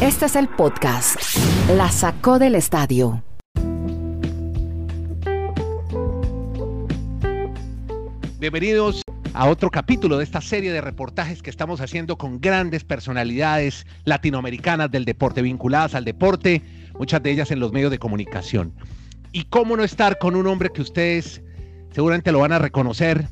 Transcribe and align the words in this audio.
Este 0.00 0.26
es 0.26 0.36
el 0.36 0.48
podcast. 0.48 1.16
La 1.76 1.90
sacó 1.90 2.38
del 2.38 2.54
estadio. 2.54 3.22
Bienvenidos 8.38 9.02
a 9.34 9.48
otro 9.48 9.70
capítulo 9.70 10.18
de 10.18 10.24
esta 10.24 10.40
serie 10.40 10.72
de 10.72 10.80
reportajes 10.80 11.42
que 11.42 11.50
estamos 11.50 11.80
haciendo 11.80 12.18
con 12.18 12.40
grandes 12.40 12.84
personalidades 12.84 13.86
latinoamericanas 14.04 14.90
del 14.90 15.04
deporte, 15.04 15.42
vinculadas 15.42 15.94
al 15.94 16.04
deporte, 16.04 16.62
muchas 16.98 17.22
de 17.22 17.30
ellas 17.30 17.50
en 17.50 17.60
los 17.60 17.72
medios 17.72 17.90
de 17.90 17.98
comunicación. 17.98 18.74
Y 19.32 19.44
cómo 19.44 19.76
no 19.76 19.84
estar 19.84 20.18
con 20.18 20.36
un 20.36 20.46
hombre 20.46 20.70
que 20.70 20.82
ustedes 20.82 21.42
seguramente 21.92 22.32
lo 22.32 22.40
van 22.40 22.52
a 22.52 22.58
reconocer 22.58 23.28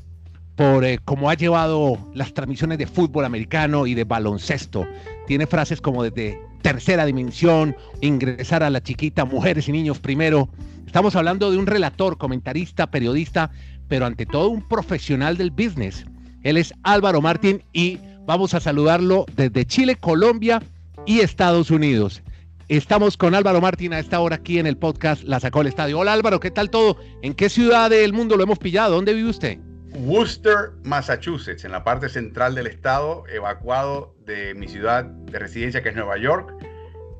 por 0.59 0.83
eh, 0.83 0.99
cómo 1.05 1.29
ha 1.29 1.35
llevado 1.35 1.97
las 2.13 2.33
transmisiones 2.33 2.77
de 2.77 2.85
fútbol 2.85 3.23
americano 3.23 3.87
y 3.87 3.93
de 3.93 4.03
baloncesto. 4.03 4.85
Tiene 5.29 5.45
frases 5.45 5.79
como 5.79 6.01
desde 6.01 6.41
tercera 6.63 7.05
dimensión, 7.05 7.75
ingresar 8.01 8.63
a 8.63 8.71
la 8.71 8.81
chiquita, 8.81 9.25
mujeres 9.25 9.69
y 9.69 9.71
niños 9.71 9.99
primero. 9.99 10.49
Estamos 10.87 11.15
hablando 11.15 11.51
de 11.51 11.57
un 11.59 11.67
relator, 11.67 12.17
comentarista, 12.17 12.89
periodista, 12.89 13.51
pero 13.87 14.07
ante 14.07 14.25
todo 14.25 14.49
un 14.49 14.67
profesional 14.67 15.37
del 15.37 15.51
business. 15.51 16.03
Él 16.41 16.57
es 16.57 16.73
Álvaro 16.81 17.21
Martín 17.21 17.63
y 17.73 17.99
vamos 18.25 18.55
a 18.55 18.59
saludarlo 18.59 19.27
desde 19.35 19.67
Chile, 19.67 19.97
Colombia 19.97 20.63
y 21.05 21.19
Estados 21.19 21.69
Unidos. 21.69 22.23
Estamos 22.67 23.15
con 23.15 23.35
Álvaro 23.35 23.61
Martín 23.61 23.93
a 23.93 23.99
esta 23.99 24.19
hora 24.21 24.37
aquí 24.37 24.57
en 24.57 24.65
el 24.65 24.77
podcast 24.77 25.21
La 25.25 25.39
Sacó 25.39 25.61
el 25.61 25.67
Estadio. 25.67 25.99
Hola 25.99 26.13
Álvaro, 26.13 26.39
¿qué 26.39 26.49
tal 26.49 26.71
todo? 26.71 26.97
¿En 27.21 27.35
qué 27.35 27.49
ciudad 27.49 27.91
del 27.91 28.13
mundo 28.13 28.35
lo 28.35 28.41
hemos 28.41 28.57
pillado? 28.57 28.95
¿Dónde 28.95 29.13
vive 29.13 29.29
usted? 29.29 29.59
Worcester, 29.99 30.71
Massachusetts, 30.83 31.65
en 31.65 31.73
la 31.73 31.83
parte 31.83 32.07
central 32.07 32.55
del 32.55 32.67
estado, 32.67 33.25
evacuado 33.27 34.15
de 34.25 34.53
mi 34.53 34.67
ciudad 34.67 35.03
de 35.03 35.39
residencia 35.39 35.83
que 35.83 35.89
es 35.89 35.95
Nueva 35.95 36.17
York, 36.17 36.53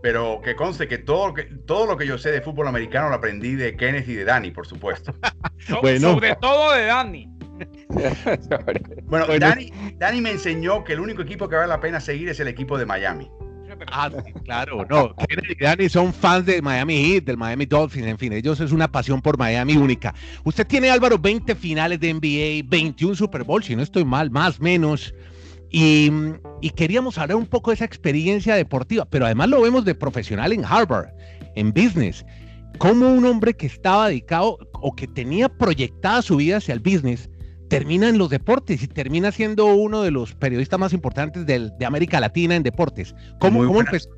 pero 0.01 0.39
que 0.41 0.55
conste 0.55 0.87
que 0.87 0.97
todo, 0.97 1.33
que 1.33 1.43
todo 1.43 1.85
lo 1.85 1.97
que 1.97 2.07
yo 2.07 2.17
sé 2.17 2.31
de 2.31 2.41
fútbol 2.41 2.67
americano 2.67 3.09
lo 3.09 3.15
aprendí 3.15 3.55
de 3.55 3.75
Kenneth 3.75 4.07
y 4.07 4.15
de 4.15 4.23
Dani, 4.23 4.51
por 4.51 4.65
supuesto. 4.65 5.13
bueno. 5.81 6.13
Sobre 6.13 6.35
todo 6.37 6.71
de 6.71 6.85
Dani. 6.85 7.29
bueno, 9.03 9.25
Dani, 9.37 9.73
Dani 9.97 10.21
me 10.21 10.31
enseñó 10.31 10.85
que 10.85 10.93
el 10.93 11.01
único 11.01 11.21
equipo 11.21 11.49
que 11.49 11.57
vale 11.57 11.67
la 11.67 11.81
pena 11.81 11.99
seguir 11.99 12.29
es 12.29 12.39
el 12.39 12.47
equipo 12.47 12.77
de 12.77 12.85
Miami. 12.85 13.29
Ah, 13.91 14.09
claro, 14.43 14.85
no. 14.89 15.15
Kenneth 15.15 15.51
y 15.51 15.63
Dani 15.63 15.89
son 15.89 16.13
fans 16.13 16.45
de 16.45 16.61
Miami 16.61 16.95
Heat, 16.95 17.23
del 17.23 17.37
Miami 17.37 17.65
Dolphins, 17.65 18.07
en 18.07 18.17
fin, 18.17 18.33
ellos 18.33 18.59
es 18.59 18.71
una 18.71 18.91
pasión 18.91 19.21
por 19.21 19.37
Miami 19.37 19.77
única. 19.77 20.13
Usted 20.43 20.65
tiene, 20.65 20.89
Álvaro, 20.89 21.17
20 21.17 21.55
finales 21.55 21.99
de 21.99 22.13
NBA, 22.13 22.67
21 22.69 23.15
Super 23.15 23.43
Bowl, 23.43 23.63
si 23.63 23.75
no 23.75 23.83
estoy 23.83 24.05
mal, 24.05 24.31
más 24.31 24.59
menos. 24.59 25.13
Y, 25.71 26.11
y, 26.61 26.71
queríamos 26.71 27.17
hablar 27.19 27.37
un 27.37 27.45
poco 27.45 27.69
de 27.69 27.75
esa 27.75 27.85
experiencia 27.85 28.55
deportiva, 28.55 29.05
pero 29.05 29.25
además 29.25 29.49
lo 29.49 29.61
vemos 29.61 29.85
de 29.85 29.93
profesional 29.93 30.51
en 30.51 30.65
Harvard, 30.65 31.09
en 31.55 31.71
business. 31.71 32.25
Como 32.79 33.11
un 33.11 33.25
hombre 33.25 33.53
que 33.53 33.67
estaba 33.67 34.07
dedicado 34.07 34.57
o 34.73 34.95
que 34.95 35.07
tenía 35.07 35.47
proyectada 35.47 36.23
su 36.23 36.37
vida 36.37 36.57
hacia 36.57 36.73
el 36.73 36.79
business, 36.79 37.29
termina 37.69 38.09
en 38.09 38.17
los 38.17 38.29
deportes 38.29 38.83
y 38.83 38.87
termina 38.87 39.31
siendo 39.31 39.67
uno 39.67 40.01
de 40.01 40.11
los 40.11 40.35
periodistas 40.35 40.79
más 40.79 40.91
importantes 40.91 41.45
del, 41.45 41.71
de 41.77 41.85
América 41.85 42.19
Latina 42.19 42.55
en 42.55 42.63
deportes. 42.63 43.15
¿Cómo, 43.39 43.65
cómo 43.65 43.79
empezó? 43.79 44.09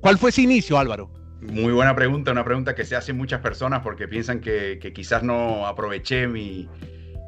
¿Cuál 0.00 0.16
fue 0.16 0.30
ese 0.30 0.42
inicio, 0.42 0.78
Álvaro? 0.78 1.12
Muy 1.42 1.72
buena 1.72 1.94
pregunta, 1.94 2.32
una 2.32 2.44
pregunta 2.44 2.74
que 2.74 2.84
se 2.84 2.96
hacen 2.96 3.16
muchas 3.16 3.40
personas 3.40 3.80
porque 3.82 4.06
piensan 4.08 4.40
que, 4.40 4.78
que 4.80 4.92
quizás 4.92 5.22
no 5.22 5.66
aproveché 5.66 6.26
mi, 6.26 6.68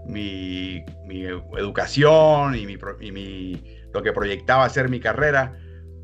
mi, 0.06 0.84
mi 1.06 1.24
educación 1.24 2.55
y, 2.55 2.67
mi, 2.67 2.77
y 3.00 3.12
mi, 3.12 3.62
lo 3.92 4.02
que 4.02 4.12
proyectaba 4.12 4.69
ser 4.69 4.89
mi 4.89 5.00
carrera, 5.00 5.58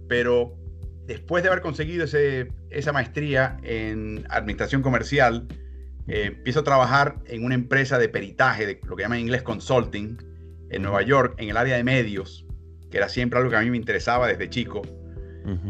pero 0.08 0.54
después 1.06 1.42
de 1.42 1.50
haber 1.50 1.62
conseguido 1.62 2.04
ese, 2.04 2.48
esa 2.70 2.92
maestría 2.92 3.58
en 3.62 4.24
administración 4.30 4.82
comercial, 4.82 5.46
eh, 6.08 6.24
empiezo 6.36 6.60
a 6.60 6.64
trabajar 6.64 7.16
en 7.26 7.44
una 7.44 7.54
empresa 7.54 7.98
de 7.98 8.08
peritaje, 8.08 8.66
de 8.66 8.80
lo 8.86 8.96
que 8.96 9.02
llaman 9.02 9.18
en 9.18 9.24
inglés 9.24 9.42
consulting, 9.42 10.16
en 10.70 10.82
Nueva 10.82 11.02
York, 11.02 11.34
en 11.38 11.50
el 11.50 11.56
área 11.56 11.76
de 11.76 11.84
medios, 11.84 12.46
que 12.90 12.96
era 12.96 13.08
siempre 13.08 13.38
algo 13.38 13.50
que 13.50 13.56
a 13.56 13.60
mí 13.60 13.70
me 13.70 13.76
interesaba 13.76 14.26
desde 14.26 14.48
chico. 14.48 14.82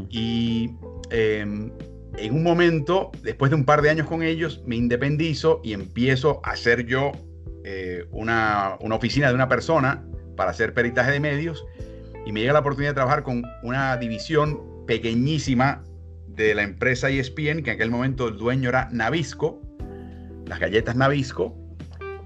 Y 0.08 0.70
em, 1.10 1.70
en 2.16 2.34
un 2.34 2.42
momento, 2.42 3.12
después 3.22 3.50
de 3.50 3.56
un 3.56 3.64
par 3.64 3.80
de 3.80 3.90
años 3.90 4.08
con 4.08 4.24
ellos, 4.24 4.60
me 4.66 4.74
independizo 4.74 5.60
y 5.62 5.72
empiezo 5.72 6.40
a 6.42 6.50
hacer 6.50 6.84
yo 6.86 7.12
eh, 7.64 8.06
una, 8.10 8.76
una, 8.80 8.96
oficina 8.96 9.28
de 9.28 9.34
una 9.34 9.48
persona 9.48 10.04
para 10.36 10.50
hacer 10.50 10.74
peritaje 10.74 11.12
de 11.12 11.20
medios. 11.20 11.64
Y 12.26 12.32
me 12.32 12.40
llega 12.40 12.54
la 12.54 12.60
oportunidad 12.60 12.90
de 12.90 12.96
trabajar 12.96 13.22
con 13.22 13.44
una 13.62 13.96
división 13.96 14.84
pequeñísima 14.86 15.84
de 16.26 16.54
la 16.56 16.62
empresa 16.62 17.08
ESPN, 17.08 17.62
que 17.62 17.70
en 17.70 17.76
aquel 17.76 17.90
momento 17.90 18.26
el 18.28 18.36
dueño 18.36 18.68
era 18.68 18.88
Navisco, 18.90 19.60
las 20.48 20.58
galletas 20.58 20.96
Navisco, 20.96 21.54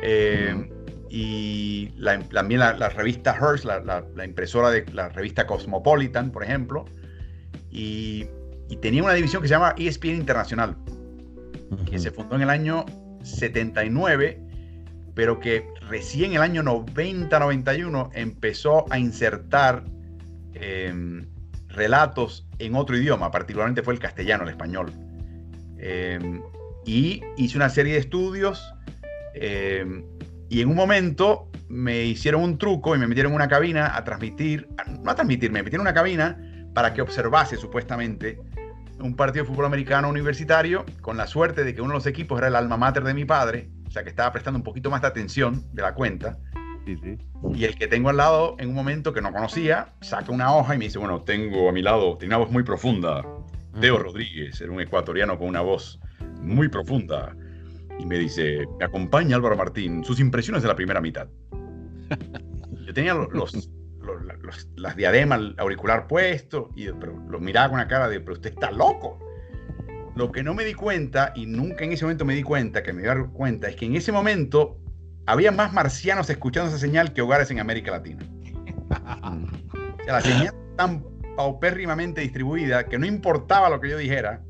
eh, 0.00 0.68
y 1.14 1.88
también 2.32 2.60
la, 2.60 2.88
revista 2.88 3.36
Hearst, 3.38 3.66
la, 3.66 4.24
impresora 4.24 4.70
de 4.70 4.86
la 4.92 5.10
revista 5.10 5.46
Cosmopolitan, 5.46 6.30
por 6.30 6.42
ejemplo, 6.42 6.86
y, 7.70 8.26
tenía 8.80 9.02
una 9.02 9.12
división 9.12 9.42
que 9.42 9.48
se 9.48 9.54
llama 9.54 9.74
ESPN 9.76 10.16
Internacional, 10.16 10.74
que 11.84 11.98
se 11.98 12.10
fundó 12.10 12.36
en 12.36 12.42
el 12.42 12.50
año 12.50 12.86
79, 13.22 14.40
pero 15.14 15.38
que 15.38 15.68
recién 15.90 16.30
en 16.30 16.36
el 16.36 16.42
año 16.42 16.62
90-91 16.62 18.08
empezó 18.14 18.86
a 18.90 18.98
insertar 18.98 19.84
em, 20.54 21.26
relatos 21.68 22.46
en 22.58 22.74
otro 22.74 22.96
idioma, 22.96 23.30
particularmente 23.30 23.82
fue 23.82 23.92
el 23.92 24.00
castellano, 24.00 24.44
el 24.44 24.48
español. 24.48 24.90
Em, 25.76 26.40
y 26.84 27.22
hice 27.36 27.56
una 27.56 27.68
serie 27.68 27.94
de 27.94 28.00
estudios 28.00 28.74
eh, 29.34 30.04
y 30.48 30.60
en 30.60 30.68
un 30.68 30.76
momento 30.76 31.48
me 31.68 32.04
hicieron 32.04 32.42
un 32.42 32.58
truco 32.58 32.94
y 32.94 32.98
me 32.98 33.06
metieron 33.06 33.32
en 33.32 33.36
una 33.36 33.48
cabina 33.48 33.96
a 33.96 34.04
transmitir, 34.04 34.68
no 35.00 35.10
a 35.10 35.14
transmitir, 35.14 35.50
me 35.50 35.62
metieron 35.62 35.86
en 35.86 35.90
una 35.90 35.94
cabina 35.94 36.38
para 36.74 36.92
que 36.92 37.00
observase 37.00 37.56
supuestamente 37.56 38.38
un 39.00 39.16
partido 39.16 39.44
de 39.44 39.50
fútbol 39.50 39.66
americano 39.66 40.08
universitario, 40.08 40.84
con 41.00 41.16
la 41.16 41.26
suerte 41.26 41.64
de 41.64 41.74
que 41.74 41.80
uno 41.80 41.92
de 41.92 41.98
los 41.98 42.06
equipos 42.06 42.38
era 42.38 42.48
el 42.48 42.56
alma 42.56 42.76
mater 42.76 43.02
de 43.02 43.14
mi 43.14 43.24
padre, 43.24 43.70
o 43.86 43.90
sea 43.90 44.02
que 44.02 44.10
estaba 44.10 44.30
prestando 44.32 44.58
un 44.58 44.62
poquito 44.62 44.90
más 44.90 45.02
de 45.02 45.08
atención 45.08 45.64
de 45.72 45.82
la 45.82 45.94
cuenta. 45.94 46.38
Y 46.86 47.64
el 47.64 47.76
que 47.76 47.86
tengo 47.86 48.10
al 48.10 48.16
lado, 48.16 48.56
en 48.58 48.68
un 48.68 48.74
momento 48.74 49.12
que 49.12 49.20
no 49.20 49.32
conocía, 49.32 49.94
saca 50.00 50.32
una 50.32 50.54
hoja 50.54 50.74
y 50.74 50.78
me 50.78 50.84
dice, 50.86 50.98
bueno, 50.98 51.22
tengo 51.22 51.68
a 51.68 51.72
mi 51.72 51.82
lado, 51.82 52.16
tiene 52.18 52.34
una 52.34 52.44
voz 52.44 52.52
muy 52.52 52.64
profunda, 52.64 53.24
Teo 53.80 53.98
Rodríguez, 53.98 54.60
era 54.60 54.70
un 54.70 54.80
ecuatoriano 54.80 55.38
con 55.38 55.48
una 55.48 55.60
voz 55.60 56.00
muy 56.42 56.68
profunda. 56.68 57.34
Y 57.98 58.06
me 58.06 58.18
dice, 58.18 58.66
me 58.78 58.84
acompaña 58.84 59.36
Álvaro 59.36 59.56
Martín, 59.56 60.04
sus 60.04 60.20
impresiones 60.20 60.62
de 60.62 60.68
la 60.68 60.76
primera 60.76 61.00
mitad. 61.00 61.28
Yo 62.86 62.92
tenía 62.92 63.14
los, 63.14 63.70
las 64.76 64.96
diademas 64.96 65.40
auricular 65.58 66.06
puesto, 66.06 66.70
y 66.74 66.86
pero 66.92 67.16
lo 67.28 67.40
miraba 67.40 67.68
con 67.68 67.74
una 67.76 67.88
cara 67.88 68.08
de, 68.08 68.20
pero 68.20 68.34
usted 68.34 68.50
está 68.50 68.70
loco. 68.70 69.18
Lo 70.14 70.30
que 70.30 70.42
no 70.42 70.54
me 70.54 70.64
di 70.64 70.74
cuenta, 70.74 71.32
y 71.34 71.46
nunca 71.46 71.84
en 71.84 71.92
ese 71.92 72.04
momento 72.04 72.24
me 72.24 72.34
di 72.34 72.42
cuenta, 72.42 72.82
que 72.82 72.92
me 72.92 73.02
di 73.02 73.08
cuenta, 73.32 73.68
es 73.68 73.76
que 73.76 73.86
en 73.86 73.96
ese 73.96 74.12
momento 74.12 74.78
había 75.26 75.52
más 75.52 75.72
marcianos 75.72 76.28
escuchando 76.28 76.70
esa 76.70 76.78
señal 76.78 77.12
que 77.12 77.22
hogares 77.22 77.50
en 77.50 77.60
América 77.60 77.92
Latina. 77.92 78.24
O 80.02 80.04
sea, 80.04 80.14
la 80.14 80.20
señal 80.20 80.54
tan 80.76 81.04
paupérrimamente 81.36 82.22
distribuida 82.22 82.86
que 82.86 82.98
no 82.98 83.06
importaba 83.06 83.70
lo 83.70 83.80
que 83.80 83.90
yo 83.90 83.96
dijera, 83.96 84.42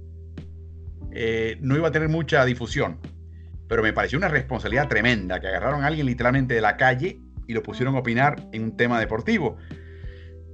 eh, 1.15 1.57
no 1.61 1.77
iba 1.77 1.89
a 1.89 1.93
tener 1.93 2.09
mucha 2.09 2.45
difusión. 2.45 2.99
Pero 3.69 3.83
me 3.83 3.93
pareció 3.93 4.19
una 4.19 4.29
responsabilidad 4.29 4.89
tremenda 4.89 5.41
que 5.41 5.49
agarraron 5.49 5.83
a 5.83 5.87
alguien 5.87 6.07
literalmente 6.07 6.55
de 6.55 6.61
la 6.61 6.77
calle 6.77 7.21
y 7.47 7.55
lo 7.55 7.63
pusieron 7.63 7.97
a 7.97 8.01
opinar 8.01 8.49
en 8.53 8.65
un 8.65 8.77
tema 8.77 9.01
deportivo. 9.01 9.57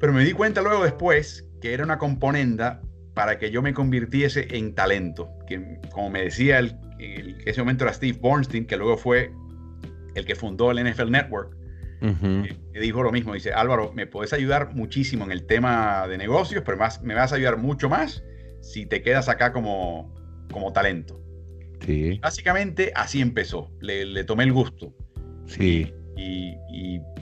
Pero 0.01 0.13
me 0.13 0.25
di 0.25 0.33
cuenta 0.33 0.63
luego 0.63 0.85
después 0.85 1.47
que 1.61 1.75
era 1.75 1.85
una 1.85 1.99
componenda 1.99 2.81
para 3.15 3.39
que 3.39 3.51
yo 3.51 3.63
me 3.63 3.75
convirtiese 3.75 4.47
en 4.57 4.75
talento. 4.75 5.29
Que, 5.47 5.81
como 5.91 6.11
me 6.11 6.23
decía 6.23 6.61
el, 6.61 6.77
ese 7.45 7.61
momento 7.61 7.85
era 7.85 7.93
Steve 7.93 8.19
Bornstein, 8.21 8.67
que 8.67 8.77
luego 8.77 8.97
fue 8.97 9.33
el 10.15 10.25
que 10.25 10.37
fundó 10.37 10.71
el 10.71 10.85
NFL 10.85 11.11
Network, 11.11 11.57
me 12.01 12.81
dijo 12.81 13.03
lo 13.03 13.11
mismo. 13.11 13.35
Dice, 13.35 13.53
Álvaro, 13.53 13.93
me 13.93 14.07
puedes 14.07 14.33
ayudar 14.33 14.75
muchísimo 14.75 15.25
en 15.25 15.33
el 15.33 15.47
tema 15.47 16.07
de 16.07 16.17
negocios, 16.19 16.63
pero 16.65 16.77
más, 16.77 17.03
me 17.03 17.15
vas 17.15 17.33
a 17.33 17.37
ayudar 17.37 17.57
mucho 17.57 17.89
más 17.89 18.23
si 18.61 18.87
te 18.87 19.03
quedas 19.03 19.29
acá 19.29 19.53
como, 19.53 20.15
como 20.51 20.73
talento. 20.73 21.21
Sí. 21.85 22.19
básicamente 22.21 22.93
así 22.95 23.21
empezó. 23.21 23.71
Le, 23.81 24.25
tomé 24.25 24.45
el 24.45 24.53
gusto. 24.53 24.95
Sí. 25.47 25.93
Y, 26.17 26.57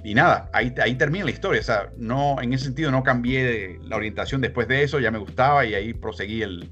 y, 0.02 0.14
nada, 0.14 0.49
ahí, 0.52 0.73
ahí 0.82 0.94
termina 0.94 1.25
la 1.26 1.31
historia. 1.31 1.61
O 1.61 1.64
sea, 1.64 1.93
no, 1.99 2.40
en 2.40 2.52
ese 2.52 2.64
sentido 2.64 2.90
no 2.90 3.02
cambié 3.02 3.78
la 3.82 3.96
orientación 3.96 4.40
después 4.40 4.67
de 4.69 4.82
eso, 4.82 4.99
ya 4.99 5.11
me 5.11 5.19
gustaba 5.19 5.67
y 5.67 5.75
ahí 5.75 5.93
proseguí 5.93 6.43
el, 6.43 6.70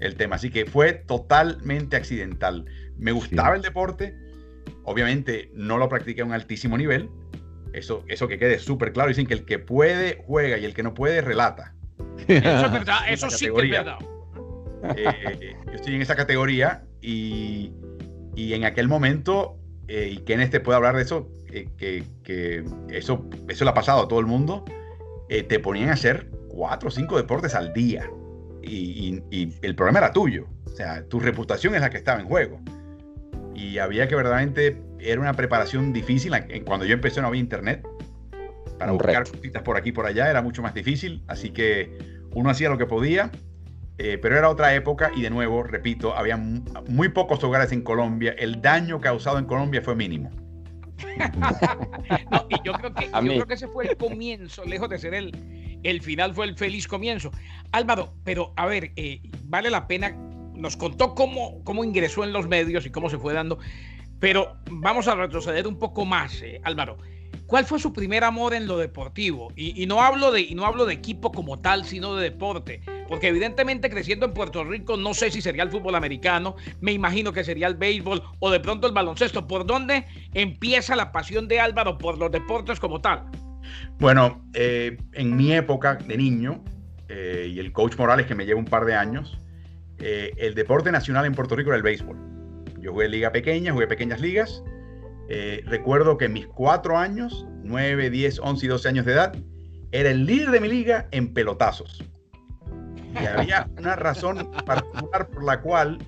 el 0.00 0.14
tema. 0.14 0.36
Así 0.36 0.50
que 0.50 0.64
fue 0.64 0.92
totalmente 0.92 1.96
accidental. 1.96 2.64
Me 2.96 3.12
gustaba 3.12 3.54
el 3.54 3.62
deporte, 3.62 4.14
obviamente 4.84 5.50
no 5.54 5.78
lo 5.78 5.88
practiqué 5.88 6.22
a 6.22 6.24
un 6.24 6.32
altísimo 6.32 6.78
nivel. 6.78 7.10
Eso, 7.72 8.04
eso 8.08 8.28
que 8.28 8.38
quede 8.38 8.58
súper 8.58 8.92
claro. 8.92 9.08
Dicen 9.08 9.26
que 9.26 9.34
el 9.34 9.44
que 9.44 9.58
puede 9.58 10.22
juega 10.26 10.56
y 10.58 10.64
el 10.64 10.74
que 10.74 10.82
no 10.82 10.94
puede 10.94 11.20
relata. 11.20 11.74
Eso 12.26 12.66
es 12.66 12.72
verdad, 12.72 12.98
eso 13.08 13.30
sí 13.30 13.50
que 13.54 13.66
es 13.66 13.70
verdad. 13.70 13.98
Eh, 14.96 15.56
yo 15.66 15.72
estoy 15.72 15.94
en 15.94 16.02
esa 16.02 16.14
categoría 16.14 16.84
y, 17.00 17.72
y 18.38 18.54
en 18.54 18.64
aquel 18.64 18.88
momento, 18.88 19.58
eh, 19.88 20.10
y 20.12 20.18
Kenneth 20.18 20.50
te 20.50 20.60
puede 20.60 20.76
hablar 20.76 20.96
de 20.96 21.02
eso, 21.02 21.28
eh, 21.50 21.68
que, 21.76 22.04
que, 22.22 22.64
eso, 22.88 23.28
eso 23.48 23.64
le 23.64 23.70
ha 23.70 23.74
pasado 23.74 24.02
a 24.02 24.08
todo 24.08 24.20
el 24.20 24.26
mundo, 24.26 24.64
eh, 25.28 25.42
te 25.42 25.58
ponían 25.58 25.88
a 25.88 25.94
hacer 25.94 26.30
cuatro 26.48 26.88
o 26.88 26.92
cinco 26.92 27.16
deportes 27.16 27.54
al 27.54 27.72
día. 27.72 28.08
Y, 28.62 29.22
y, 29.30 29.36
y, 29.36 29.54
el 29.62 29.74
problema 29.74 29.98
era 29.98 30.12
tuyo. 30.12 30.46
O 30.66 30.70
sea, 30.70 31.02
tu 31.08 31.18
reputación 31.18 31.74
es 31.74 31.80
la 31.80 31.90
que 31.90 31.96
estaba 31.96 32.20
en 32.20 32.26
juego. 32.26 32.60
Y 33.54 33.78
había 33.78 34.06
que 34.06 34.14
verdaderamente, 34.14 34.80
era 35.00 35.20
una 35.20 35.32
preparación 35.32 35.92
difícil. 35.92 36.32
Cuando 36.64 36.86
yo 36.86 36.94
empecé 36.94 37.20
no 37.20 37.28
había 37.28 37.40
internet. 37.40 37.84
Para 38.78 38.92
Un 38.92 38.98
buscar 38.98 39.28
cositas 39.28 39.62
por 39.62 39.76
aquí 39.76 39.88
y 39.88 39.92
por 39.92 40.06
allá 40.06 40.30
era 40.30 40.42
mucho 40.42 40.62
más 40.62 40.74
difícil. 40.74 41.24
Así 41.26 41.50
que 41.50 41.98
uno 42.34 42.50
hacía 42.50 42.68
lo 42.68 42.78
que 42.78 42.86
podía 42.86 43.32
eh, 43.98 44.18
pero 44.20 44.38
era 44.38 44.48
otra 44.48 44.74
época 44.74 45.10
y 45.14 45.22
de 45.22 45.30
nuevo, 45.30 45.62
repito, 45.62 46.16
había 46.16 46.36
muy 46.36 47.08
pocos 47.08 47.42
hogares 47.42 47.72
en 47.72 47.82
Colombia. 47.82 48.34
El 48.38 48.62
daño 48.62 49.00
causado 49.00 49.38
en 49.38 49.44
Colombia 49.44 49.82
fue 49.82 49.96
mínimo. 49.96 50.30
no, 52.30 52.46
y 52.48 52.56
yo 52.64 52.72
creo, 52.72 52.94
que, 52.94 53.06
yo 53.06 53.20
creo 53.20 53.46
que 53.46 53.54
ese 53.54 53.68
fue 53.68 53.88
el 53.88 53.96
comienzo, 53.96 54.64
lejos 54.64 54.88
de 54.88 54.98
ser 54.98 55.14
el, 55.14 55.78
el 55.82 56.00
final, 56.00 56.34
fue 56.34 56.46
el 56.46 56.56
feliz 56.56 56.86
comienzo. 56.86 57.30
Álvaro, 57.72 58.14
pero 58.24 58.52
a 58.56 58.66
ver, 58.66 58.92
eh, 58.96 59.20
vale 59.44 59.70
la 59.70 59.86
pena, 59.86 60.10
nos 60.54 60.76
contó 60.76 61.14
cómo, 61.14 61.62
cómo 61.64 61.84
ingresó 61.84 62.24
en 62.24 62.32
los 62.32 62.48
medios 62.48 62.86
y 62.86 62.90
cómo 62.90 63.10
se 63.10 63.18
fue 63.18 63.34
dando, 63.34 63.58
pero 64.18 64.56
vamos 64.70 65.08
a 65.08 65.14
retroceder 65.14 65.66
un 65.66 65.78
poco 65.78 66.04
más, 66.04 66.42
eh, 66.42 66.60
Álvaro. 66.64 66.98
¿Cuál 67.48 67.64
fue 67.64 67.78
su 67.78 67.94
primer 67.94 68.24
amor 68.24 68.52
en 68.52 68.66
lo 68.66 68.76
deportivo? 68.76 69.50
Y, 69.56 69.86
no 69.86 70.02
hablo 70.02 70.30
de, 70.30 70.42
y 70.42 70.54
no 70.54 70.66
hablo 70.66 70.84
de 70.84 70.92
equipo 70.92 71.32
como 71.32 71.58
tal, 71.58 71.86
sino 71.86 72.14
de 72.14 72.22
deporte 72.22 72.82
porque 73.08 73.28
evidentemente 73.28 73.88
creciendo 73.88 74.26
en 74.26 74.34
Puerto 74.34 74.62
Rico 74.64 74.96
no 74.96 75.14
sé 75.14 75.30
si 75.30 75.40
sería 75.40 75.62
el 75.62 75.70
fútbol 75.70 75.94
americano, 75.94 76.56
me 76.80 76.92
imagino 76.92 77.32
que 77.32 77.42
sería 77.42 77.66
el 77.66 77.74
béisbol 77.74 78.22
o 78.38 78.50
de 78.50 78.60
pronto 78.60 78.86
el 78.86 78.92
baloncesto. 78.92 79.46
¿Por 79.48 79.66
dónde 79.66 80.04
empieza 80.34 80.94
la 80.94 81.10
pasión 81.10 81.48
de 81.48 81.58
Álvaro 81.58 81.96
por 81.96 82.18
los 82.18 82.30
deportes 82.30 82.78
como 82.78 83.00
tal? 83.00 83.24
Bueno, 83.98 84.44
eh, 84.52 84.98
en 85.14 85.36
mi 85.36 85.54
época 85.54 85.94
de 85.94 86.16
niño, 86.16 86.62
eh, 87.08 87.50
y 87.50 87.58
el 87.58 87.72
coach 87.72 87.96
Morales 87.96 88.26
que 88.26 88.34
me 88.34 88.44
lleva 88.44 88.60
un 88.60 88.66
par 88.66 88.84
de 88.84 88.94
años, 88.94 89.40
eh, 89.98 90.32
el 90.36 90.54
deporte 90.54 90.92
nacional 90.92 91.24
en 91.24 91.32
Puerto 91.32 91.56
Rico 91.56 91.70
era 91.70 91.78
el 91.78 91.82
béisbol. 91.82 92.16
Yo 92.78 92.92
jugué 92.92 93.08
liga 93.08 93.32
pequeña, 93.32 93.72
jugué 93.72 93.86
pequeñas 93.86 94.20
ligas. 94.20 94.62
Recuerdo 95.66 96.16
que 96.16 96.26
en 96.26 96.32
mis 96.32 96.46
cuatro 96.46 96.96
años, 96.96 97.46
9, 97.62 98.10
10, 98.10 98.40
11 98.40 98.66
y 98.66 98.68
12 98.68 98.88
años 98.88 99.06
de 99.06 99.12
edad, 99.12 99.36
era 99.92 100.10
el 100.10 100.26
líder 100.26 100.50
de 100.50 100.60
mi 100.60 100.68
liga 100.68 101.08
en 101.10 101.32
pelotazos. 101.32 102.04
Y 103.20 103.26
había 103.26 103.68
una 103.78 103.96
razón 103.96 104.50
particular 104.66 105.28
por 105.28 105.44
la 105.44 105.60
cual 105.60 105.98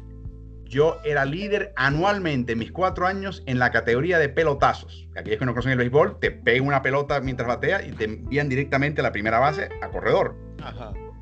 yo 0.64 0.98
era 1.04 1.24
líder 1.24 1.72
anualmente 1.76 2.52
en 2.52 2.60
mis 2.60 2.70
cuatro 2.70 3.06
años 3.06 3.42
en 3.46 3.58
la 3.58 3.70
categoría 3.72 4.18
de 4.18 4.28
pelotazos. 4.28 5.08
Aquellos 5.16 5.40
que 5.40 5.46
no 5.46 5.52
conocen 5.52 5.72
el 5.72 5.78
béisbol, 5.78 6.20
te 6.20 6.30
pegan 6.30 6.68
una 6.68 6.80
pelota 6.80 7.20
mientras 7.20 7.48
batea 7.48 7.84
y 7.84 7.90
te 7.90 8.04
envían 8.04 8.48
directamente 8.48 9.00
a 9.00 9.04
la 9.04 9.12
primera 9.12 9.40
base 9.40 9.68
a 9.82 9.88
corredor. 9.88 10.36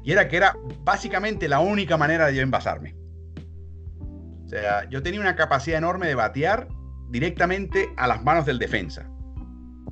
Y 0.04 0.12
era 0.12 0.28
que 0.28 0.36
era 0.36 0.56
básicamente 0.84 1.48
la 1.48 1.60
única 1.60 1.96
manera 1.96 2.26
de 2.26 2.34
yo 2.34 2.42
envasarme. 2.42 2.94
O 4.44 4.48
sea, 4.48 4.88
yo 4.88 5.02
tenía 5.02 5.20
una 5.20 5.36
capacidad 5.36 5.78
enorme 5.78 6.08
de 6.08 6.14
batear 6.14 6.68
directamente 7.08 7.88
a 7.96 8.06
las 8.06 8.22
manos 8.22 8.46
del 8.46 8.58
defensa 8.58 9.08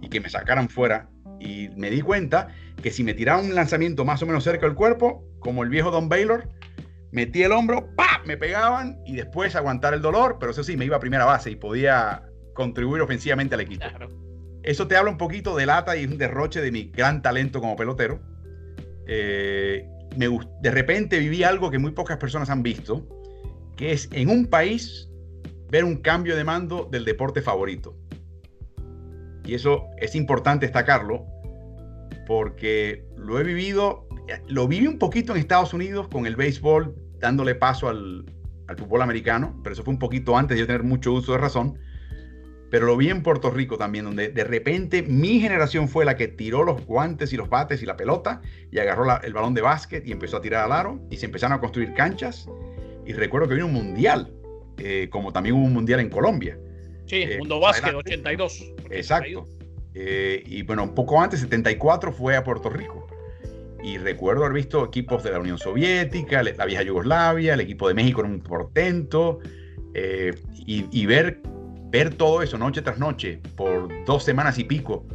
y 0.00 0.08
que 0.08 0.20
me 0.20 0.28
sacaran 0.28 0.68
fuera. 0.68 1.08
Y 1.40 1.68
me 1.76 1.90
di 1.90 2.00
cuenta 2.00 2.48
que 2.82 2.90
si 2.90 3.04
me 3.04 3.14
tiraba 3.14 3.40
un 3.40 3.54
lanzamiento 3.54 4.04
más 4.04 4.22
o 4.22 4.26
menos 4.26 4.44
cerca 4.44 4.66
del 4.66 4.74
cuerpo, 4.74 5.24
como 5.38 5.62
el 5.62 5.68
viejo 5.68 5.90
Don 5.90 6.08
Baylor, 6.08 6.48
metí 7.12 7.42
el 7.42 7.52
hombro, 7.52 7.94
¡pa! 7.94 8.22
me 8.26 8.36
pegaban 8.36 8.98
y 9.06 9.16
después 9.16 9.54
aguantar 9.54 9.94
el 9.94 10.02
dolor, 10.02 10.36
pero 10.38 10.52
eso 10.52 10.64
sí, 10.64 10.76
me 10.76 10.84
iba 10.84 10.96
a 10.96 11.00
primera 11.00 11.24
base 11.24 11.50
y 11.50 11.56
podía 11.56 12.22
contribuir 12.54 13.02
ofensivamente 13.02 13.54
al 13.54 13.60
equipo. 13.60 13.84
Eso 14.62 14.88
te 14.88 14.96
habla 14.96 15.10
un 15.10 15.18
poquito 15.18 15.54
de 15.56 15.66
lata 15.66 15.96
y 15.96 16.04
un 16.04 16.18
derroche 16.18 16.60
de 16.60 16.72
mi 16.72 16.90
gran 16.90 17.22
talento 17.22 17.60
como 17.60 17.76
pelotero. 17.76 18.20
Eh, 19.06 19.88
me, 20.16 20.26
de 20.60 20.70
repente 20.70 21.18
viví 21.18 21.44
algo 21.44 21.70
que 21.70 21.78
muy 21.78 21.92
pocas 21.92 22.16
personas 22.16 22.50
han 22.50 22.62
visto, 22.62 23.06
que 23.76 23.92
es 23.92 24.08
en 24.12 24.28
un 24.28 24.46
país 24.46 25.05
ver 25.70 25.84
un 25.84 25.96
cambio 25.96 26.36
de 26.36 26.44
mando 26.44 26.88
del 26.90 27.04
deporte 27.04 27.42
favorito. 27.42 27.96
Y 29.44 29.54
eso 29.54 29.86
es 29.98 30.14
importante 30.14 30.66
destacarlo 30.66 31.24
porque 32.26 33.06
lo 33.16 33.38
he 33.38 33.44
vivido 33.44 34.06
lo 34.48 34.66
viví 34.66 34.86
un 34.86 34.98
poquito 34.98 35.32
en 35.32 35.38
Estados 35.38 35.72
Unidos 35.72 36.08
con 36.08 36.26
el 36.26 36.36
béisbol, 36.36 36.94
dándole 37.18 37.54
paso 37.54 37.88
al, 37.88 38.24
fútbol 38.76 39.02
americano, 39.02 39.60
pero 39.62 39.74
eso 39.74 39.84
fue 39.84 39.94
un 39.94 40.00
poquito 40.00 40.36
antes 40.36 40.56
de 40.56 40.60
yo 40.60 40.66
tener 40.66 40.82
mucho 40.82 41.12
uso 41.12 41.32
de 41.32 41.38
razón. 41.38 41.78
Pero 42.68 42.86
lo 42.86 42.96
vi 42.96 43.10
en 43.10 43.22
Puerto 43.22 43.48
Rico 43.50 43.78
también, 43.78 44.06
donde 44.06 44.28
de 44.28 44.42
repente 44.42 45.02
mi 45.02 45.38
generación 45.38 45.88
fue 45.88 46.04
la 46.04 46.16
que 46.16 46.26
tiró 46.26 46.64
los 46.64 46.84
guantes 46.84 47.32
y 47.32 47.36
los 47.36 47.48
bates 47.48 47.80
y 47.80 47.86
la 47.86 47.96
pelota 47.96 48.42
y 48.72 48.80
agarró 48.80 49.04
el 49.22 49.32
balón 49.32 49.54
de 49.54 49.60
básquet 49.60 50.04
y 50.04 50.10
empezó 50.10 50.38
a 50.38 50.40
tirar 50.40 50.64
al 50.64 50.72
aro 50.72 51.00
y 51.08 51.16
se 51.16 51.26
empezaron 51.26 51.56
a 51.56 51.60
construir 51.60 51.94
canchas. 51.94 52.48
Y 53.06 53.12
recuerdo 53.12 53.46
que 53.46 53.54
vino 53.54 53.66
un 53.66 53.72
mundial, 53.72 54.34
eh, 54.78 55.08
como 55.10 55.32
también 55.32 55.54
hubo 55.56 55.64
un 55.64 55.72
mundial 55.72 56.00
en 56.00 56.10
Colombia. 56.10 56.58
Sí, 57.06 57.22
eh, 57.22 57.38
Mundo 57.38 57.60
Básquet 57.60 57.94
82. 57.94 58.72
Exacto. 58.90 59.46
Eh, 59.94 60.42
y 60.44 60.62
bueno, 60.62 60.82
un 60.82 60.94
poco 60.94 61.20
antes, 61.20 61.40
74, 61.40 62.12
fue 62.12 62.36
a 62.36 62.44
Puerto 62.44 62.68
Rico. 62.68 63.06
Y 63.82 63.98
recuerdo 63.98 64.44
haber 64.44 64.54
visto 64.54 64.84
equipos 64.84 65.22
de 65.22 65.30
la 65.30 65.38
Unión 65.38 65.58
Soviética, 65.58 66.42
la 66.42 66.66
vieja 66.66 66.82
Yugoslavia, 66.82 67.54
el 67.54 67.60
equipo 67.60 67.86
de 67.88 67.94
México 67.94 68.22
en 68.22 68.32
un 68.32 68.40
portento, 68.40 69.38
eh, 69.94 70.34
y, 70.56 71.06
ver, 71.06 71.40
ver 71.90 72.14
todo 72.14 72.42
eso 72.42 72.58
noche 72.58 72.82
tras 72.82 72.98
noche 72.98 73.40
por 73.54 73.88
dos 74.04 74.24
semanas 74.24 74.58
y 74.58 74.64
pico 74.64 75.06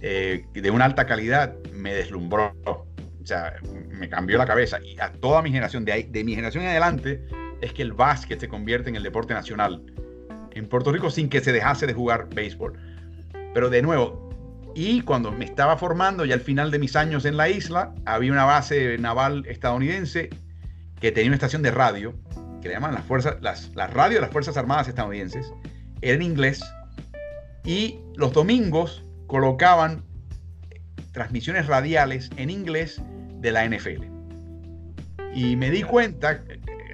de 0.00 0.70
una 0.72 0.84
alta 0.84 1.04
calidad 1.04 1.56
me 1.72 1.92
deslumbró. 1.92 2.54
O 2.64 3.26
sea, 3.26 3.54
me 3.90 4.08
cambió 4.08 4.38
la 4.38 4.46
cabeza. 4.46 4.78
Y 4.80 5.00
a 5.00 5.10
toda 5.10 5.42
mi 5.42 5.50
generación, 5.50 5.84
de, 5.84 6.04
de 6.08 6.22
mi 6.22 6.36
generación 6.36 6.62
en 6.62 6.70
adelante, 6.70 7.26
es 7.66 7.72
que 7.72 7.82
el 7.82 7.92
básquet 7.92 8.40
se 8.40 8.48
convierte 8.48 8.88
en 8.88 8.96
el 8.96 9.02
deporte 9.02 9.34
nacional 9.34 9.82
en 10.52 10.68
Puerto 10.68 10.92
Rico 10.92 11.10
sin 11.10 11.28
que 11.28 11.40
se 11.40 11.52
dejase 11.52 11.86
de 11.86 11.92
jugar 11.92 12.28
béisbol. 12.34 12.72
Pero 13.52 13.70
de 13.70 13.82
nuevo, 13.82 14.26
y 14.74 15.02
cuando 15.02 15.32
me 15.32 15.44
estaba 15.44 15.76
formando, 15.76 16.24
ya 16.24 16.34
al 16.34 16.40
final 16.40 16.70
de 16.70 16.78
mis 16.78 16.96
años 16.96 17.24
en 17.24 17.36
la 17.36 17.48
isla, 17.48 17.94
había 18.04 18.32
una 18.32 18.44
base 18.44 18.98
naval 18.98 19.44
estadounidense 19.46 20.30
que 21.00 21.12
tenía 21.12 21.28
una 21.28 21.36
estación 21.36 21.62
de 21.62 21.70
radio, 21.70 22.14
que 22.60 22.68
le 22.68 22.74
llaman 22.74 22.94
las 22.94 23.04
fuerzas, 23.04 23.36
las, 23.40 23.74
las 23.74 23.92
radios 23.92 24.16
de 24.16 24.20
las 24.22 24.30
Fuerzas 24.30 24.56
Armadas 24.56 24.88
estadounidenses, 24.88 25.52
era 26.00 26.14
en 26.14 26.22
inglés, 26.22 26.64
y 27.64 27.98
los 28.16 28.32
domingos 28.32 29.04
colocaban 29.26 30.04
transmisiones 31.12 31.66
radiales 31.66 32.30
en 32.36 32.50
inglés 32.50 33.00
de 33.40 33.52
la 33.52 33.66
NFL. 33.66 34.04
Y 35.34 35.56
me 35.56 35.70
di 35.70 35.82
cuenta, 35.82 36.42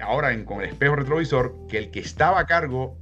ahora 0.03 0.31
en, 0.33 0.45
con 0.45 0.61
el 0.61 0.69
espejo 0.69 0.95
retrovisor, 0.95 1.55
que 1.67 1.77
el 1.77 1.91
que 1.91 1.99
estaba 1.99 2.39
a 2.39 2.45
cargo 2.45 2.97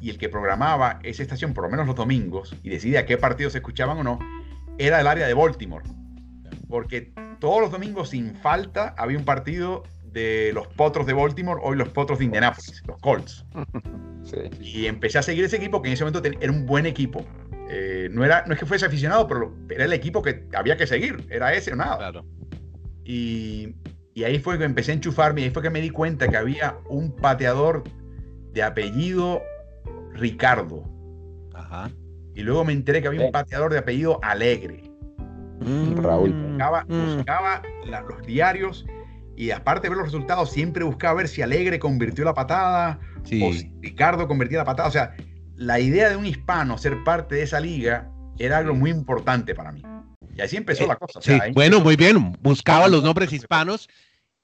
y 0.00 0.10
el 0.10 0.18
que 0.18 0.28
programaba 0.28 0.98
esa 1.02 1.22
estación, 1.22 1.54
por 1.54 1.64
lo 1.64 1.70
menos 1.70 1.86
los 1.86 1.96
domingos, 1.96 2.54
y 2.62 2.70
decidía 2.70 3.06
qué 3.06 3.16
partidos 3.16 3.52
se 3.52 3.58
escuchaban 3.58 3.98
o 3.98 4.04
no, 4.04 4.18
era 4.78 5.00
el 5.00 5.06
área 5.06 5.26
de 5.26 5.34
Baltimore. 5.34 5.84
Porque 6.68 7.12
todos 7.38 7.60
los 7.60 7.70
domingos, 7.70 8.10
sin 8.10 8.34
falta, 8.34 8.94
había 8.96 9.18
un 9.18 9.24
partido 9.24 9.82
de 10.12 10.52
los 10.54 10.66
Potros 10.68 11.06
de 11.06 11.12
Baltimore, 11.12 11.60
hoy 11.62 11.76
los 11.76 11.88
Potros 11.88 12.18
de 12.18 12.26
Indianapolis, 12.26 12.82
los 12.86 12.98
Colts. 12.98 13.44
Y 14.60 14.86
empecé 14.86 15.18
a 15.18 15.22
seguir 15.22 15.44
ese 15.44 15.56
equipo, 15.56 15.82
que 15.82 15.88
en 15.88 15.94
ese 15.94 16.04
momento 16.04 16.22
era 16.40 16.52
un 16.52 16.66
buen 16.66 16.86
equipo. 16.86 17.24
Eh, 17.68 18.08
no, 18.12 18.24
era, 18.24 18.44
no 18.46 18.52
es 18.52 18.60
que 18.60 18.66
fuese 18.66 18.86
aficionado, 18.86 19.26
pero 19.26 19.56
era 19.68 19.86
el 19.86 19.92
equipo 19.92 20.22
que 20.22 20.46
había 20.54 20.76
que 20.76 20.86
seguir, 20.86 21.26
era 21.30 21.52
ese 21.52 21.72
o 21.72 21.76
nada. 21.76 22.12
Y, 23.04 23.74
y 24.14 24.24
ahí 24.24 24.38
fue 24.38 24.58
que 24.58 24.64
empecé 24.64 24.92
a 24.92 24.94
enchufarme, 24.94 25.42
y 25.42 25.44
ahí 25.44 25.50
fue 25.50 25.62
que 25.62 25.70
me 25.70 25.80
di 25.80 25.90
cuenta 25.90 26.28
que 26.28 26.36
había 26.36 26.76
un 26.88 27.14
pateador 27.14 27.84
de 28.52 28.62
apellido 28.62 29.42
Ricardo. 30.14 30.84
Ajá. 31.54 31.90
Y 32.34 32.42
luego 32.42 32.64
me 32.64 32.72
enteré 32.72 33.02
que 33.02 33.08
había 33.08 33.26
un 33.26 33.32
pateador 33.32 33.72
de 33.72 33.78
apellido 33.78 34.18
Alegre. 34.22 34.82
Mm, 35.60 35.96
Raúl. 35.96 36.32
Buscaba, 36.32 36.84
mm. 36.88 38.08
los 38.08 38.26
diarios 38.26 38.86
y 39.36 39.50
aparte 39.52 39.84
de 39.84 39.90
ver 39.90 39.98
los 39.98 40.06
resultados, 40.06 40.50
siempre 40.50 40.84
buscaba 40.84 41.14
ver 41.14 41.28
si 41.28 41.42
Alegre 41.42 41.78
convirtió 41.78 42.24
la 42.24 42.34
patada 42.34 42.98
o 43.22 43.26
si 43.26 43.72
Ricardo 43.80 44.26
convertía 44.26 44.58
la 44.58 44.64
patada. 44.64 44.88
O 44.88 44.92
sea, 44.92 45.14
la 45.56 45.80
idea 45.80 46.10
de 46.10 46.16
un 46.16 46.26
hispano 46.26 46.76
ser 46.78 47.02
parte 47.04 47.36
de 47.36 47.42
esa 47.42 47.60
liga 47.60 48.10
era 48.38 48.58
algo 48.58 48.74
muy 48.74 48.90
importante 48.90 49.54
para 49.54 49.72
mí. 49.72 49.82
Y 50.36 50.40
así 50.40 50.56
empezó 50.56 50.84
eh, 50.84 50.88
la 50.88 50.96
cosa. 50.96 51.20
bueno, 51.52 51.80
muy 51.80 51.96
bien. 51.96 52.36
Buscaba 52.40 52.88
los 52.88 53.02
nombres 53.02 53.32
hispanos 53.32 53.88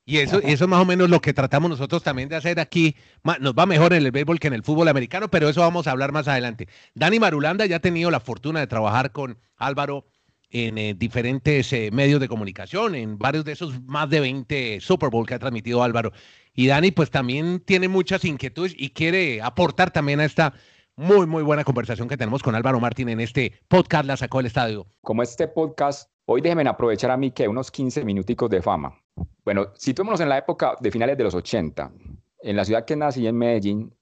y 0.08 0.18
eso, 0.18 0.38
eso 0.38 0.64
es 0.64 0.70
más 0.70 0.80
o 0.80 0.84
menos 0.84 1.10
lo 1.10 1.20
que 1.20 1.34
tratamos 1.34 1.68
nosotros 1.68 2.04
también 2.04 2.28
de 2.28 2.36
hacer 2.36 2.60
aquí. 2.60 2.94
Nos 3.40 3.54
va 3.54 3.66
mejor 3.66 3.92
en 3.92 4.04
el 4.04 4.12
béisbol 4.12 4.38
que 4.38 4.46
en 4.46 4.54
el 4.54 4.62
fútbol 4.62 4.86
americano, 4.86 5.28
pero 5.28 5.48
eso 5.48 5.62
vamos 5.62 5.88
a 5.88 5.90
hablar 5.90 6.12
más 6.12 6.28
adelante. 6.28 6.68
Dani 6.94 7.18
Marulanda 7.18 7.66
ya 7.66 7.76
ha 7.76 7.80
tenido 7.80 8.10
la 8.12 8.20
fortuna 8.20 8.60
de 8.60 8.68
trabajar 8.68 9.10
con 9.10 9.38
Álvaro 9.56 10.06
en 10.50 10.78
eh, 10.78 10.94
diferentes 10.94 11.72
eh, 11.72 11.90
medios 11.92 12.20
de 12.20 12.28
comunicación, 12.28 12.94
en 12.94 13.18
varios 13.18 13.44
de 13.44 13.52
esos 13.52 13.82
más 13.82 14.08
de 14.08 14.20
20 14.20 14.78
Super 14.80 15.10
Bowl 15.10 15.26
que 15.26 15.34
ha 15.34 15.40
transmitido 15.40 15.82
Álvaro. 15.82 16.12
Y 16.54 16.68
Dani 16.68 16.92
pues 16.92 17.10
también 17.10 17.58
tiene 17.58 17.88
muchas 17.88 18.24
inquietudes 18.24 18.74
y 18.78 18.90
quiere 18.90 19.42
aportar 19.42 19.90
también 19.90 20.20
a 20.20 20.24
esta 20.24 20.54
muy, 20.96 21.26
muy 21.26 21.42
buena 21.42 21.62
conversación 21.62 22.08
que 22.08 22.16
tenemos 22.16 22.42
con 22.42 22.54
Álvaro 22.54 22.80
Martín 22.80 23.10
en 23.10 23.20
este 23.20 23.52
podcast 23.68 24.06
La 24.06 24.16
Sacó 24.16 24.38
del 24.38 24.46
Estadio. 24.46 24.86
Como 25.02 25.22
este 25.22 25.46
podcast, 25.46 26.10
hoy 26.24 26.40
déjenme 26.40 26.66
aprovechar 26.66 27.10
a 27.10 27.18
mí 27.18 27.32
que 27.32 27.46
unos 27.46 27.70
15 27.70 28.02
minuticos 28.02 28.48
de 28.48 28.62
fama. 28.62 28.98
Bueno, 29.44 29.66
situémonos 29.74 30.20
en 30.20 30.30
la 30.30 30.38
época 30.38 30.74
de 30.80 30.90
finales 30.90 31.18
de 31.18 31.24
los 31.24 31.34
80. 31.34 31.92
En 32.40 32.56
la 32.56 32.64
ciudad 32.64 32.86
que 32.86 32.96
nací, 32.96 33.26
en 33.26 33.36
Medellín, 33.36 33.94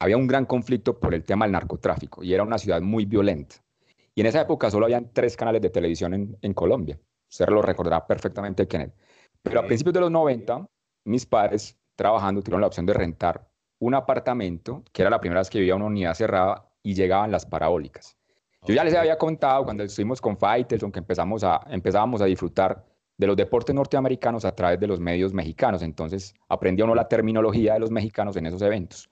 había 0.00 0.16
un 0.16 0.26
gran 0.26 0.46
conflicto 0.46 0.98
por 0.98 1.14
el 1.14 1.22
tema 1.22 1.44
del 1.44 1.52
narcotráfico 1.52 2.24
y 2.24 2.34
era 2.34 2.42
una 2.42 2.58
ciudad 2.58 2.80
muy 2.80 3.04
violenta. 3.04 3.56
Y 4.16 4.22
en 4.22 4.26
esa 4.26 4.40
época 4.40 4.68
solo 4.68 4.86
habían 4.86 5.12
tres 5.12 5.36
canales 5.36 5.62
de 5.62 5.70
televisión 5.70 6.12
en, 6.12 6.36
en 6.42 6.54
Colombia. 6.54 6.98
Usted 7.30 7.46
lo 7.48 7.62
recordará 7.62 8.04
perfectamente, 8.04 8.66
Kenneth. 8.66 8.94
Pero 9.42 9.60
a 9.60 9.66
principios 9.66 9.94
de 9.94 10.00
los 10.00 10.10
90, 10.10 10.66
mis 11.04 11.24
padres, 11.24 11.78
trabajando, 11.94 12.42
tuvieron 12.42 12.62
la 12.62 12.66
opción 12.66 12.86
de 12.86 12.94
rentar 12.94 13.48
un 13.78 13.94
apartamento, 13.94 14.82
que 14.92 15.02
era 15.02 15.10
la 15.10 15.20
primera 15.20 15.40
vez 15.40 15.50
que 15.50 15.58
vivía 15.58 15.74
una 15.74 15.86
unidad 15.86 16.14
cerrada 16.14 16.68
y 16.82 16.94
llegaban 16.94 17.30
las 17.30 17.44
parabólicas. 17.46 18.16
Yo 18.66 18.74
ya 18.74 18.82
les 18.82 18.94
había 18.94 19.16
contado 19.16 19.64
cuando 19.64 19.84
estuvimos 19.84 20.20
con 20.20 20.36
Faitelson 20.36 20.90
que 20.90 20.98
empezamos 20.98 21.44
a, 21.44 21.60
empezábamos 21.68 22.20
a 22.20 22.24
disfrutar 22.24 22.84
de 23.16 23.26
los 23.26 23.36
deportes 23.36 23.74
norteamericanos 23.74 24.44
a 24.44 24.54
través 24.54 24.80
de 24.80 24.86
los 24.86 24.98
medios 24.98 25.32
mexicanos. 25.32 25.82
Entonces 25.82 26.34
aprendía 26.48 26.84
uno 26.84 26.94
la 26.94 27.08
terminología 27.08 27.74
de 27.74 27.80
los 27.80 27.90
mexicanos 27.90 28.36
en 28.36 28.46
esos 28.46 28.60
eventos. 28.62 29.08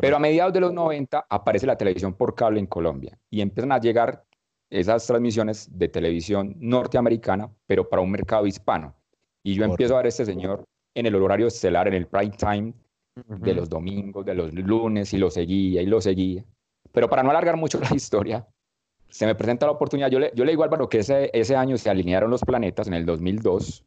Pero 0.00 0.16
a 0.16 0.18
mediados 0.18 0.52
de 0.52 0.60
los 0.60 0.72
90 0.72 1.26
aparece 1.28 1.66
la 1.66 1.76
televisión 1.76 2.14
por 2.14 2.34
cable 2.34 2.58
en 2.58 2.66
Colombia 2.66 3.18
y 3.30 3.40
empiezan 3.40 3.70
a 3.70 3.78
llegar 3.78 4.24
esas 4.68 5.06
transmisiones 5.06 5.68
de 5.78 5.88
televisión 5.88 6.56
norteamericana, 6.58 7.50
pero 7.66 7.88
para 7.88 8.02
un 8.02 8.10
mercado 8.10 8.46
hispano. 8.46 8.96
Y 9.44 9.54
yo 9.54 9.64
empiezo 9.64 9.94
a 9.94 9.98
ver 9.98 10.06
a 10.06 10.08
este 10.08 10.24
señor 10.24 10.64
en 10.94 11.06
el 11.06 11.14
horario 11.14 11.46
estelar, 11.46 11.86
en 11.86 11.94
el 11.94 12.06
prime 12.08 12.32
time 12.36 12.74
de 13.26 13.54
los 13.54 13.68
domingos, 13.68 14.24
de 14.24 14.34
los 14.34 14.52
lunes, 14.52 15.12
y 15.12 15.18
lo 15.18 15.30
seguía 15.30 15.82
y 15.82 15.86
lo 15.86 16.00
seguía. 16.00 16.44
Pero 16.92 17.08
para 17.08 17.22
no 17.22 17.30
alargar 17.30 17.56
mucho 17.56 17.80
la 17.80 17.94
historia, 17.94 18.46
se 19.08 19.26
me 19.26 19.34
presenta 19.34 19.66
la 19.66 19.72
oportunidad. 19.72 20.10
Yo 20.10 20.18
le, 20.18 20.32
yo 20.34 20.44
le 20.44 20.52
digo 20.52 20.62
a 20.62 20.66
Álvaro 20.66 20.88
que 20.88 20.98
ese, 20.98 21.30
ese 21.32 21.56
año 21.56 21.78
se 21.78 21.90
alinearon 21.90 22.30
los 22.30 22.42
planetas 22.42 22.86
en 22.88 22.94
el 22.94 23.06
2002, 23.06 23.84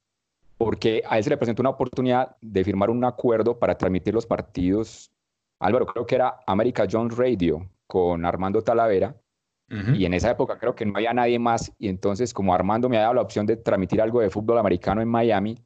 porque 0.57 1.03
a 1.07 1.17
él 1.17 1.23
se 1.23 1.29
le 1.29 1.37
presentó 1.37 1.61
una 1.61 1.69
oportunidad 1.69 2.35
de 2.41 2.63
firmar 2.63 2.89
un 2.89 3.03
acuerdo 3.05 3.59
para 3.59 3.77
transmitir 3.77 4.13
los 4.13 4.25
partidos 4.25 5.11
Álvaro, 5.59 5.85
creo 5.85 6.05
que 6.05 6.15
era 6.15 6.39
America 6.47 6.87
Jones 6.89 7.17
Radio 7.17 7.69
con 7.85 8.25
Armando 8.25 8.61
Talavera. 8.61 9.15
Y 9.93 10.05
en 10.05 10.15
esa 10.15 10.31
época 10.31 10.57
creo 10.57 10.73
que 10.73 10.83
no 10.83 10.93
había 10.95 11.13
nadie 11.13 11.37
más. 11.37 11.71
Y 11.77 11.89
entonces, 11.89 12.33
como 12.33 12.55
Armando 12.55 12.89
me 12.89 12.97
había 12.97 13.03
dado 13.03 13.13
la 13.13 13.21
opción 13.21 13.45
de 13.45 13.55
transmitir 13.55 14.01
algo 14.01 14.19
de 14.19 14.31
fútbol 14.31 14.57
americano 14.57 14.99
en 14.99 15.07
Miami, 15.07 15.59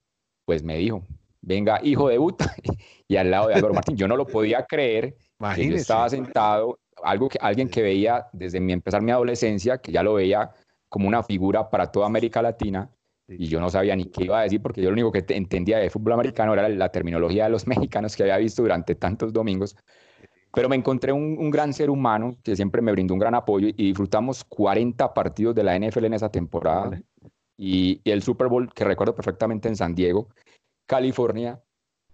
pues 0.45 0.61
me 0.61 0.75
dijo, 0.75 1.03
venga, 1.43 1.79
hijo, 1.83 2.09
debuta. 2.09 2.55
y 3.07 3.15
al 3.15 3.29
lado 3.29 3.49
de 3.49 3.55
Álvaro 3.55 3.73
Martín, 3.73 3.95
yo 3.95 4.07
no 4.07 4.17
lo 4.17 4.25
podía 4.25 4.65
creer. 4.65 5.15
Que 5.55 5.69
yo 5.69 5.75
estaba 5.75 6.09
sentado, 6.09 6.79
algo 7.03 7.27
que, 7.29 7.37
alguien 7.41 7.69
que 7.69 7.81
veía 7.81 8.27
desde 8.31 8.59
mi, 8.59 8.73
empezar 8.73 9.01
mi 9.01 9.11
adolescencia, 9.11 9.77
que 9.77 9.91
ya 9.91 10.01
lo 10.01 10.13
veía 10.15 10.51
como 10.87 11.07
una 11.07 11.21
figura 11.21 11.69
para 11.69 11.91
toda 11.91 12.05
América 12.05 12.41
Latina. 12.41 12.89
Y 13.27 13.47
yo 13.47 13.59
no 13.59 13.69
sabía 13.69 13.95
ni 13.95 14.05
qué 14.05 14.25
iba 14.25 14.39
a 14.39 14.43
decir 14.43 14.61
porque 14.61 14.81
yo 14.81 14.89
lo 14.89 14.93
único 14.93 15.11
que 15.11 15.25
entendía 15.29 15.77
de 15.77 15.89
fútbol 15.89 16.13
americano 16.13 16.53
era 16.53 16.67
la 16.69 16.89
terminología 16.89 17.45
de 17.45 17.49
los 17.49 17.67
mexicanos 17.67 18.15
que 18.15 18.23
había 18.23 18.37
visto 18.37 18.61
durante 18.61 18.95
tantos 18.95 19.33
domingos. 19.33 19.75
Pero 20.53 20.69
me 20.69 20.75
encontré 20.75 21.11
un, 21.11 21.49
gran 21.49 21.73
ser 21.73 21.89
humano 21.89 22.37
que 22.43 22.55
siempre 22.55 22.81
me 22.81 22.91
brindó 22.91 23.15
un 23.15 23.19
gran 23.19 23.33
apoyo 23.33 23.69
y 23.69 23.87
disfrutamos 23.87 24.43
40 24.43 25.13
partidos 25.13 25.55
de 25.55 25.63
la 25.63 25.77
NFL 25.77 26.05
en 26.05 26.13
esa 26.13 26.29
temporada. 26.29 27.01
Y, 27.57 28.01
el 28.05 28.21
Super 28.21 28.47
Bowl 28.47 28.71
que 28.71 28.83
recuerdo 28.83 29.15
perfectamente 29.15 29.67
en 29.67 29.75
San 29.75 29.95
Diego, 29.95 30.29
California. 30.85 31.61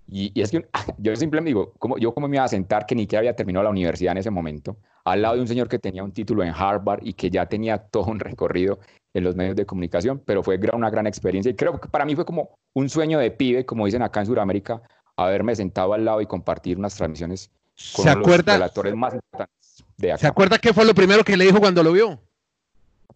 Y, 0.07 0.39
es 0.39 0.51
que 0.51 0.67
yo 0.97 1.15
simplemente 1.15 1.49
digo, 1.49 1.73
¿cómo, 1.79 1.97
yo 1.97 2.13
cómo 2.13 2.27
me 2.27 2.37
iba 2.37 2.45
a 2.45 2.47
sentar 2.47 2.85
que 2.85 2.95
ni 2.95 3.07
que 3.07 3.17
había 3.17 3.35
terminado 3.35 3.63
la 3.63 3.69
universidad 3.69 4.13
en 4.13 4.17
ese 4.19 4.31
momento, 4.31 4.77
al 5.05 5.21
lado 5.21 5.35
de 5.35 5.41
un 5.41 5.47
señor 5.47 5.67
que 5.67 5.79
tenía 5.79 6.03
un 6.03 6.11
título 6.11 6.43
en 6.43 6.53
Harvard 6.55 7.01
y 7.03 7.13
que 7.13 7.29
ya 7.29 7.45
tenía 7.45 7.77
todo 7.77 8.05
un 8.05 8.19
recorrido 8.19 8.79
en 9.13 9.23
los 9.23 9.35
medios 9.35 9.55
de 9.55 9.65
comunicación, 9.65 10.21
pero 10.25 10.43
fue 10.43 10.59
una 10.73 10.89
gran 10.89 11.07
experiencia 11.07 11.51
y 11.51 11.55
creo 11.55 11.79
que 11.79 11.87
para 11.87 12.05
mí 12.05 12.15
fue 12.15 12.25
como 12.25 12.51
un 12.73 12.89
sueño 12.89 13.19
de 13.19 13.31
pibe, 13.31 13.65
como 13.65 13.85
dicen 13.85 14.01
acá 14.01 14.19
en 14.19 14.27
Sudamérica, 14.27 14.81
haberme 15.15 15.55
sentado 15.55 15.93
al 15.93 16.05
lado 16.05 16.21
y 16.21 16.25
compartir 16.25 16.77
unas 16.77 16.95
transmisiones 16.95 17.51
con 17.95 18.05
¿Se 18.05 18.15
los 18.15 18.45
relatores 18.45 18.95
más 18.95 19.13
importantes 19.13 19.83
de 19.97 20.11
acá. 20.11 20.19
¿Se 20.19 20.27
acuerda 20.27 20.59
qué 20.59 20.73
fue 20.73 20.85
lo 20.85 20.93
primero 20.93 21.23
que 21.23 21.37
le 21.37 21.45
dijo 21.45 21.59
cuando 21.59 21.81
lo 21.83 21.91
vio? 21.91 22.21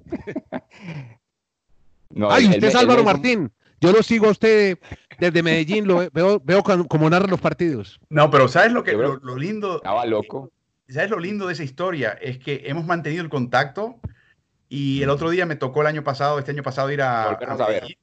no, 2.09 2.31
Ay, 2.31 2.47
usted 2.47 2.63
es 2.63 2.75
Álvaro 2.75 3.03
Martín. 3.03 3.51
Yo 3.79 3.91
lo 3.91 4.01
sigo 4.01 4.27
a 4.27 4.31
usted 4.31 4.79
desde 5.31 5.43
Medellín, 5.43 5.87
lo 5.87 6.09
veo, 6.11 6.41
veo 6.43 6.63
como 6.63 7.09
narra 7.09 7.27
los 7.27 7.39
partidos. 7.39 7.99
No, 8.09 8.29
pero 8.29 8.47
¿sabes 8.47 8.71
lo 8.71 8.83
que 8.83 8.93
lo, 8.93 9.37
lindo? 9.37 9.77
Estaba 9.77 10.05
loco. 10.05 10.51
¿Sabes 10.87 11.09
lo 11.09 11.19
lindo 11.19 11.47
de 11.47 11.53
esa 11.53 11.63
historia? 11.63 12.11
Es 12.21 12.37
que 12.39 12.63
hemos 12.65 12.85
mantenido 12.85 13.23
el 13.23 13.29
contacto 13.29 13.99
y 14.69 15.01
el 15.01 15.09
otro 15.09 15.29
día 15.29 15.45
me 15.45 15.55
tocó 15.55 15.81
el 15.81 15.87
año 15.87 16.03
pasado, 16.03 16.39
este 16.39 16.51
año 16.51 16.63
pasado, 16.63 16.91
ir 16.91 17.01
a, 17.01 17.31
a, 17.31 17.67
ver. 17.67 17.97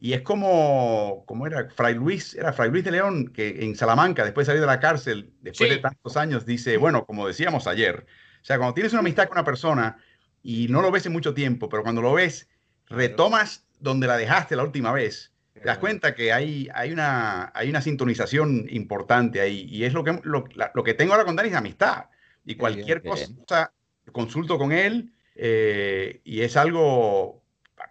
Y 0.00 0.14
es 0.14 0.22
como, 0.22 1.22
como 1.26 1.46
era 1.46 1.68
Fray 1.70 1.94
Luis, 1.94 2.34
era 2.34 2.52
Fray 2.52 2.70
Luis 2.70 2.82
de 2.82 2.90
León, 2.90 3.28
que 3.28 3.64
en 3.64 3.76
Salamanca, 3.76 4.24
después 4.24 4.46
de 4.46 4.50
salir 4.50 4.60
de 4.60 4.66
la 4.66 4.80
cárcel, 4.80 5.32
después 5.42 5.70
de 5.70 5.78
tantos 5.78 6.16
años, 6.16 6.44
dice, 6.44 6.76
bueno, 6.76 7.06
como 7.06 7.26
decíamos 7.26 7.68
ayer, 7.68 8.04
o 8.42 8.44
sea, 8.44 8.58
cuando 8.58 8.74
tienes 8.74 8.92
una 8.92 9.00
amistad 9.00 9.28
con 9.28 9.38
una 9.38 9.44
persona 9.44 9.98
y 10.42 10.66
no 10.68 10.82
lo 10.82 10.90
ves 10.90 11.06
en 11.06 11.12
mucho 11.12 11.34
tiempo, 11.34 11.68
pero 11.68 11.84
cuando 11.84 12.02
lo 12.02 12.14
ves, 12.14 12.48
retomas 12.88 13.64
donde 13.78 14.08
la 14.08 14.16
dejaste 14.16 14.56
la 14.56 14.64
última 14.64 14.92
vez, 14.92 15.31
te 15.62 15.68
das 15.68 15.78
cuenta 15.78 16.14
que 16.14 16.32
hay, 16.32 16.68
hay, 16.74 16.92
una, 16.92 17.52
hay 17.54 17.70
una 17.70 17.80
sintonización 17.80 18.66
importante 18.68 19.40
ahí. 19.40 19.66
Y 19.70 19.84
es 19.84 19.92
lo 19.92 20.04
que, 20.04 20.20
lo, 20.24 20.44
lo 20.74 20.84
que 20.84 20.94
tengo 20.94 21.12
ahora 21.12 21.24
con 21.24 21.36
Dani 21.36 21.48
es 21.48 21.54
amistad. 21.54 22.06
Y 22.44 22.56
cualquier 22.56 23.02
cosa, 23.02 23.72
consulto 24.10 24.58
con 24.58 24.72
él 24.72 25.12
eh, 25.36 26.20
y 26.24 26.40
es 26.40 26.56
algo 26.56 27.42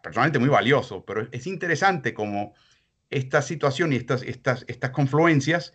personalmente 0.04 0.40
muy 0.40 0.50
valioso, 0.50 1.06
pero 1.06 1.28
es 1.32 1.48
interesante 1.48 2.14
como 2.14 2.54
esta 3.10 3.42
situación 3.42 3.94
y 3.94 3.96
estas, 3.96 4.24
estas, 4.24 4.66
estas 4.68 4.92
confluencias, 4.92 5.74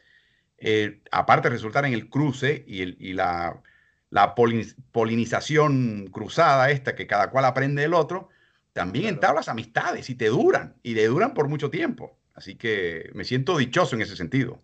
eh, 0.59 1.01
aparte 1.11 1.49
de 1.49 1.55
resultar 1.55 1.85
en 1.87 1.95
el 1.95 2.09
cruce 2.09 2.65
y, 2.67 2.83
el, 2.83 2.97
y 2.99 3.13
la, 3.13 3.63
la 4.11 4.35
polinización 4.35 6.09
cruzada 6.09 6.71
esta 6.71 6.95
que 6.95 7.07
cada 7.07 7.31
cual 7.31 7.45
aprende 7.45 7.83
del 7.83 7.95
otro, 7.95 8.29
también 8.77 9.07
entablas 9.07 9.49
amistades 9.49 10.11
y 10.11 10.17
te 10.17 10.27
duran, 10.27 10.75
y 10.83 10.93
le 10.93 11.07
duran 11.07 11.33
por 11.33 11.49
mucho 11.49 11.71
tiempo. 11.71 12.19
Así 12.35 12.57
que 12.57 13.09
me 13.15 13.25
siento 13.25 13.57
dichoso 13.57 13.97
en 13.97 14.03
ese 14.03 14.17
sentido. 14.17 14.61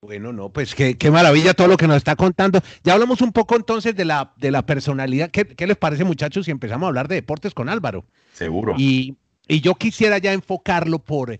Bueno, 0.00 0.32
no, 0.32 0.48
pues 0.48 0.74
qué, 0.74 0.98
qué, 0.98 1.12
maravilla 1.12 1.54
todo 1.54 1.68
lo 1.68 1.76
que 1.76 1.86
nos 1.86 1.98
está 1.98 2.16
contando. 2.16 2.60
Ya 2.82 2.94
hablamos 2.94 3.20
un 3.20 3.30
poco 3.30 3.54
entonces 3.54 3.94
de 3.94 4.04
la, 4.04 4.32
de 4.38 4.50
la 4.50 4.66
personalidad. 4.66 5.30
¿Qué, 5.30 5.46
¿Qué, 5.46 5.68
les 5.68 5.76
parece, 5.76 6.02
muchachos, 6.02 6.46
si 6.46 6.50
empezamos 6.50 6.84
a 6.84 6.88
hablar 6.88 7.06
de 7.06 7.14
deportes 7.14 7.54
con 7.54 7.68
Álvaro? 7.68 8.04
Seguro. 8.32 8.74
Y, 8.76 9.16
y 9.46 9.60
yo 9.60 9.76
quisiera 9.76 10.18
ya 10.18 10.32
enfocarlo 10.32 10.98
por, 10.98 11.38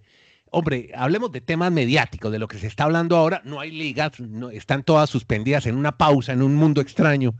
hombre, 0.53 0.93
hablemos 0.95 1.33
de 1.33 1.41
temas 1.41 1.73
mediáticos, 1.73 2.31
de 2.31 2.39
lo 2.39 2.47
que 2.47 2.59
se 2.59 2.69
está 2.69 2.85
hablando 2.85 3.17
ahora. 3.17 3.43
No 3.45 3.59
hay 3.59 3.73
ligas, 3.73 4.21
no, 4.21 4.51
están 4.51 4.85
todas 4.85 5.11
suspendidas 5.11 5.67
en 5.67 5.77
una 5.77 5.99
pausa, 5.99 6.33
en 6.33 6.43
un 6.43 6.55
mundo 6.55 6.81
extraño. 6.81 7.35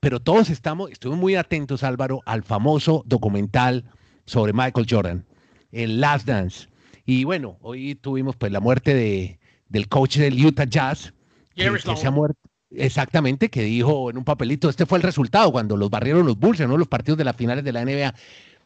Pero 0.00 0.20
todos 0.20 0.50
estamos, 0.50 0.90
estuvimos 0.90 1.20
muy 1.20 1.36
atentos, 1.36 1.82
Álvaro, 1.82 2.22
al 2.26 2.42
famoso 2.42 3.02
documental 3.06 3.84
sobre 4.24 4.52
Michael 4.52 4.86
Jordan, 4.88 5.26
el 5.72 6.00
Last 6.00 6.26
Dance. 6.26 6.68
Y 7.04 7.24
bueno, 7.24 7.58
hoy 7.60 7.94
tuvimos 7.94 8.36
pues 8.36 8.52
la 8.52 8.60
muerte 8.60 8.94
de 8.94 9.38
del 9.68 9.88
coach 9.88 10.18
del 10.18 10.44
Utah 10.44 10.64
Jazz, 10.64 11.12
que, 11.54 11.70
se 11.78 12.06
ha 12.06 12.10
muerto. 12.10 12.38
Exactamente, 12.70 13.48
que 13.48 13.62
dijo 13.62 14.10
en 14.10 14.18
un 14.18 14.24
papelito, 14.24 14.68
este 14.68 14.86
fue 14.86 14.98
el 14.98 15.02
resultado 15.02 15.52
cuando 15.52 15.76
los 15.76 15.88
barrieron 15.88 16.26
los 16.26 16.38
Bulls, 16.38 16.60
¿no? 16.60 16.76
los 16.76 16.88
partidos 16.88 17.16
de 17.16 17.24
las 17.24 17.36
finales 17.36 17.64
de 17.64 17.72
la 17.72 17.84
NBA. 17.84 18.14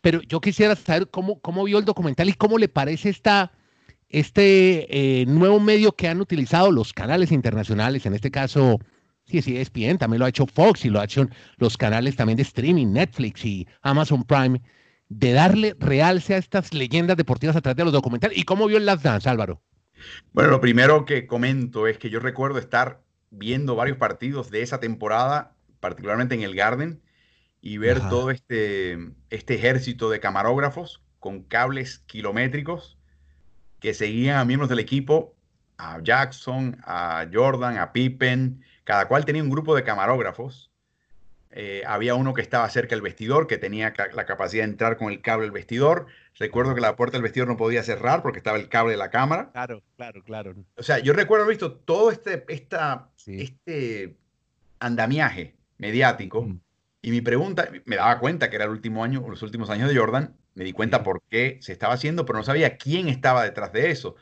Pero 0.01 0.23
yo 0.23 0.41
quisiera 0.41 0.75
saber 0.75 1.09
cómo, 1.11 1.39
cómo 1.41 1.65
vio 1.65 1.79
el 1.79 1.85
documental 1.85 2.29
y 2.29 2.33
cómo 2.33 2.59
le 2.59 2.69
parece 2.69 3.11
esta, 3.11 3.53
este 4.09 5.21
eh, 5.21 5.27
nuevo 5.27 5.61
medio 5.61 5.93
que 5.93 6.09
han 6.09 6.21
utilizado 6.21 6.73
los 6.73 6.95
canales 6.95 7.31
internacionales, 7.31 8.07
en 8.07 8.15
este 8.15 8.31
caso, 8.31 8.79
sí, 9.31 9.43
sí, 9.43 9.57
ESPN, 9.57 9.99
también 9.99 10.19
lo 10.19 10.27
ha 10.27 10.29
hecho 10.29 10.47
Fox 10.47 10.85
y 10.85 10.91
lo 10.91 11.01
ha 11.01 11.05
hecho 11.05 11.29
los 11.57 11.77
canales 11.77 12.17
también 12.17 12.37
de 12.37 12.43
streaming, 12.43 12.89
Netflix 12.89 13.45
y 13.45 13.67
Amazon 13.83 14.25
Prime, 14.25 14.61
de 15.09 15.33
darle 15.33 15.75
realce 15.79 16.35
a 16.35 16.39
estas 16.39 16.75
leyendas 16.75 17.17
deportivas 17.17 17.57
a 17.57 17.61
través 17.61 17.77
de 17.77 17.85
los 17.85 17.93
documentales. 17.93 18.37
¿Y 18.37 18.45
cómo 18.45 18.67
vio 18.67 18.77
el 18.77 18.87
Last 18.87 19.03
Dance, 19.03 19.29
Álvaro? 19.29 19.63
Bueno, 20.33 20.51
lo 20.51 20.61
primero 20.61 21.05
que 21.05 21.27
comento 21.27 21.87
es 21.87 21.99
que 21.99 22.11
yo 22.11 22.21
recuerdo 22.21 22.59
estar 22.59 23.03
viendo 23.31 23.77
varios 23.77 23.99
partidos 23.99 24.51
de 24.51 24.63
esa 24.63 24.81
temporada, 24.81 25.55
particularmente 25.81 26.35
en 26.35 26.43
el 26.43 26.55
Garden, 26.55 27.01
y 27.61 27.79
ver 27.79 28.01
todo 28.09 28.31
este, 28.31 28.99
este 29.29 29.55
ejército 29.55 30.09
de 30.11 30.21
camarógrafos 30.21 31.03
con 31.19 31.43
cables 31.43 31.99
kilométricos 32.07 32.97
que 33.81 33.95
seguían 33.95 34.39
a 34.39 34.45
miembros 34.45 34.69
del 34.69 34.79
equipo, 34.79 35.35
a 35.77 36.01
Jackson, 36.03 36.79
a 36.85 37.27
Jordan, 37.33 37.79
a 37.79 37.93
Pippen, 37.93 38.63
cada 38.91 39.07
cual 39.07 39.25
tenía 39.25 39.41
un 39.41 39.51
grupo 39.51 39.77
de 39.77 39.85
camarógrafos 39.85 40.73
Eh, 41.53 41.83
había 41.85 42.15
uno 42.15 42.33
que 42.33 42.43
estaba 42.43 42.69
cerca 42.71 42.95
del 42.95 43.03
vestidor, 43.03 43.47
que 43.49 43.59
tenía 43.59 43.93
la 44.15 44.25
capacidad 44.25 44.65
de 44.65 44.71
entrar 44.71 44.97
con 44.97 45.13
el 45.13 45.21
cable 45.21 45.47
del 45.47 45.51
vestidor. 45.51 46.07
Recuerdo 46.39 46.75
que 46.77 46.81
la 46.81 46.95
puerta 46.95 47.17
del 47.17 47.23
vestidor 47.23 47.49
no 47.49 47.57
podía 47.57 47.83
cerrar 47.83 48.23
porque 48.23 48.39
estaba 48.39 48.57
el 48.57 48.69
cable 48.69 48.93
de 48.93 48.99
la 48.99 49.11
cámara. 49.11 49.51
Claro, 49.53 49.83
claro, 49.97 50.23
claro. 50.23 50.55
O 50.77 50.83
sea, 50.83 51.01
yo 51.01 51.13
recuerdo 51.13 51.45
haber 51.45 51.57
visto 51.57 51.73
todo 51.73 52.13
este, 52.13 52.45
esta, 52.49 53.11
este 53.27 54.17
andamiaje 54.79 55.57
mediático. 55.79 56.43
Mm. 56.43 56.61
Y 57.03 57.11
mi 57.11 57.21
pregunta, 57.21 57.69
me 57.85 57.97
daba 57.97 58.19
cuenta 58.21 58.49
que 58.49 58.57
era 58.57 58.67
el 58.67 58.71
último 58.71 59.03
año, 59.03 59.25
los 59.29 59.43
últimos 59.43 59.71
años 59.71 59.89
de 59.89 59.99
Jordan, 59.99 60.37
me 60.55 60.65
di 60.65 60.73
cuenta 60.73 61.03
por 61.03 61.21
qué 61.29 61.59
se 61.63 61.73
estaba 61.73 61.95
haciendo, 61.95 62.25
pero 62.25 62.39
no 62.39 62.45
sabía 62.45 62.77
quién 62.77 63.09
estaba 63.09 63.43
detrás 63.43 63.73
de 63.73 63.91
eso. 63.91 64.15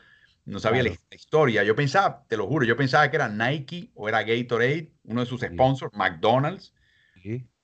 No 0.49 0.59
sabía 0.59 0.83
la 0.83 0.91
historia. 1.11 1.63
Yo 1.63 1.75
pensaba, 1.75 2.25
te 2.27 2.35
lo 2.35 2.47
juro, 2.47 2.65
yo 2.65 2.75
pensaba 2.75 3.09
que 3.09 3.17
era 3.17 3.29
Nike 3.29 3.91
o 3.93 4.09
era 4.09 4.23
Gatorade, 4.23 4.91
uno 5.03 5.21
de 5.21 5.27
sus 5.27 5.41
sponsors, 5.41 5.93
McDonald's. 5.95 6.73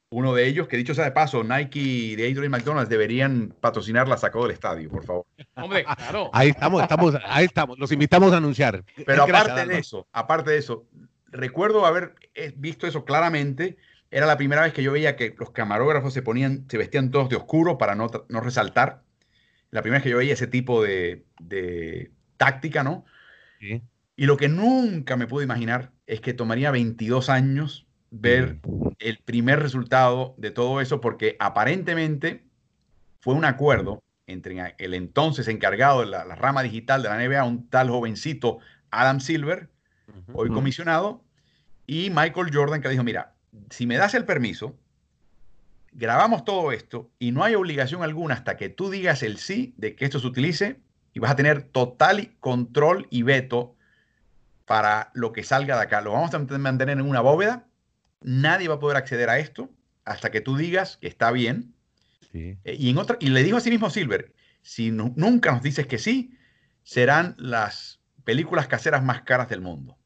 Uno 0.09 0.33
de 0.33 0.47
ellos, 0.47 0.67
que 0.67 0.77
dicho 0.77 0.93
sea 0.93 1.05
de 1.05 1.11
paso, 1.11 1.43
Nike, 1.43 2.15
Gatorade 2.15 2.45
y 2.45 2.49
McDonald's 2.49 2.89
deberían 2.89 3.55
patrocinar 3.59 4.07
la 4.07 4.17
sacó 4.17 4.43
del 4.43 4.51
estadio, 4.51 4.89
por 4.89 5.03
favor. 5.03 5.25
Hombre, 5.55 5.83
claro. 5.83 6.29
Ahí 6.31 6.49
estamos, 6.49 6.81
estamos, 6.83 7.15
ahí 7.25 7.45
estamos. 7.45 7.79
Los 7.79 7.91
invitamos 7.91 8.31
a 8.31 8.37
anunciar. 8.37 8.83
Pero 9.05 9.23
aparte 9.23 9.65
de 9.65 9.79
eso, 9.79 10.07
aparte 10.11 10.51
de 10.51 10.57
eso, 10.57 10.85
recuerdo 11.27 11.85
haber 11.85 12.13
eh, 12.35 12.53
visto 12.55 12.85
eso 12.85 13.03
claramente 13.03 13.77
era 14.11 14.27
la 14.27 14.37
primera 14.37 14.61
vez 14.61 14.73
que 14.73 14.83
yo 14.83 14.91
veía 14.91 15.15
que 15.15 15.35
los 15.37 15.49
camarógrafos 15.49 16.13
se 16.13 16.21
ponían, 16.21 16.65
se 16.69 16.77
vestían 16.77 17.11
todos 17.11 17.27
de 17.27 17.35
oscuro 17.35 17.77
para 17.77 17.95
no, 17.95 18.09
no 18.29 18.39
resaltar. 18.39 19.01
La 19.71 19.81
primera 19.81 19.97
vez 19.97 20.03
que 20.03 20.11
yo 20.11 20.17
veía 20.17 20.33
ese 20.33 20.47
tipo 20.47 20.81
de, 20.81 21.25
de 21.39 22.11
táctica, 22.37 22.83
¿no? 22.83 23.05
Y 24.15 24.25
lo 24.25 24.37
que 24.37 24.47
nunca 24.47 25.17
me 25.17 25.27
pude 25.27 25.43
imaginar 25.43 25.91
es 26.07 26.21
que 26.21 26.33
tomaría 26.33 26.71
22 26.71 27.29
años 27.29 27.87
ver 28.11 28.59
el 28.99 29.17
primer 29.19 29.61
resultado 29.61 30.35
de 30.37 30.51
todo 30.51 30.79
eso, 30.81 31.01
porque 31.01 31.35
aparentemente 31.39 32.45
fue 33.19 33.33
un 33.33 33.45
acuerdo 33.45 34.03
entre 34.27 34.75
el 34.77 34.93
entonces 34.93 35.47
encargado 35.47 36.01
de 36.01 36.07
la, 36.07 36.23
rama 36.35 36.63
digital 36.63 37.03
de 37.03 37.09
la 37.09 37.17
NBA, 37.17 37.43
un 37.43 37.69
tal 37.69 37.89
jovencito 37.89 38.59
Adam 38.91 39.19
Silver, 39.19 39.69
hoy 40.33 40.49
comisionado, 40.49 41.23
y 41.85 42.09
Michael 42.09 42.51
Jordan, 42.53 42.81
que 42.81 42.89
dijo, 42.89 43.03
mira, 43.03 43.35
si 43.69 43.85
me 43.85 43.97
das 43.97 44.13
el 44.13 44.25
permiso, 44.25 44.77
grabamos 45.91 46.45
todo 46.45 46.71
esto 46.71 47.11
y 47.19 47.31
no 47.31 47.43
hay 47.43 47.55
obligación 47.55 48.03
alguna 48.03 48.35
hasta 48.35 48.57
que 48.57 48.69
tú 48.69 48.89
digas 48.89 49.23
el 49.23 49.37
sí 49.37 49.73
de 49.77 49.95
que 49.95 50.05
esto 50.05 50.19
se 50.19 50.27
utilice 50.27 50.81
y 51.15 51.19
vas 51.19 51.31
a 51.31 51.35
tener 51.35 51.63
total 51.63 52.35
control 52.41 53.07
y 53.09 53.23
veto 53.23 53.73
para 54.65 55.11
lo 55.13 55.31
que 55.31 55.43
salga 55.43 55.77
de 55.77 55.83
acá. 55.83 56.01
Lo 56.01 56.11
vamos 56.11 56.33
a 56.33 56.39
mantener 56.39 56.99
en 56.99 57.05
una 57.05 57.21
bóveda. 57.21 57.65
Nadie 58.21 58.67
va 58.67 58.75
a 58.75 58.79
poder 58.79 58.97
acceder 58.97 59.29
a 59.29 59.39
esto 59.39 59.69
hasta 60.03 60.29
que 60.29 60.41
tú 60.41 60.57
digas 60.57 60.97
que 60.97 61.07
está 61.07 61.31
bien. 61.31 61.73
Eh, 62.33 62.57
y, 62.77 62.89
en 62.89 62.97
otra, 62.97 63.15
y 63.21 63.29
le 63.29 63.43
dijo 63.43 63.55
a 63.55 63.61
sí 63.61 63.69
mismo 63.69 63.89
Silver, 63.89 64.33
si 64.61 64.91
nunca 64.91 65.53
nos 65.53 65.63
dices 65.63 65.87
que 65.87 65.99
sí, 65.99 66.37
serán 66.83 67.35
las 67.37 68.01
películas 68.25 68.67
caseras 68.67 69.01
más 69.01 69.21
caras 69.21 69.47
del 69.47 69.61
mundo. 69.61 69.97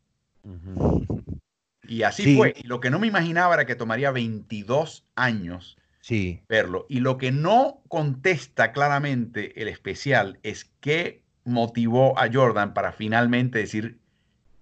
Y 1.88 2.04
así 2.04 2.38
fue. 2.38 2.54
Y 2.56 2.68
lo 2.68 2.80
que 2.80 2.92
no 2.92 3.00
me 3.00 3.08
imaginaba 3.08 3.56
era 3.56 3.66
que 3.66 3.76
tomaría 3.76 4.12
22 4.12 5.08
años 5.16 5.79
sí. 6.10 6.42
verlo. 6.50 6.86
Y 6.90 7.00
lo 7.00 7.18
que 7.18 7.32
no 7.32 7.82
contesta 7.88 8.72
claramente 8.72 9.62
el 9.62 9.68
especial 9.68 10.40
es 10.44 10.70
qué 10.82 11.24
motivó 11.46 12.18
a 12.20 12.30
Jordan 12.32 12.74
para 12.74 12.92
finalmente 12.92 13.60
decir, 13.60 14.00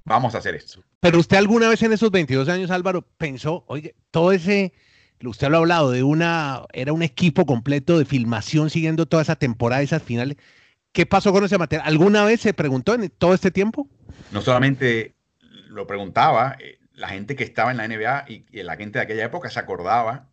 vamos 0.03 0.35
a 0.35 0.39
hacer 0.39 0.55
esto. 0.55 0.83
Pero 0.99 1.19
usted 1.19 1.37
alguna 1.37 1.69
vez 1.69 1.81
en 1.83 1.93
esos 1.93 2.11
22 2.11 2.49
años, 2.49 2.69
Álvaro, 2.69 3.01
pensó, 3.17 3.63
oye, 3.67 3.95
todo 4.11 4.31
ese, 4.31 4.73
usted 5.23 5.49
lo 5.49 5.57
ha 5.57 5.59
hablado, 5.59 5.91
de 5.91 6.03
una, 6.03 6.63
era 6.73 6.93
un 6.93 7.01
equipo 7.01 7.45
completo 7.45 7.97
de 7.97 8.05
filmación 8.05 8.69
siguiendo 8.69 9.05
toda 9.05 9.23
esa 9.23 9.35
temporada, 9.35 9.81
esas 9.81 10.03
finales. 10.03 10.37
¿Qué 10.91 11.05
pasó 11.05 11.31
con 11.31 11.45
ese 11.45 11.57
material? 11.57 11.87
¿Alguna 11.87 12.25
vez 12.25 12.41
se 12.41 12.53
preguntó 12.53 12.93
en 12.93 13.09
todo 13.09 13.33
este 13.33 13.51
tiempo? 13.51 13.87
No 14.31 14.41
solamente 14.41 15.15
lo 15.69 15.87
preguntaba, 15.87 16.57
eh, 16.59 16.79
la 16.93 17.10
gente 17.10 17.36
que 17.36 17.43
estaba 17.43 17.71
en 17.71 17.77
la 17.77 17.88
NBA 17.88 18.25
y, 18.27 18.63
la 18.63 18.75
gente 18.75 18.99
de 18.99 19.03
aquella 19.03 19.25
época 19.25 19.49
se 19.49 19.60
acordaba, 19.60 20.27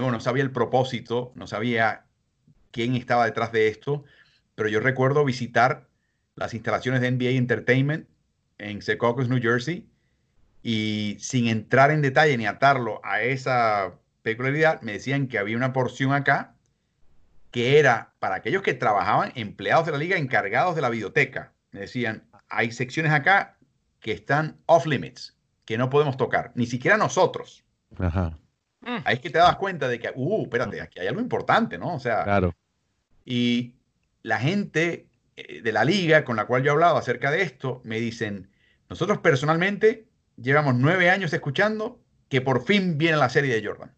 no 0.00 0.20
sabía 0.20 0.42
el 0.42 0.50
propósito, 0.50 1.32
no 1.34 1.46
sabía 1.46 2.06
quién 2.70 2.94
estaba 2.94 3.26
detrás 3.26 3.52
de 3.52 3.68
esto, 3.68 4.04
pero 4.54 4.68
yo 4.68 4.80
recuerdo 4.80 5.24
visitar 5.24 5.88
las 6.34 6.54
instalaciones 6.54 7.00
de 7.00 7.10
NBA 7.10 7.30
Entertainment 7.30 8.08
en 8.58 8.82
Secaucus, 8.82 9.28
New 9.28 9.40
Jersey, 9.40 9.86
y 10.62 11.16
sin 11.20 11.48
entrar 11.48 11.90
en 11.90 12.02
detalle 12.02 12.36
ni 12.36 12.46
atarlo 12.46 13.00
a 13.04 13.22
esa 13.22 13.94
peculiaridad, 14.22 14.80
me 14.82 14.92
decían 14.92 15.26
que 15.26 15.38
había 15.38 15.56
una 15.56 15.72
porción 15.72 16.12
acá 16.12 16.54
que 17.50 17.78
era 17.78 18.14
para 18.18 18.36
aquellos 18.36 18.62
que 18.62 18.72
trabajaban, 18.72 19.32
empleados 19.34 19.84
de 19.84 19.92
la 19.92 19.98
liga 19.98 20.16
encargados 20.16 20.74
de 20.74 20.80
la 20.80 20.88
biblioteca. 20.88 21.52
Me 21.70 21.80
decían, 21.80 22.24
hay 22.48 22.72
secciones 22.72 23.12
acá 23.12 23.58
que 24.00 24.12
están 24.12 24.58
off 24.66 24.86
limits, 24.86 25.36
que 25.66 25.76
no 25.76 25.90
podemos 25.90 26.16
tocar, 26.16 26.52
ni 26.54 26.66
siquiera 26.66 26.96
nosotros. 26.96 27.62
Ajá. 27.98 28.38
Mm. 28.82 28.98
Ahí 29.04 29.14
es 29.14 29.20
que 29.20 29.30
te 29.30 29.38
das 29.38 29.56
cuenta 29.56 29.88
de 29.88 29.98
que, 29.98 30.12
uh, 30.14 30.42
espérate, 30.42 30.80
aquí 30.80 31.00
hay 31.00 31.06
algo 31.06 31.20
importante, 31.20 31.78
¿no? 31.78 31.94
O 31.94 32.00
sea, 32.00 32.24
claro. 32.24 32.54
Y 33.24 33.74
la 34.22 34.38
gente 34.38 35.06
eh, 35.36 35.62
de 35.62 35.72
la 35.72 35.84
liga 35.84 36.24
con 36.24 36.36
la 36.36 36.46
cual 36.46 36.62
yo 36.62 36.70
he 36.70 36.72
hablado 36.72 36.96
acerca 36.96 37.30
de 37.30 37.42
esto 37.42 37.80
me 37.84 38.00
dicen, 38.00 38.50
nosotros 38.88 39.18
personalmente 39.18 40.06
llevamos 40.36 40.74
nueve 40.74 41.10
años 41.10 41.32
escuchando 41.32 42.00
que 42.28 42.40
por 42.40 42.64
fin 42.64 42.98
viene 42.98 43.16
la 43.16 43.28
serie 43.28 43.54
de 43.54 43.66
Jordan. 43.66 43.94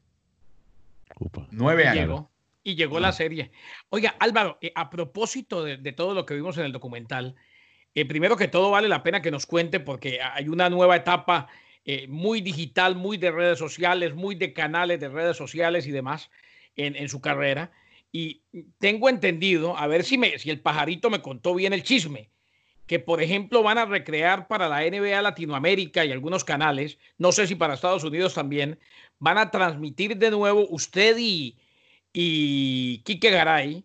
Nueve 1.51 1.87
años. 1.87 2.25
y 2.65 2.75
llegó 2.75 2.99
la 2.99 3.13
serie. 3.13 3.53
Oiga, 3.91 4.17
Álvaro, 4.19 4.59
eh, 4.61 4.73
a 4.75 4.91
propósito 4.91 5.63
de, 5.63 5.93
todo 5.93 6.15
lo 6.15 6.27
que 6.27 6.35
vimos 6.35 6.59
en 6.59 6.65
el 6.65 6.73
documental, 6.73 7.37
eh, 7.95 8.07
primero 8.07 8.37
que 8.37 8.49
todo 8.49 8.71
vale 8.71 8.89
la 8.89 9.03
pena 9.03 9.23
que 9.23 9.31
nos 9.31 9.47
cuente 9.47 9.81
porque 9.81 10.21
hay 10.21 10.49
una 10.49 10.69
nueva 10.71 10.97
etapa 10.97 11.49
eh, 11.85 12.07
muy 12.09 12.41
digital, 12.41 12.97
muy 12.97 13.17
de 13.17 13.31
redes 13.31 13.59
sociales, 13.59 14.15
muy 14.15 14.35
de 14.35 14.53
canales 14.53 15.01
de 15.01 15.09
redes 15.09 15.37
sociales 15.37 15.87
y 15.87 15.91
demás 15.91 16.31
en, 16.77 17.09
su 17.09 17.21
carrera. 17.21 17.73
Y 18.11 18.43
tengo 18.79 19.09
entendido, 19.09 19.77
a 19.77 19.87
ver 19.87 20.05
si, 20.05 20.19
me, 20.19 20.39
si 20.39 20.51
el 20.51 20.61
pajarito 20.61 21.11
me 21.11 21.21
contó 21.21 21.55
bien 21.55 21.73
el 21.73 21.83
chisme, 21.83 22.31
que 22.87 22.99
por 22.99 23.23
ejemplo 23.23 23.63
van 23.63 23.79
a 23.79 23.87
recrear 23.87 24.47
para 24.47 24.69
la 24.69 24.81
NBA 24.81 25.23
Latinoamérica 25.23 26.05
y 26.05 26.13
algunos 26.13 26.45
canales, 26.45 26.99
no 27.19 27.33
sé 27.33 27.47
si 27.47 27.55
para 27.55 27.75
Estados 27.75 28.05
Unidos 28.05 28.35
también, 28.35 28.79
van 29.19 29.39
a 29.39 29.51
transmitir 29.51 30.17
de 30.17 30.31
nuevo 30.31 30.67
usted 30.69 31.17
y, 31.19 31.57
y 32.13 32.99
Quique 33.05 33.31
Garay 33.31 33.85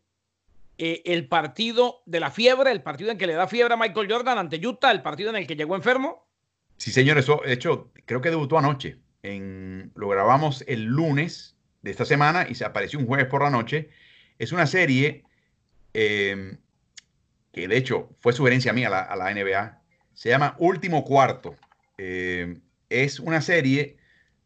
eh, 0.81 1.01
el 1.03 1.27
partido 1.27 2.01
de 2.05 2.21
la 2.21 2.31
fiebre, 2.31 2.71
el 2.71 2.81
partido 2.81 3.12
en 3.12 3.17
que 3.17 3.27
le 3.27 3.33
da 3.33 3.47
fiebre 3.47 3.73
a 3.73 3.77
Michael 3.77 4.09
Jordan 4.09 4.38
ante 4.38 4.65
Utah, 4.65 4.91
el 4.91 5.01
partido 5.01 5.29
en 5.29 5.35
el 5.35 5.45
que 5.45 5.57
llegó 5.57 5.75
enfermo? 5.75 6.29
Sí, 6.80 6.92
señor, 6.92 7.18
eso, 7.18 7.42
de 7.46 7.54
hecho, 7.54 7.92
creo 8.06 8.22
que 8.22 8.30
debutó 8.30 8.58
anoche. 8.58 8.98
En, 9.22 9.92
lo 9.96 10.08
grabamos 10.08 10.63
el 10.65 10.86
lunes 10.86 11.58
de 11.82 11.92
esta 11.92 12.06
semana 12.06 12.48
y 12.50 12.56
se 12.56 12.63
apareció 12.63 13.00
un 13.00 13.06
jueves 13.06 13.28
por 13.28 13.44
la 13.44 13.50
noche. 13.50 13.89
Es 14.39 14.54
una 14.54 14.65
serie 14.65 15.26
em, 15.94 16.58
que, 17.52 17.68
de 17.68 17.76
hecho, 17.78 18.10
fue 18.22 18.32
sugerencia 18.32 18.72
mía 18.72 18.88
a 18.88 19.15
la, 19.18 19.34
NBA. 19.34 19.82
Se 20.13 20.30
llama 20.30 20.56
Último 20.58 21.04
Cuarto. 21.04 21.54
Em, 21.98 22.62
es 22.89 23.20
una 23.20 23.42
serie 23.42 23.98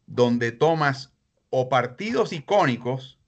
donde 0.06 0.50
tomas 0.50 1.12
o 1.50 1.68
partidos 1.68 2.32
icónicos 2.32 3.20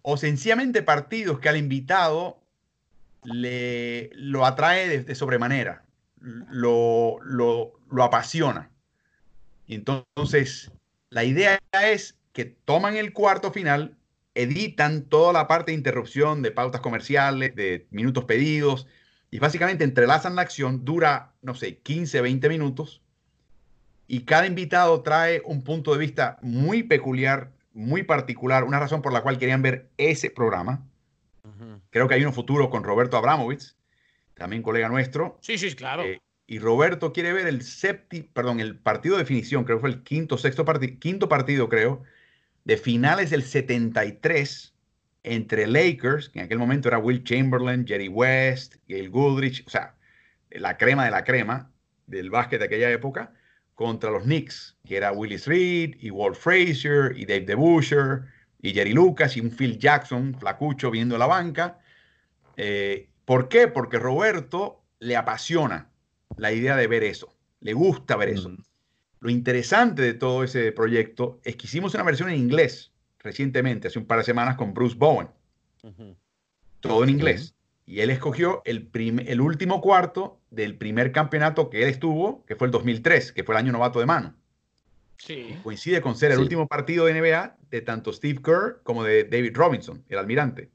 o 0.00 0.16
sencillamente 0.16 0.82
partidos 0.82 1.38
que 1.38 1.50
al 1.50 1.58
invitado 1.58 2.40
le, 3.24 4.08
lo 4.14 4.46
atrae 4.46 5.02
de, 5.02 5.14
sobremanera, 5.14 5.81
lo, 6.22 7.18
lo, 7.22 7.72
lo 7.90 8.04
apasiona. 8.04 8.70
Entonces, 9.68 10.70
la 11.10 11.24
idea 11.24 11.58
es 11.84 12.16
que 12.32 12.44
toman 12.44 12.96
el 12.96 13.12
cuarto 13.12 13.52
final, 13.52 13.96
editan 14.34 15.02
toda 15.02 15.32
la 15.32 15.48
parte 15.48 15.72
de 15.72 15.78
interrupción 15.78 16.42
de 16.42 16.50
pautas 16.50 16.80
comerciales, 16.80 17.54
de 17.54 17.86
minutos 17.90 18.24
pedidos, 18.24 18.86
y 19.30 19.38
básicamente 19.38 19.84
entrelazan 19.84 20.36
la 20.36 20.42
acción, 20.42 20.84
dura, 20.84 21.32
no 21.42 21.54
sé, 21.54 21.78
15, 21.78 22.20
20 22.20 22.48
minutos, 22.48 23.02
y 24.06 24.24
cada 24.24 24.46
invitado 24.46 25.02
trae 25.02 25.42
un 25.44 25.62
punto 25.62 25.92
de 25.92 25.98
vista 25.98 26.38
muy 26.42 26.82
peculiar 26.82 27.50
muy 27.74 28.02
particular, 28.02 28.64
una 28.64 28.78
razón 28.78 29.02
por 29.02 29.12
la 29.12 29.22
cual 29.22 29.38
querían 29.38 29.62
ver 29.62 29.88
ese 29.96 30.30
programa. 30.30 30.86
Creo 31.90 32.08
que 32.08 32.14
hay 32.14 32.24
un 32.24 32.32
futuro 32.32 32.70
con 32.70 32.84
Roberto 32.84 33.16
Abramovich, 33.16 33.74
también 34.42 34.62
colega 34.62 34.88
nuestro. 34.88 35.38
Sí, 35.40 35.56
sí, 35.56 35.72
claro. 35.76 36.02
Eh, 36.02 36.20
y 36.48 36.58
Roberto 36.58 37.12
quiere 37.12 37.32
ver 37.32 37.46
el 37.46 37.62
septi, 37.62 38.22
perdón, 38.22 38.58
el 38.58 38.76
partido 38.76 39.14
de 39.14 39.22
definición, 39.22 39.62
creo 39.62 39.76
que 39.76 39.82
fue 39.82 39.90
el 39.90 40.02
quinto, 40.02 40.36
sexto 40.36 40.64
partido, 40.64 40.98
quinto 40.98 41.28
partido, 41.28 41.68
creo, 41.68 42.02
de 42.64 42.76
finales 42.76 43.30
del 43.30 43.44
73 43.44 44.74
entre 45.22 45.68
Lakers, 45.68 46.28
que 46.28 46.40
en 46.40 46.46
aquel 46.46 46.58
momento 46.58 46.88
era 46.88 46.98
Will 46.98 47.22
Chamberlain, 47.22 47.86
Jerry 47.86 48.08
West, 48.08 48.74
Gail 48.88 49.10
Goodrich, 49.10 49.64
o 49.64 49.70
sea, 49.70 49.94
la 50.50 50.76
crema 50.76 51.04
de 51.04 51.12
la 51.12 51.22
crema 51.22 51.70
del 52.08 52.28
básquet 52.28 52.58
de 52.58 52.64
aquella 52.64 52.90
época, 52.90 53.32
contra 53.76 54.10
los 54.10 54.24
Knicks, 54.24 54.76
que 54.84 54.96
era 54.96 55.12
Willis 55.12 55.46
Reed 55.46 55.94
y 56.00 56.10
Walt 56.10 56.36
Frazier 56.36 57.16
y 57.16 57.26
Dave 57.26 57.42
DeBuscher 57.42 58.24
y 58.60 58.72
Jerry 58.72 58.92
Lucas 58.92 59.36
y 59.36 59.40
un 59.40 59.52
Phil 59.52 59.78
Jackson, 59.78 60.34
flacucho, 60.34 60.90
viendo 60.90 61.16
la 61.16 61.26
banca. 61.26 61.78
Eh, 62.56 63.08
¿Por 63.32 63.48
qué? 63.48 63.66
Porque 63.66 63.98
Roberto 63.98 64.82
le 64.98 65.16
apasiona 65.16 65.88
la 66.36 66.52
idea 66.52 66.76
de 66.76 66.86
ver 66.86 67.02
eso, 67.02 67.34
le 67.60 67.72
gusta 67.72 68.14
ver 68.14 68.28
eso. 68.28 68.54
Lo 69.20 69.30
interesante 69.30 70.02
de 70.02 70.12
todo 70.12 70.44
ese 70.44 70.70
proyecto 70.70 71.40
es 71.42 71.56
que 71.56 71.66
hicimos 71.66 71.94
una 71.94 72.02
versión 72.02 72.28
en 72.28 72.36
inglés 72.36 72.92
recientemente, 73.20 73.88
hace 73.88 73.98
un 73.98 74.04
par 74.04 74.18
de 74.18 74.24
semanas, 74.24 74.56
con 74.56 74.74
Bruce 74.74 74.96
Bowen. 74.98 75.28
Todo 76.80 77.04
en 77.04 77.08
inglés. 77.08 77.54
Y 77.86 78.00
él 78.00 78.10
escogió 78.10 78.60
el, 78.66 78.90
el 79.26 79.40
último 79.40 79.80
cuarto 79.80 80.38
del 80.50 80.76
primer 80.76 81.10
campeonato 81.10 81.70
que 81.70 81.84
él 81.84 81.88
estuvo, 81.88 82.44
que 82.44 82.54
fue 82.54 82.66
el 82.66 82.70
2003, 82.70 83.32
que 83.32 83.44
fue 83.44 83.54
el 83.54 83.60
año 83.60 83.72
novato 83.72 83.98
de 83.98 84.04
mano. 84.04 84.34
Sí. 85.24 85.56
Coincide 85.62 86.00
con 86.00 86.16
ser 86.16 86.32
el 86.32 86.40
último 86.40 86.66
partido 86.66 87.06
de 87.06 87.14
NBA 87.14 87.56
de 87.70 87.80
tanto 87.80 88.12
Steve 88.12 88.40
Kerr 88.42 88.80
como 88.82 89.04
de 89.04 89.22
David 89.22 89.52
Robinson, 89.54 90.04
el 90.08 90.18
almirante. 90.18 90.70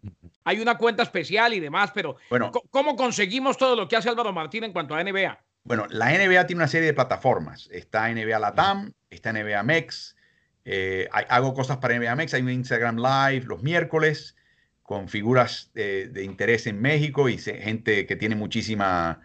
Hay 0.46 0.62
una 0.62 0.78
cuenta 0.78 1.04
especial 1.04 1.54
y 1.54 1.60
demás, 1.60 1.92
pero 1.94 2.16
bueno, 2.30 2.54
¿cómo 2.70 2.96
conseguimos 2.96 3.58
todo 3.58 3.76
lo 3.76 3.90
que 3.90 3.98
hace 3.98 4.08
Álvaro 4.08 4.32
Martín 4.32 4.64
en 4.64 4.72
cuanto 4.72 4.96
a 4.96 5.04
NBA? 5.04 5.38
Bueno, 5.66 5.86
la 5.90 6.12
NBA 6.12 6.48
tiene 6.48 6.62
una 6.62 6.70
serie 6.70 6.88
de 6.88 6.94
plataformas. 6.94 7.68
Está 7.74 8.08
NBA 8.08 8.40
Latam, 8.40 8.94
está 9.10 9.34
NBA 9.34 9.62
Mex. 9.64 10.16
Eh, 10.64 11.10
hago 11.12 11.54
cosas 11.54 11.78
para 11.78 12.00
NBA 12.00 12.16
Mex. 12.16 12.34
Hay 12.34 12.42
un 12.42 12.50
Instagram 12.50 13.00
Live 13.00 13.48
los 13.48 13.62
miércoles 13.62 14.38
con 14.82 15.10
figuras 15.10 15.72
de, 15.74 16.24
interés 16.24 16.68
en 16.68 16.80
México 16.80 17.28
y 17.28 17.38
gente 17.38 18.06
que 18.06 18.16
tiene 18.16 18.38
muchísima, 18.38 19.20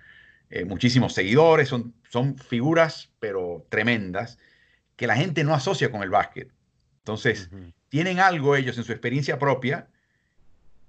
eh, 0.50 0.64
muchísimos 0.64 1.14
seguidores. 1.14 1.68
Son, 1.68 1.94
son 2.10 2.36
figuras, 2.36 3.12
pero 3.20 3.64
tremendas, 3.68 4.38
que 5.02 5.08
la 5.08 5.16
gente 5.16 5.42
no 5.42 5.52
asocia 5.52 5.90
con 5.90 6.04
el 6.04 6.10
básquet. 6.10 6.48
Entonces, 6.98 7.50
tienen 7.88 8.20
algo 8.20 8.54
ellos 8.54 8.78
en 8.78 8.84
su 8.84 8.92
experiencia 8.92 9.36
propia, 9.36 9.88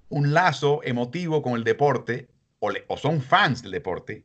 un 0.08 0.36
lazo 0.36 0.82
emotivo 0.84 1.41
con 1.41 1.56
el 1.56 1.63
deporte, 1.63 2.30
o, 2.60 2.71
o 2.89 2.97
son 2.97 3.23
fans 3.23 3.63
del 3.63 3.71
deporte, 3.71 4.23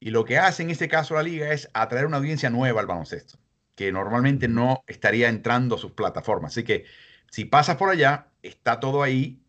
y 0.00 0.12
lo 0.12 0.24
que 0.24 0.38
hace 0.38 0.62
en 0.62 0.70
este 0.70 0.88
caso 0.88 1.12
la 1.12 1.22
liga 1.22 1.52
es 1.52 1.68
atraer 1.74 2.06
una 2.06 2.16
audiencia 2.16 2.48
nueva 2.48 2.80
al 2.80 2.86
baloncesto, 2.86 3.38
que 3.74 3.92
normalmente 3.92 4.48
no 4.48 4.82
estaría 4.86 5.28
entrando 5.28 5.74
a 5.74 5.78
sus 5.78 5.92
plataformas. 5.92 6.52
Así 6.52 6.64
que 6.64 6.86
si 7.30 7.44
pasas 7.44 7.76
por 7.76 7.90
allá, 7.90 8.28
está 8.42 8.80
todo 8.80 9.02
ahí. 9.02 9.42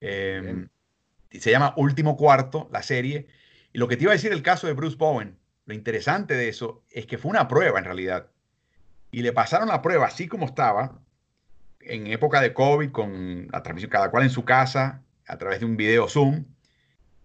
Em, 0.00 0.68
se 1.28 1.50
llama 1.50 1.74
Último 1.76 2.16
Cuarto, 2.16 2.68
la 2.70 2.84
serie. 2.84 3.26
Y 3.72 3.78
lo 3.78 3.88
que 3.88 3.96
te 3.96 4.04
iba 4.04 4.12
a 4.12 4.14
decir 4.14 4.30
el 4.30 4.42
caso 4.42 4.68
de 4.68 4.74
Bruce 4.74 4.96
Bowen, 4.96 5.36
lo 5.66 5.74
interesante 5.74 6.34
de 6.34 6.48
eso 6.48 6.84
es 6.88 7.06
que 7.06 7.18
fue 7.18 7.32
una 7.32 7.48
prueba 7.48 7.80
en 7.80 7.84
realidad. 7.84 8.30
Y 9.14 9.22
le 9.22 9.32
pasaron 9.32 9.68
la 9.68 9.80
prueba 9.80 10.06
así 10.06 10.26
como 10.26 10.44
estaba, 10.44 10.98
en 11.78 12.08
época 12.08 12.40
de 12.40 12.52
COVID, 12.52 12.90
con 12.90 13.46
la 13.52 13.62
transmisión, 13.62 13.88
cada 13.88 14.10
cual 14.10 14.24
en 14.24 14.30
su 14.30 14.44
casa, 14.44 15.02
a 15.28 15.38
través 15.38 15.60
de 15.60 15.66
un 15.66 15.76
video 15.76 16.08
Zoom. 16.08 16.46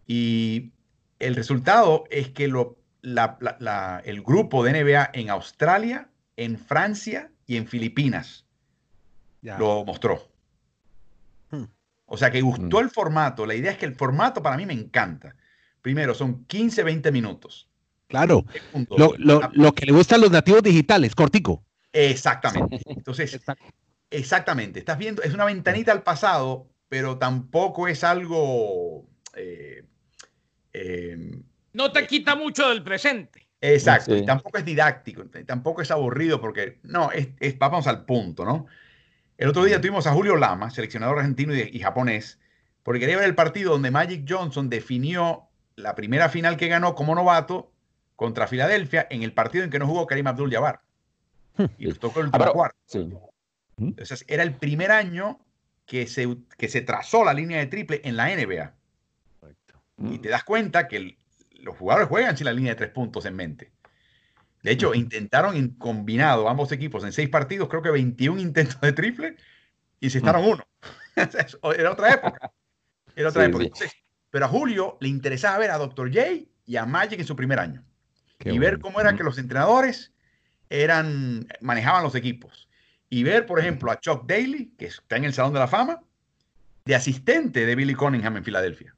Y 0.06 0.72
el 1.18 1.34
resultado 1.34 2.04
es 2.12 2.30
que 2.30 2.48
lo, 2.48 2.78
el 3.02 4.22
grupo 4.22 4.64
de 4.64 4.84
NBA 4.84 5.10
en 5.14 5.32
Australia, 5.32 6.10
en 6.38 6.60
Francia 6.60 7.32
y 7.48 7.58
en 7.58 7.66
Filipinas 7.66 8.46
lo 9.42 9.84
mostró. 9.84 10.30
Hmm. 11.50 11.64
O 12.06 12.18
sea 12.18 12.30
que 12.30 12.42
gustó 12.42 12.78
hmm. 12.78 12.84
el 12.84 12.90
formato. 12.92 13.48
La 13.48 13.56
idea 13.56 13.72
es 13.72 13.80
que 13.80 13.88
el 13.88 13.96
formato 13.96 14.44
para 14.44 14.58
mí 14.58 14.68
me 14.68 14.74
encanta. 14.74 15.36
Primero, 15.82 16.14
son 16.14 16.46
15, 16.46 16.84
20 16.84 17.12
minutos. 17.12 17.68
Claro. 18.10 18.46
Lo, 19.18 19.74
que 19.74 19.88
le 19.88 19.92
gusta 19.92 20.16
a 20.16 20.20
los 20.20 20.30
nativos 20.30 20.62
digitales, 20.62 21.16
cortico. 21.16 21.64
Exactamente. 21.94 22.82
Entonces, 22.86 23.40
exactamente. 24.10 24.80
Estás 24.80 24.98
viendo, 24.98 25.22
es 25.22 25.34
una 25.34 25.46
ventanita 25.46 25.92
al 25.92 26.04
pasado, 26.04 26.68
pero 26.88 27.18
tampoco 27.18 27.88
es 27.88 28.04
algo 28.04 29.08
eh, 29.36 29.84
Em, 30.74 31.44
no 31.74 31.92
te 31.92 32.06
quita 32.08 32.36
mucho 32.36 32.70
del 32.70 32.84
presente. 32.84 33.48
Exacto, 33.62 34.16
y 34.16 34.26
tampoco 34.26 34.58
es 34.58 34.64
didáctico, 34.64 35.26
tampoco 35.46 35.82
es 35.82 35.92
aburrido 35.92 36.40
porque, 36.40 36.80
no, 36.84 37.12
es, 37.12 37.28
vamos 37.58 37.88
al 37.88 38.06
punto, 38.06 38.46
¿no? 38.46 38.68
El 39.38 39.50
otro 39.50 39.66
día 39.66 39.82
tuvimos 39.82 40.08
a 40.08 40.14
Julio 40.14 40.38
Lama, 40.38 40.70
seleccionador 40.70 41.20
argentino 41.20 41.54
y, 41.54 41.80
japonés, 41.80 42.40
porque 42.84 43.02
quería 43.02 43.18
ver 43.18 43.26
el 43.26 43.36
partido 43.36 43.74
donde 43.74 43.92
Magic 43.92 44.26
Johnson 44.28 44.70
definió 44.70 45.50
la 45.76 45.94
primera 45.94 46.30
final 46.30 46.56
que 46.56 46.70
ganó 46.70 46.96
como 46.96 47.16
novato 47.16 47.74
contra 48.16 48.48
Filadelfia 48.48 49.08
en 49.10 49.24
el 49.24 49.34
partido 49.34 49.66
en 49.66 49.70
que 49.70 49.80
no 49.80 49.88
jugó 49.88 50.08
Karim 50.08 50.28
Abdul-Jabbar. 50.28 50.82
Y 51.78 51.88
nos 51.88 52.00
tocó 52.00 52.20
el 52.20 52.28
último 52.28 52.46
ah, 52.46 52.52
cuarto. 52.52 52.78
Entonces, 53.78 54.26
era 54.28 54.44
el 54.44 54.56
primer 54.56 54.92
año 54.92 55.40
que 55.86 56.08
se, 56.08 56.28
que 56.58 56.68
se 56.68 56.82
trazó 56.82 57.24
la 57.24 57.34
línea 57.34 57.58
de 57.60 57.68
triple 57.68 58.02
en 58.04 58.16
la 58.16 58.28
NBA. 58.36 58.76
Y 60.12 60.20
te 60.20 60.30
das 60.30 60.44
cuenta 60.44 60.88
que 60.88 61.18
los 61.62 61.76
jugadores 61.76 62.08
juegan 62.08 62.38
sin 62.38 62.46
la 62.46 62.54
línea 62.54 62.74
de 62.74 62.78
tres 62.78 62.92
puntos 62.92 63.26
en 63.26 63.36
mente. 63.36 63.72
De 64.64 64.72
hecho, 64.72 64.94
intentaron 64.94 65.56
en 65.56 65.70
combinado 65.70 66.50
ambos 66.50 66.72
equipos 66.72 67.04
en 67.04 67.12
seis 67.12 67.30
partidos, 67.30 67.70
creo 67.70 67.82
que 67.82 67.92
21 67.92 68.42
intentos 68.42 68.80
de 68.82 68.94
triple 68.94 69.38
y 70.00 70.10
se 70.10 70.20
estaron 70.20 70.46
uno. 70.46 70.64
Era 71.76 71.92
otra 71.92 72.14
época. 72.14 72.52
Era 73.16 73.30
otra 73.30 73.46
época. 73.46 73.66
pero 74.30 74.46
a 74.46 74.48
Julio 74.48 74.98
le 75.02 75.10
interesaba 75.10 75.58
ver 75.58 75.72
a 75.72 75.78
Dr. 75.78 76.14
J 76.14 76.50
y 76.66 76.76
a 76.78 76.86
Magic 76.86 77.20
en 77.20 77.26
su 77.26 77.36
primer 77.36 77.60
año. 77.60 77.84
y 78.40 78.58
ver 78.60 78.80
cómo 78.80 79.02
era 79.02 79.16
que 79.16 79.24
los 79.24 79.38
entrenadores 79.38 80.14
eran, 80.70 81.48
manejaban 81.62 82.04
los 82.04 82.16
equipos. 82.16 82.70
Y 83.10 83.24
ver, 83.24 83.46
por 83.46 83.60
ejemplo, 83.60 83.92
a 83.92 84.00
Chuck 84.00 84.26
Daly, 84.28 84.74
que 84.78 84.86
está 84.86 85.18
en 85.18 85.26
el 85.26 85.34
Salón 85.34 85.54
de 85.54 85.60
la 85.60 85.68
Fama, 85.68 86.02
de 86.86 86.96
asistente 86.96 87.66
de 87.66 87.76
Billy 87.76 87.96
Cunningham 87.96 88.38
en 88.38 88.44
Filadelfia 88.44 88.96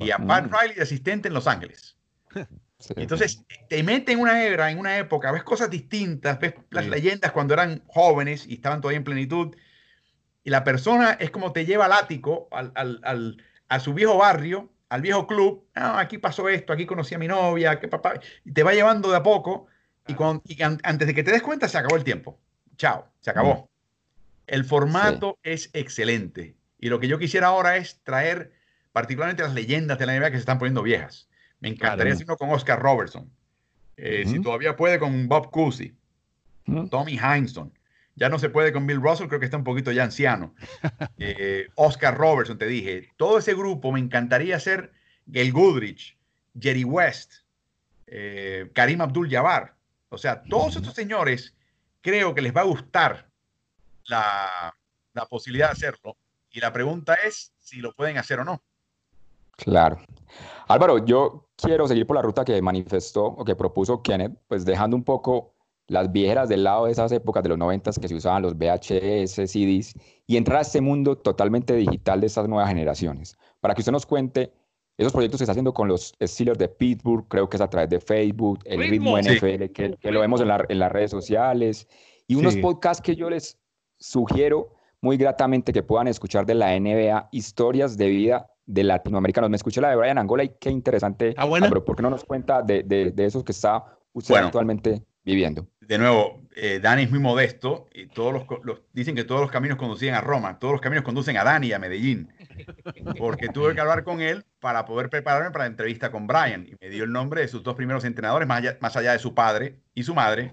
y 0.00 0.10
a 0.10 0.18
Pat 0.18 0.50
mm. 0.50 0.54
Riley 0.54 0.76
de 0.76 0.82
asistente 0.82 1.28
en 1.28 1.34
Los 1.34 1.46
Ángeles. 1.46 1.96
Entonces, 2.96 3.44
te 3.68 3.82
mete 3.82 4.12
en 4.12 4.20
una 4.20 4.42
era, 4.42 4.70
en 4.70 4.78
una 4.78 4.96
época, 4.96 5.30
ves 5.32 5.42
cosas 5.42 5.68
distintas, 5.68 6.38
ves 6.38 6.54
las 6.70 6.86
leyendas 6.86 7.30
cuando 7.30 7.52
eran 7.52 7.82
jóvenes 7.86 8.46
y 8.46 8.54
estaban 8.54 8.80
todavía 8.80 8.96
en 8.96 9.04
plenitud, 9.04 9.54
y 10.44 10.48
la 10.48 10.64
persona 10.64 11.12
es 11.12 11.30
como 11.30 11.52
te 11.52 11.66
lleva 11.66 11.84
al 11.84 11.92
ático, 11.92 12.48
al, 12.50 12.72
al, 12.74 13.44
a 13.68 13.80
su 13.80 13.92
viejo 13.92 14.16
barrio, 14.16 14.70
al 14.88 15.02
viejo 15.02 15.26
club, 15.26 15.68
ah, 15.74 16.00
aquí 16.00 16.16
pasó 16.16 16.48
esto, 16.48 16.72
aquí 16.72 16.86
conocí 16.86 17.14
a 17.14 17.18
mi 17.18 17.28
novia, 17.28 17.78
que 17.78 17.86
papá, 17.86 18.14
y 18.46 18.52
te 18.52 18.62
va 18.62 18.72
llevando 18.72 19.10
de 19.10 19.18
a 19.18 19.22
poco, 19.22 19.66
y, 20.10 20.14
cuando, 20.14 20.42
antes 20.82 21.06
de 21.06 21.14
que 21.14 21.22
te 21.22 21.32
des 21.32 21.42
cuenta 21.42 21.68
se 21.68 21.78
acabó 21.78 21.96
el 21.96 22.04
tiempo. 22.04 22.38
Chao, 22.76 23.08
se 23.20 23.30
acabó. 23.30 23.70
El 24.46 24.64
formato 24.64 25.38
es 25.42 25.70
excelente. 25.72 26.56
Y 26.78 26.88
lo 26.88 26.98
que 26.98 27.08
yo 27.08 27.18
quisiera 27.18 27.48
ahora 27.48 27.76
es 27.76 28.00
traer 28.02 28.52
particularmente 28.92 29.42
las 29.42 29.54
leyendas 29.54 29.98
de 29.98 30.06
la 30.06 30.18
NBA 30.18 30.30
que 30.30 30.36
se 30.36 30.40
están 30.40 30.58
poniendo 30.58 30.82
viejas. 30.82 31.28
Me 31.60 31.68
encantaría 31.68 32.14
hacerlo 32.14 32.36
con 32.36 32.50
Oscar 32.50 32.80
Robertson. 32.80 33.30
Eh, 33.96 34.24
si 34.26 34.40
todavía 34.40 34.76
puede 34.76 34.98
con 34.98 35.28
Bob 35.28 35.50
Cousy, 35.50 35.94
Tommy 36.90 37.18
Heinsohn. 37.18 37.72
Ya 38.16 38.28
no 38.28 38.38
se 38.38 38.50
puede 38.50 38.72
con 38.72 38.86
Bill 38.86 39.00
Russell, 39.00 39.28
creo 39.28 39.40
que 39.40 39.46
está 39.46 39.56
un 39.56 39.64
poquito 39.64 39.92
ya 39.92 40.04
anciano. 40.04 40.54
Eh, 41.18 41.68
Oscar 41.74 42.16
Robertson, 42.16 42.56
te 42.56 42.66
dije. 42.66 43.10
Todo 43.16 43.38
ese 43.38 43.54
grupo 43.54 43.92
me 43.92 44.00
encantaría 44.00 44.58
ser 44.58 44.92
Gail 45.26 45.52
Goodrich, 45.52 46.16
Jerry 46.58 46.84
West, 46.84 47.34
eh, 48.06 48.70
Karim 48.74 49.00
Abdul-Jabbar. 49.02 49.74
O 50.10 50.18
sea, 50.18 50.42
todos 50.42 50.76
estos 50.76 50.94
señores 50.94 51.54
creo 52.00 52.34
que 52.34 52.42
les 52.42 52.54
va 52.54 52.62
a 52.62 52.64
gustar 52.64 53.30
la, 54.06 54.74
la 55.14 55.26
posibilidad 55.26 55.68
de 55.68 55.72
hacerlo. 55.72 56.16
Y 56.50 56.60
la 56.60 56.72
pregunta 56.72 57.14
es 57.14 57.52
si 57.60 57.78
lo 57.78 57.94
pueden 57.94 58.18
hacer 58.18 58.40
o 58.40 58.44
no. 58.44 58.62
Claro. 59.56 60.00
Álvaro, 60.68 61.04
yo 61.04 61.48
quiero 61.56 61.86
seguir 61.86 62.06
por 62.06 62.16
la 62.16 62.22
ruta 62.22 62.44
que 62.44 62.60
manifestó 62.60 63.26
o 63.26 63.44
que 63.44 63.54
propuso 63.54 64.02
Kenneth, 64.02 64.36
pues 64.48 64.64
dejando 64.64 64.96
un 64.96 65.04
poco 65.04 65.54
las 65.86 66.10
viejas 66.10 66.48
del 66.48 66.64
lado 66.64 66.86
de 66.86 66.92
esas 66.92 67.10
épocas 67.12 67.42
de 67.42 67.48
los 67.48 67.58
noventas 67.58 67.98
que 67.98 68.08
se 68.08 68.14
usaban 68.14 68.42
los 68.42 68.56
VHS, 68.56 69.50
CDs, 69.50 69.94
y 70.26 70.36
entrar 70.36 70.58
a 70.58 70.62
este 70.62 70.80
mundo 70.80 71.18
totalmente 71.18 71.74
digital 71.74 72.20
de 72.20 72.28
estas 72.28 72.48
nuevas 72.48 72.68
generaciones. 72.68 73.36
Para 73.60 73.74
que 73.74 73.80
usted 73.80 73.92
nos 73.92 74.06
cuente 74.06 74.52
esos 75.00 75.12
proyectos 75.12 75.38
que 75.38 75.44
está 75.44 75.52
haciendo 75.52 75.72
con 75.72 75.88
los 75.88 76.14
Steelers 76.22 76.58
de 76.58 76.68
Pittsburgh, 76.68 77.26
creo 77.26 77.48
que 77.48 77.56
es 77.56 77.60
a 77.62 77.70
través 77.70 77.88
de 77.88 78.00
Facebook, 78.00 78.60
el 78.66 78.80
ritmo, 78.80 79.18
NFL, 79.18 79.72
que, 79.72 79.96
lo 80.02 80.20
vemos 80.20 80.42
en, 80.42 80.48
las 80.78 80.92
redes 80.92 81.10
sociales, 81.10 81.88
y 82.26 82.34
unos 82.34 82.54
podcasts 82.58 83.02
que 83.02 83.16
yo 83.16 83.30
les 83.30 83.58
sugiero 83.98 84.74
muy 85.00 85.16
gratamente 85.16 85.72
que 85.72 85.82
puedan 85.82 86.06
escuchar 86.06 86.44
de 86.44 86.54
la 86.54 86.78
NBA, 86.78 87.30
historias 87.32 87.96
de 87.96 88.08
vida 88.08 88.50
de 88.66 88.84
latinoamericanos. 88.84 89.48
Me 89.48 89.56
escuché 89.56 89.80
la 89.80 89.88
de 89.88 89.96
Brian 89.96 90.18
Angola 90.18 90.44
y 90.44 90.50
qué 90.60 90.70
interesante. 90.70 91.32
Ah, 91.38 91.46
bueno. 91.46 91.66
Pero 91.70 91.82
¿por 91.82 91.96
qué 91.96 92.02
no 92.02 92.10
nos 92.10 92.22
cuenta 92.22 92.60
de, 92.60 92.82
de, 92.82 93.24
esos 93.24 93.42
que 93.42 93.52
está 93.52 93.96
usted 94.12 94.34
actualmente 94.34 95.02
viviendo? 95.30 95.68
De 95.80 95.98
nuevo, 95.98 96.40
eh, 96.54 96.78
Dani 96.80 97.04
es 97.04 97.10
muy 97.10 97.20
modesto 97.20 97.88
y 97.92 98.06
todos 98.06 98.46
los, 98.62 98.80
dicen 98.92 99.14
que 99.14 99.24
todos 99.24 99.40
los 99.40 99.50
caminos 99.50 99.78
conducen 99.78 100.14
a 100.14 100.20
Roma, 100.20 100.58
todos 100.58 100.72
los 100.72 100.80
caminos 100.80 101.04
conducen 101.04 101.36
a 101.36 101.44
Dani 101.44 101.68
y 101.68 101.72
a 101.72 101.78
Medellín. 101.78 102.32
Porque 103.18 103.48
tuve 103.48 103.74
que 103.74 103.80
hablar 103.80 104.04
con 104.04 104.20
él 104.20 104.44
para 104.58 104.84
poder 104.84 105.08
prepararme 105.08 105.50
para 105.50 105.64
la 105.64 105.70
entrevista 105.70 106.10
con 106.10 106.26
Brian 106.26 106.66
y 106.68 106.76
me 106.80 106.90
dio 106.90 107.04
el 107.04 107.12
nombre 107.12 107.40
de 107.40 107.48
sus 107.48 107.62
dos 107.62 107.76
primeros 107.76 108.04
entrenadores, 108.04 108.46
más 108.46 108.58
allá, 108.58 108.78
más 108.80 108.96
allá 108.96 109.12
de 109.12 109.18
su 109.18 109.34
padre 109.34 109.80
y 109.94 110.02
su 110.02 110.14
madre, 110.14 110.52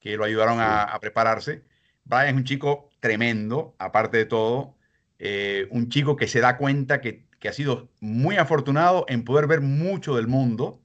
que 0.00 0.16
lo 0.16 0.24
ayudaron 0.24 0.58
a, 0.60 0.98
prepararse. 1.00 1.62
Brian 2.04 2.28
es 2.28 2.34
un 2.34 2.44
chico 2.44 2.90
tremendo, 3.00 3.74
aparte 3.78 4.18
de 4.18 4.26
todo, 4.26 4.76
eh, 5.18 5.66
un 5.70 5.88
chico 5.88 6.14
que 6.14 6.28
se 6.28 6.40
da 6.40 6.56
cuenta 6.56 7.00
que, 7.00 7.24
que, 7.38 7.48
ha 7.48 7.52
sido 7.52 7.88
muy 8.00 8.36
afortunado 8.36 9.06
en 9.08 9.24
poder 9.24 9.46
ver 9.46 9.60
mucho 9.60 10.16
del 10.16 10.26
mundo 10.26 10.81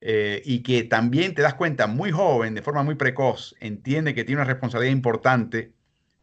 eh, 0.00 0.42
y 0.44 0.62
que 0.62 0.84
también 0.84 1.34
te 1.34 1.42
das 1.42 1.54
cuenta 1.54 1.86
muy 1.86 2.10
joven, 2.10 2.54
de 2.54 2.62
forma 2.62 2.82
muy 2.82 2.94
precoz, 2.94 3.54
entiende 3.60 4.14
que 4.14 4.24
tiene 4.24 4.42
una 4.42 4.50
responsabilidad 4.50 4.92
importante 4.92 5.72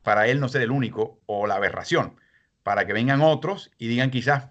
para 0.04 0.28
él 0.28 0.40
no 0.40 0.50
ser 0.50 0.62
el 0.62 0.72
único 0.72 1.20
o 1.26 1.48
la 1.48 1.56
aberración, 1.56 2.16
para 2.62 2.86
que 2.86 2.94
vengan 2.94 3.22
otros 3.22 3.72
y 3.78 3.88
digan 3.88 4.12
quizás 4.12 4.50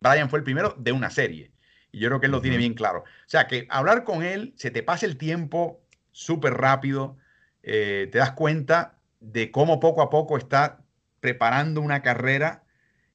Brian 0.00 0.30
fue 0.30 0.38
el 0.38 0.44
primero 0.44 0.74
de 0.78 0.92
una 0.92 1.10
serie. 1.10 1.52
Y 1.90 2.00
yo 2.00 2.08
creo 2.08 2.20
que 2.20 2.26
él 2.26 2.32
lo 2.32 2.40
tiene 2.40 2.56
bien 2.56 2.74
claro. 2.74 3.00
O 3.00 3.28
sea, 3.28 3.46
que 3.46 3.66
hablar 3.70 4.04
con 4.04 4.22
él, 4.22 4.52
se 4.56 4.70
te 4.70 4.82
pasa 4.82 5.06
el 5.06 5.16
tiempo 5.16 5.80
súper 6.12 6.54
rápido, 6.54 7.16
eh, 7.62 8.08
te 8.12 8.18
das 8.18 8.32
cuenta 8.32 8.98
de 9.20 9.50
cómo 9.50 9.80
poco 9.80 10.02
a 10.02 10.10
poco 10.10 10.36
está 10.36 10.80
preparando 11.20 11.80
una 11.80 12.02
carrera 12.02 12.62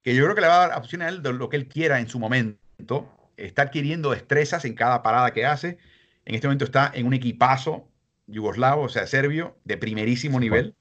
que 0.02 0.15
yo 0.15 0.24
creo 0.24 0.36
que 0.36 0.41
le 0.41 0.48
va 0.48 0.63
a 0.63 0.67
dar 0.67 0.78
opción 0.78 1.02
a 1.02 1.08
él 1.08 1.22
de 1.22 1.34
lo 1.34 1.50
que 1.50 1.56
él 1.56 1.67
quiera 1.67 2.00
en 2.00 2.10
su 2.10 2.19
momento. 2.19 3.08
Está 3.38 3.63
adquiriendo 3.63 4.12
destrezas 4.12 4.65
en 4.65 4.74
cada 4.74 5.04
parada 5.04 5.32
que 5.32 5.46
hace. 5.46 5.78
En 6.26 6.36
este 6.36 6.48
momento 6.48 6.65
está 6.65 6.91
en 6.93 7.06
un 7.06 7.13
equipazo 7.13 7.88
yugoslavo, 8.28 8.84
o 8.84 8.89
sea, 8.89 9.08
serbio, 9.08 9.58
de 9.65 9.78
primerísimo 9.78 10.39
nivel. 10.39 10.76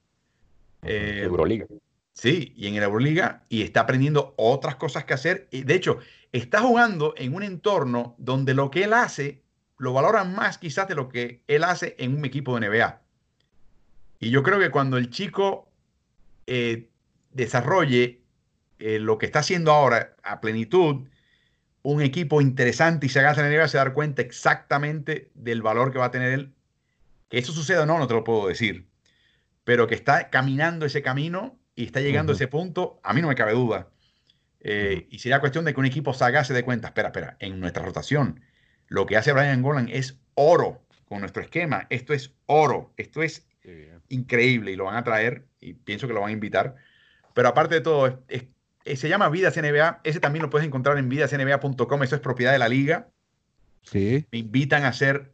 Eh, 0.81 1.21
Euroliga. 1.23 1.65
Sí, 2.13 2.53
y 2.55 2.67
en 2.67 2.75
la 2.75 2.83
Euroliga, 2.83 3.43
y 3.49 3.63
está 3.63 3.81
aprendiendo 3.81 4.33
otras 4.37 4.75
cosas 4.75 5.03
que 5.05 5.15
hacer. 5.15 5.47
Y 5.51 5.63
de 5.63 5.73
hecho, 5.73 5.99
está 6.31 6.61
jugando 6.61 7.13
en 7.17 7.33
un 7.33 7.43
entorno 7.43 8.15
donde 8.17 8.53
lo 8.53 8.69
que 8.69 8.83
él 8.83 8.93
hace 8.93 9.41
lo 9.77 9.93
valoran 9.93 10.33
más 10.35 10.57
quizás 10.57 10.87
de 10.87 10.95
lo 10.95 11.09
que 11.09 11.43
él 11.47 11.63
hace 11.63 11.95
en 11.97 12.15
un 12.15 12.25
equipo 12.25 12.57
de 12.57 12.69
NBA. 12.69 13.01
Y 14.19 14.29
yo 14.29 14.43
creo 14.43 14.59
que 14.59 14.69
cuando 14.69 14.97
el 14.97 15.09
chico 15.09 15.67
eh, 16.47 16.87
desarrolle 17.31 18.21
eh, 18.79 18.99
lo 18.99 19.17
que 19.17 19.25
está 19.25 19.39
haciendo 19.39 19.71
ahora 19.71 20.15
a 20.23 20.39
plenitud, 20.39 21.07
un 21.83 22.01
equipo 22.01 22.41
interesante 22.41 23.05
y 23.05 23.09
se 23.09 23.19
haga 23.19 23.31
en 23.31 23.37
la 23.37 23.49
NBA, 23.49 23.67
se 23.67 23.77
dar 23.77 23.93
cuenta 23.93 24.21
exactamente 24.21 25.29
del 25.35 25.61
valor 25.61 25.91
que 25.91 25.99
va 25.99 26.05
a 26.05 26.11
tener 26.11 26.31
él. 26.31 26.53
Que 27.29 27.37
eso 27.37 27.51
suceda 27.51 27.83
o 27.83 27.85
no, 27.85 27.99
no 27.99 28.07
te 28.07 28.13
lo 28.13 28.23
puedo 28.23 28.47
decir. 28.47 28.87
Pero 29.63 29.87
que 29.87 29.95
está 29.95 30.29
caminando 30.29 30.85
ese 30.85 31.01
camino 31.01 31.59
y 31.75 31.85
está 31.85 31.99
llegando 31.99 32.31
a 32.31 32.35
ese 32.35 32.47
punto, 32.47 32.99
a 33.03 33.13
mí 33.13 33.21
no 33.21 33.27
me 33.27 33.35
cabe 33.35 33.53
duda. 33.53 33.89
Eh, 34.61 35.07
y 35.09 35.19
sería 35.19 35.41
cuestión 35.41 35.65
de 35.65 35.73
que 35.73 35.79
un 35.79 35.85
equipo 35.85 36.13
salga, 36.13 36.43
se 36.43 36.53
dé 36.53 36.63
cuenta, 36.63 36.87
espera, 36.87 37.09
espera, 37.09 37.35
en 37.39 37.59
nuestra 37.59 37.83
rotación, 37.83 38.41
lo 38.87 39.05
que 39.05 39.17
hace 39.17 39.33
Brian 39.33 39.61
Golan 39.61 39.89
es 39.89 40.17
oro 40.35 40.85
con 41.05 41.19
nuestro 41.19 41.43
esquema. 41.43 41.85
Esto 41.89 42.13
es 42.13 42.33
oro, 42.45 42.93
esto 42.95 43.21
es 43.21 43.45
increíble 44.09 44.71
y 44.71 44.75
lo 44.75 44.85
van 44.85 44.95
a 44.95 45.03
traer 45.03 45.45
y 45.59 45.73
pienso 45.73 46.07
que 46.07 46.13
lo 46.13 46.21
van 46.21 46.29
a 46.29 46.33
invitar. 46.33 46.75
Pero 47.33 47.49
aparte 47.49 47.75
de 47.75 47.81
todo, 47.81 48.23
se 48.85 49.09
llama 49.09 49.29
Vidas 49.29 49.55
NBA. 49.57 50.01
Ese 50.03 50.19
también 50.19 50.43
lo 50.43 50.49
puedes 50.49 50.67
encontrar 50.67 50.97
en 50.97 51.09
vidasnba.com. 51.09 52.03
Eso 52.03 52.15
es 52.15 52.21
propiedad 52.21 52.51
de 52.51 52.59
la 52.59 52.69
liga. 52.69 53.09
Sí. 53.83 54.25
Me 54.31 54.39
invitan 54.39 54.83
a 54.83 54.93
ser 54.93 55.33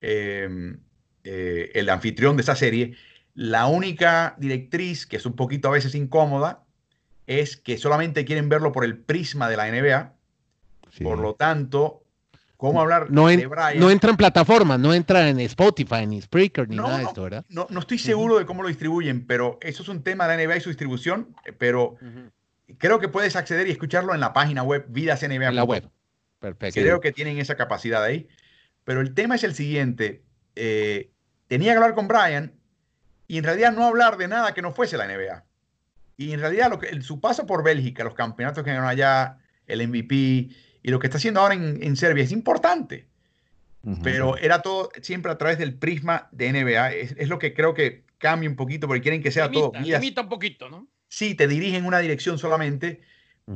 em, 0.00 0.78
eh, 1.24 1.70
el 1.74 1.88
anfitrión 1.90 2.36
de 2.36 2.42
esa 2.42 2.56
serie. 2.56 2.96
La 3.34 3.66
única 3.66 4.34
directriz, 4.38 5.06
que 5.06 5.16
es 5.16 5.26
un 5.26 5.34
poquito 5.34 5.68
a 5.68 5.72
veces 5.72 5.94
incómoda, 5.94 6.64
es 7.26 7.56
que 7.56 7.78
solamente 7.78 8.24
quieren 8.24 8.48
verlo 8.48 8.72
por 8.72 8.84
el 8.84 8.96
prisma 8.96 9.48
de 9.48 9.56
la 9.56 9.70
NBA. 9.70 10.14
Por 11.02 11.18
lo 11.18 11.34
tanto, 11.34 12.02
¿cómo 12.56 12.80
hablar 12.80 13.10
no 13.10 13.28
de 13.28 13.46
Brian? 13.46 13.78
No 13.78 13.90
entra 13.90 14.10
en 14.10 14.16
plataformas, 14.16 14.80
no 14.80 14.94
entra 14.94 15.28
en 15.28 15.38
Spotify, 15.40 16.06
ni 16.06 16.20
Spreaker, 16.20 16.68
ni 16.68 16.76
nada 16.76 16.98
de 16.98 17.04
esto, 17.04 17.22
¿verdad? 17.22 17.44
No, 17.48 17.66
no 17.70 17.80
estoy 17.80 17.98
seguro 17.98 18.38
de 18.38 18.46
cómo 18.46 18.62
lo 18.62 18.68
distribuyen, 18.68 19.26
pero 19.26 19.58
eso 19.60 19.82
es 19.82 19.88
un 19.88 20.02
tema 20.02 20.26
de 20.26 20.36
la 20.36 20.42
NBA 20.42 20.56
y 20.56 20.60
su 20.62 20.70
distribución, 20.70 21.36
pero 21.58 21.96
creo 22.76 23.00
que 23.00 23.08
puedes 23.08 23.36
acceder 23.36 23.66
y 23.68 23.70
escucharlo 23.70 24.14
en 24.14 24.20
la 24.20 24.32
página 24.32 24.62
web 24.62 24.84
vidasnba. 24.88 25.34
En 25.34 25.56
la 25.56 25.64
web. 25.64 25.88
Perfecto. 26.38 26.80
Creo 26.80 27.00
que 27.00 27.12
tienen 27.12 27.38
esa 27.38 27.56
capacidad 27.56 28.02
ahí. 28.02 28.28
Pero 28.84 29.00
el 29.00 29.14
tema 29.14 29.36
es 29.36 29.44
el 29.44 29.54
siguiente. 29.54 30.22
Eh, 30.54 31.10
tenía 31.46 31.72
que 31.72 31.76
hablar 31.76 31.94
con 31.94 32.08
Brian 32.08 32.54
y 33.26 33.38
en 33.38 33.44
realidad 33.44 33.72
no 33.72 33.84
hablar 33.84 34.16
de 34.16 34.28
nada 34.28 34.54
que 34.54 34.62
no 34.62 34.72
fuese 34.72 34.96
la 34.96 35.06
NBA. 35.06 35.44
Y 36.16 36.32
en 36.32 36.40
realidad 36.40 36.70
lo 36.70 36.78
que, 36.78 37.00
su 37.02 37.20
paso 37.20 37.46
por 37.46 37.62
Bélgica, 37.62 38.04
los 38.04 38.14
campeonatos 38.14 38.64
que 38.64 38.72
ganó 38.72 38.88
allá, 38.88 39.38
el 39.66 39.86
MVP 39.86 40.14
y 40.14 40.90
lo 40.90 40.98
que 40.98 41.06
está 41.06 41.18
haciendo 41.18 41.40
ahora 41.40 41.54
en, 41.54 41.96
Serbia 41.96 42.24
es 42.24 42.32
importante. 42.32 43.06
Pero 44.02 44.36
era 44.36 44.60
todo 44.60 44.90
siempre 45.00 45.32
a 45.32 45.38
través 45.38 45.56
del 45.56 45.74
prisma 45.74 46.28
de 46.32 46.52
NBA. 46.52 46.92
Es, 46.92 47.28
lo 47.28 47.38
que 47.38 47.54
creo 47.54 47.72
que 47.74 48.04
cambia 48.18 48.50
un 48.50 48.56
poquito 48.56 48.86
porque 48.86 49.02
quieren 49.02 49.22
que 49.22 49.30
sea 49.30 49.50
todo. 49.50 49.72
Limita 49.80 50.22
un 50.22 50.28
poquito, 50.28 50.68
¿no? 50.68 50.88
Sí, 51.08 51.34
te 51.34 51.48
dirigen 51.48 51.86
una 51.86 51.98
dirección 51.98 52.38
solamente, 52.38 53.00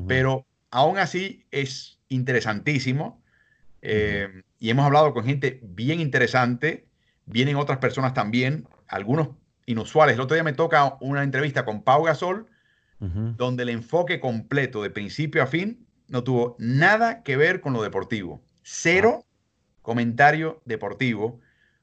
pero 0.09 0.47
aún 0.71 0.99
así 0.99 1.45
es 1.51 2.01
interesantísimo. 2.09 3.23
Eh, 3.83 4.43
y 4.59 4.71
hemos 4.71 4.87
hablado 4.87 5.13
con 5.13 5.25
gente 5.25 5.61
bien 5.63 6.01
interesante. 6.01 6.87
Vienen 7.27 7.57
otras 7.57 7.79
personas 7.79 8.15
también, 8.15 8.69
algunos 8.89 9.31
inusuales. 9.67 10.15
El 10.15 10.21
otro 10.21 10.35
día 10.35 10.45
me 10.45 10.53
toca 10.53 10.97
una 11.01 11.23
entrevista 11.23 11.65
con 11.65 11.83
Pau 11.83 12.05
Gasol, 12.05 12.47
donde 13.01 13.65
el 13.65 13.71
enfoque 13.71 14.21
completo 14.21 14.81
de 14.81 14.91
principio 14.91 15.43
a 15.43 15.47
fin 15.47 15.89
no 16.07 16.23
tuvo 16.23 16.55
nada 16.61 17.25
que 17.25 17.37
ver 17.37 17.61
con 17.61 17.73
lo 17.73 17.83
deportivo. 17.83 18.41
Cero 18.63 19.25
comentario 19.83 20.63
deportivo. 20.65 21.41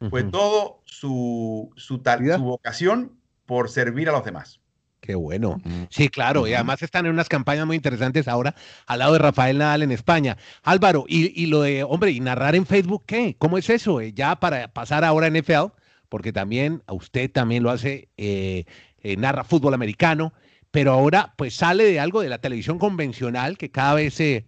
Fue 0.09 0.23
todo 0.23 0.81
su, 0.85 1.73
su, 1.75 2.01
su 2.01 2.43
vocación 2.43 3.19
por 3.45 3.69
servir 3.69 4.07
a 4.07 4.13
los 4.13 4.23
demás. 4.23 4.61
Qué 5.09 5.15
bueno. 5.15 5.59
Sí, 5.89 6.07
claro, 6.07 6.47
y 6.47 6.53
además 6.53 6.83
están 6.83 7.07
en 7.07 7.13
unas 7.13 7.27
campañas 7.27 7.65
muy 7.65 7.75
interesantes 7.75 8.27
ahora 8.27 8.53
al 8.85 8.99
lado 8.99 9.13
de 9.13 9.17
Rafael 9.17 9.57
Nadal 9.57 9.81
en 9.81 9.91
España. 9.91 10.37
Álvaro, 10.61 11.05
y, 11.07 11.41
y 11.41 11.47
lo 11.47 11.63
de, 11.63 11.83
hombre, 11.83 12.11
y 12.11 12.19
narrar 12.19 12.55
en 12.55 12.67
Facebook, 12.67 13.05
¿qué? 13.07 13.35
¿Cómo 13.39 13.57
es 13.57 13.71
eso? 13.71 14.01
Eh, 14.01 14.13
ya 14.13 14.35
para 14.35 14.67
pasar 14.67 15.03
ahora 15.03 15.25
en 15.25 15.33
NFL, 15.33 15.73
porque 16.09 16.31
también 16.31 16.83
a 16.85 16.93
usted 16.93 17.31
también 17.31 17.63
lo 17.63 17.71
hace, 17.71 18.09
eh, 18.17 18.65
eh, 19.01 19.17
narra 19.17 19.43
fútbol 19.43 19.73
americano, 19.73 20.31
pero 20.69 20.91
ahora 20.91 21.33
pues 21.37 21.55
sale 21.55 21.85
de 21.85 21.99
algo 21.99 22.21
de 22.21 22.29
la 22.29 22.37
televisión 22.37 22.77
convencional 22.77 23.57
que 23.57 23.71
cada 23.71 23.95
vez 23.95 24.13
se, 24.13 24.45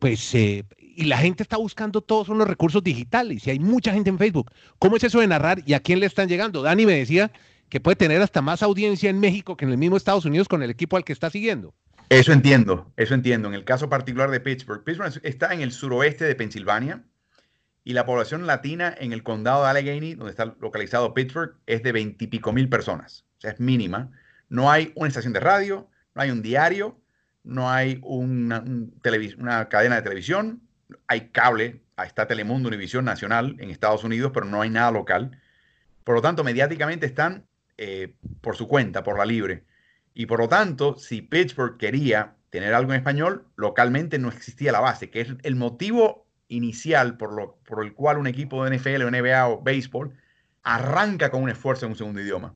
pues, 0.00 0.34
y 0.34 0.64
la 1.04 1.18
gente 1.18 1.44
está 1.44 1.56
buscando 1.56 2.00
todos 2.00 2.26
los 2.30 2.48
recursos 2.48 2.82
digitales 2.82 3.46
y 3.46 3.50
hay 3.50 3.60
mucha 3.60 3.92
gente 3.92 4.10
en 4.10 4.18
Facebook. 4.18 4.50
¿Cómo 4.80 4.96
es 4.96 5.04
eso 5.04 5.20
de 5.20 5.28
narrar 5.28 5.62
y 5.64 5.74
a 5.74 5.78
quién 5.78 6.00
le 6.00 6.06
están 6.06 6.28
llegando? 6.28 6.62
Dani 6.62 6.84
me 6.84 6.94
decía 6.94 7.30
que 7.74 7.80
puede 7.80 7.96
tener 7.96 8.22
hasta 8.22 8.40
más 8.40 8.62
audiencia 8.62 9.10
en 9.10 9.18
México 9.18 9.56
que 9.56 9.64
en 9.64 9.72
el 9.72 9.78
mismo 9.78 9.96
Estados 9.96 10.24
Unidos 10.24 10.46
con 10.46 10.62
el 10.62 10.70
equipo 10.70 10.96
al 10.96 11.02
que 11.02 11.12
está 11.12 11.28
siguiendo. 11.28 11.74
Eso 12.08 12.32
entiendo, 12.32 12.92
eso 12.96 13.14
entiendo. 13.14 13.48
En 13.48 13.54
el 13.54 13.64
caso 13.64 13.88
particular 13.88 14.30
de 14.30 14.38
Pittsburgh, 14.38 14.84
Pittsburgh 14.84 15.20
está 15.24 15.52
en 15.52 15.60
el 15.60 15.72
suroeste 15.72 16.24
de 16.24 16.36
Pensilvania, 16.36 17.02
y 17.82 17.94
la 17.94 18.06
población 18.06 18.46
latina 18.46 18.94
en 18.96 19.12
el 19.12 19.24
condado 19.24 19.64
de 19.64 19.70
Allegheny, 19.70 20.14
donde 20.14 20.30
está 20.30 20.54
localizado 20.60 21.14
Pittsburgh, 21.14 21.56
es 21.66 21.82
de 21.82 21.90
veintipico 21.90 22.52
mil 22.52 22.68
personas. 22.68 23.24
O 23.38 23.40
sea, 23.40 23.50
es 23.50 23.58
mínima. 23.58 24.12
No 24.48 24.70
hay 24.70 24.92
una 24.94 25.08
estación 25.08 25.32
de 25.32 25.40
radio, 25.40 25.88
no 26.14 26.22
hay 26.22 26.30
un 26.30 26.42
diario, 26.42 27.00
no 27.42 27.72
hay 27.72 27.98
una, 28.04 28.62
una 29.36 29.68
cadena 29.68 29.96
de 29.96 30.02
televisión, 30.02 30.62
hay 31.08 31.30
cable, 31.30 31.82
está 31.98 32.28
Telemundo, 32.28 32.68
Univisión 32.68 33.04
Nacional 33.04 33.56
en 33.58 33.70
Estados 33.70 34.04
Unidos, 34.04 34.30
pero 34.32 34.46
no 34.46 34.62
hay 34.62 34.70
nada 34.70 34.92
local. 34.92 35.40
Por 36.04 36.14
lo 36.14 36.22
tanto, 36.22 36.44
mediáticamente 36.44 37.06
están 37.06 37.46
eh, 37.78 38.14
por 38.40 38.56
su 38.56 38.68
cuenta, 38.68 39.02
por 39.02 39.18
la 39.18 39.24
libre. 39.24 39.64
Y 40.14 40.26
por 40.26 40.38
lo 40.38 40.48
tanto, 40.48 40.96
si 40.96 41.22
Pittsburgh 41.22 41.76
quería 41.76 42.36
tener 42.50 42.72
algo 42.72 42.92
en 42.92 42.98
español, 42.98 43.46
localmente 43.56 44.18
no 44.18 44.28
existía 44.28 44.70
la 44.70 44.80
base, 44.80 45.10
que 45.10 45.20
es 45.20 45.28
el 45.42 45.56
motivo 45.56 46.26
inicial 46.48 47.16
por, 47.16 47.32
lo, 47.32 47.56
por 47.64 47.84
el 47.84 47.94
cual 47.94 48.18
un 48.18 48.26
equipo 48.26 48.64
de 48.64 48.76
NFL 48.76 49.02
o 49.02 49.10
NBA 49.10 49.48
o 49.48 49.62
béisbol 49.62 50.14
arranca 50.62 51.30
con 51.30 51.42
un 51.42 51.50
esfuerzo 51.50 51.86
en 51.86 51.92
un 51.92 51.98
segundo 51.98 52.20
idioma. 52.20 52.54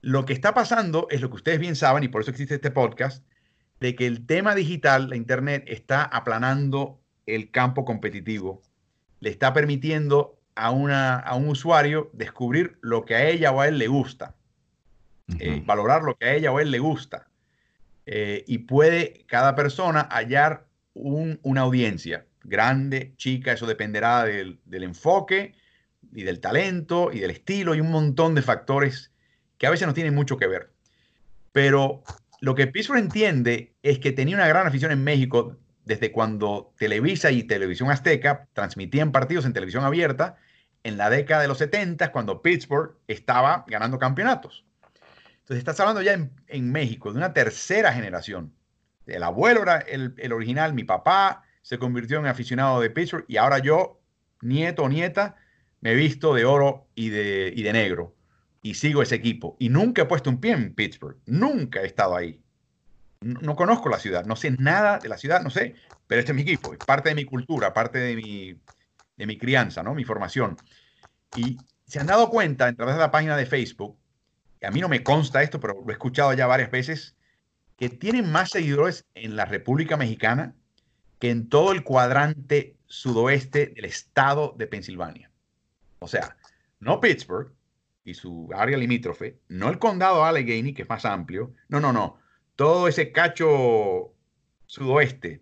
Lo 0.00 0.26
que 0.26 0.34
está 0.34 0.52
pasando 0.52 1.06
es 1.10 1.22
lo 1.22 1.30
que 1.30 1.36
ustedes 1.36 1.58
bien 1.58 1.76
saben, 1.76 2.04
y 2.04 2.08
por 2.08 2.20
eso 2.20 2.30
existe 2.30 2.56
este 2.56 2.70
podcast, 2.70 3.24
de 3.80 3.96
que 3.96 4.06
el 4.06 4.26
tema 4.26 4.54
digital, 4.54 5.08
la 5.08 5.16
Internet, 5.16 5.64
está 5.66 6.02
aplanando 6.02 7.00
el 7.26 7.50
campo 7.50 7.84
competitivo. 7.84 8.62
Le 9.20 9.30
está 9.30 9.54
permitiendo 9.54 10.38
a, 10.54 10.70
una, 10.70 11.18
a 11.18 11.34
un 11.34 11.48
usuario 11.48 12.10
descubrir 12.12 12.78
lo 12.80 13.04
que 13.04 13.14
a 13.14 13.28
ella 13.28 13.52
o 13.52 13.60
a 13.60 13.68
él 13.68 13.78
le 13.78 13.88
gusta, 13.88 14.34
eh, 15.38 15.62
valorar 15.64 16.02
lo 16.02 16.16
que 16.16 16.26
a 16.26 16.34
ella 16.34 16.52
o 16.52 16.58
a 16.58 16.62
él 16.62 16.70
le 16.70 16.78
gusta. 16.78 17.28
Eh, 18.06 18.44
y 18.46 18.58
puede 18.58 19.24
cada 19.26 19.54
persona 19.54 20.08
hallar 20.10 20.66
una 20.92 21.62
audiencia 21.62 22.26
grande, 22.44 23.14
chica, 23.16 23.52
eso 23.52 23.66
dependerá 23.66 24.24
del, 24.24 24.60
enfoque 24.70 25.54
y 26.12 26.22
del 26.22 26.40
talento 26.40 27.10
y 27.12 27.18
del 27.18 27.30
estilo 27.30 27.74
y 27.74 27.80
un 27.80 27.90
montón 27.90 28.34
de 28.34 28.42
factores 28.42 29.10
que 29.58 29.66
a 29.66 29.70
veces 29.70 29.86
no 29.86 29.94
tienen 29.94 30.14
mucho 30.14 30.36
que 30.36 30.46
ver. 30.46 30.70
Pero 31.52 32.02
lo 32.40 32.54
que 32.54 32.66
Pittsburgh 32.66 32.98
entiende 32.98 33.74
es 33.82 33.98
que 33.98 34.12
tenía 34.12 34.36
una 34.36 34.46
gran 34.46 34.66
afición 34.66 34.92
en 34.92 35.02
México 35.02 35.56
desde 35.84 36.12
cuando 36.12 36.72
Televisa 36.78 37.30
y 37.30 37.44
Televisión 37.44 37.90
Azteca 37.90 38.48
transmitían 38.52 39.12
partidos 39.12 39.44
en 39.44 39.52
televisión 39.52 39.84
abierta 39.84 40.36
en 40.82 40.96
la 40.96 41.10
década 41.10 41.42
de 41.42 41.48
los 41.48 41.58
70 41.58 42.12
cuando 42.12 42.42
Pittsburgh 42.42 42.96
estaba 43.08 43.64
ganando 43.68 43.98
campeonatos. 43.98 44.64
Entonces 45.32 45.58
estás 45.58 45.78
hablando 45.80 46.02
ya 46.02 46.14
en, 46.46 46.72
México 46.72 47.12
de 47.12 47.18
una 47.18 47.32
tercera 47.32 47.92
generación. 47.92 48.54
El 49.06 49.22
abuelo 49.22 49.62
era 49.62 49.78
el, 49.78 50.32
original, 50.32 50.72
mi 50.72 50.84
papá 50.84 51.44
se 51.62 51.78
convirtió 51.78 52.18
en 52.18 52.26
aficionado 52.26 52.80
de 52.80 52.90
Pittsburgh 52.90 53.24
y 53.28 53.36
ahora 53.36 53.58
yo, 53.58 54.00
nieto 54.40 54.84
o 54.84 54.88
nieta, 54.88 55.36
me 55.80 55.92
he 55.92 55.94
visto 55.94 56.34
de 56.34 56.46
oro 56.46 56.88
y 56.94 57.10
de 57.10 57.70
negro 57.72 58.14
y 58.64 58.74
sigo 58.74 59.02
ese 59.02 59.14
equipo. 59.14 59.56
Y 59.60 59.68
nunca 59.68 60.02
he 60.02 60.06
puesto 60.06 60.30
un 60.30 60.40
pie 60.40 60.52
en 60.52 60.74
Pittsburgh, 60.74 61.18
nunca 61.26 61.82
he 61.82 61.86
estado 61.86 62.16
ahí. 62.16 62.42
No, 63.24 63.40
no 63.40 63.56
conozco 63.56 63.88
la 63.88 63.98
ciudad, 63.98 64.24
no 64.26 64.36
sé 64.36 64.50
nada 64.50 64.98
de 64.98 65.08
la 65.08 65.16
ciudad, 65.16 65.42
no 65.42 65.50
sé, 65.50 65.74
pero 66.06 66.20
este 66.20 66.32
es 66.32 66.36
mi 66.36 66.42
equipo, 66.42 66.72
es 66.72 66.78
parte 66.78 67.08
de 67.08 67.14
mi 67.14 67.24
cultura, 67.24 67.72
parte 67.72 67.98
de 67.98 68.16
mi, 68.16 68.60
de 69.16 69.26
mi 69.26 69.38
crianza, 69.38 69.82
¿no? 69.82 69.94
Mi 69.94 70.04
formación. 70.04 70.58
Y 71.34 71.58
se 71.86 72.00
han 72.00 72.06
dado 72.06 72.28
cuenta 72.28 72.66
a 72.66 72.72
través 72.74 72.94
de 72.94 73.00
la 73.00 73.10
página 73.10 73.36
de 73.36 73.46
Facebook, 73.46 73.96
que 74.60 74.66
a 74.66 74.70
mí 74.70 74.80
no 74.80 74.88
me 74.88 75.02
consta 75.02 75.42
esto, 75.42 75.58
pero 75.58 75.74
lo 75.82 75.90
he 75.90 75.92
escuchado 75.92 76.32
ya 76.34 76.46
varias 76.46 76.70
veces, 76.70 77.16
que 77.78 77.88
tienen 77.88 78.30
más 78.30 78.50
seguidores 78.50 79.06
en 79.14 79.36
la 79.36 79.46
República 79.46 79.96
Mexicana 79.96 80.54
que 81.18 81.30
en 81.30 81.48
todo 81.48 81.72
el 81.72 81.82
cuadrante 81.82 82.76
sudoeste 82.86 83.68
del 83.68 83.86
estado 83.86 84.54
de 84.58 84.66
Pensilvania. 84.66 85.30
O 85.98 86.06
sea, 86.06 86.36
no 86.80 87.00
Pittsburgh 87.00 87.52
y 88.04 88.14
su 88.14 88.50
área 88.54 88.76
limítrofe, 88.76 89.38
no 89.48 89.70
el 89.70 89.78
condado 89.78 90.24
Allegheny, 90.24 90.74
que 90.74 90.82
es 90.82 90.88
más 90.88 91.04
amplio, 91.04 91.54
no, 91.68 91.80
no, 91.80 91.92
no, 91.92 92.18
todo 92.56 92.88
ese 92.88 93.12
cacho 93.12 94.14
sudoeste, 94.66 95.40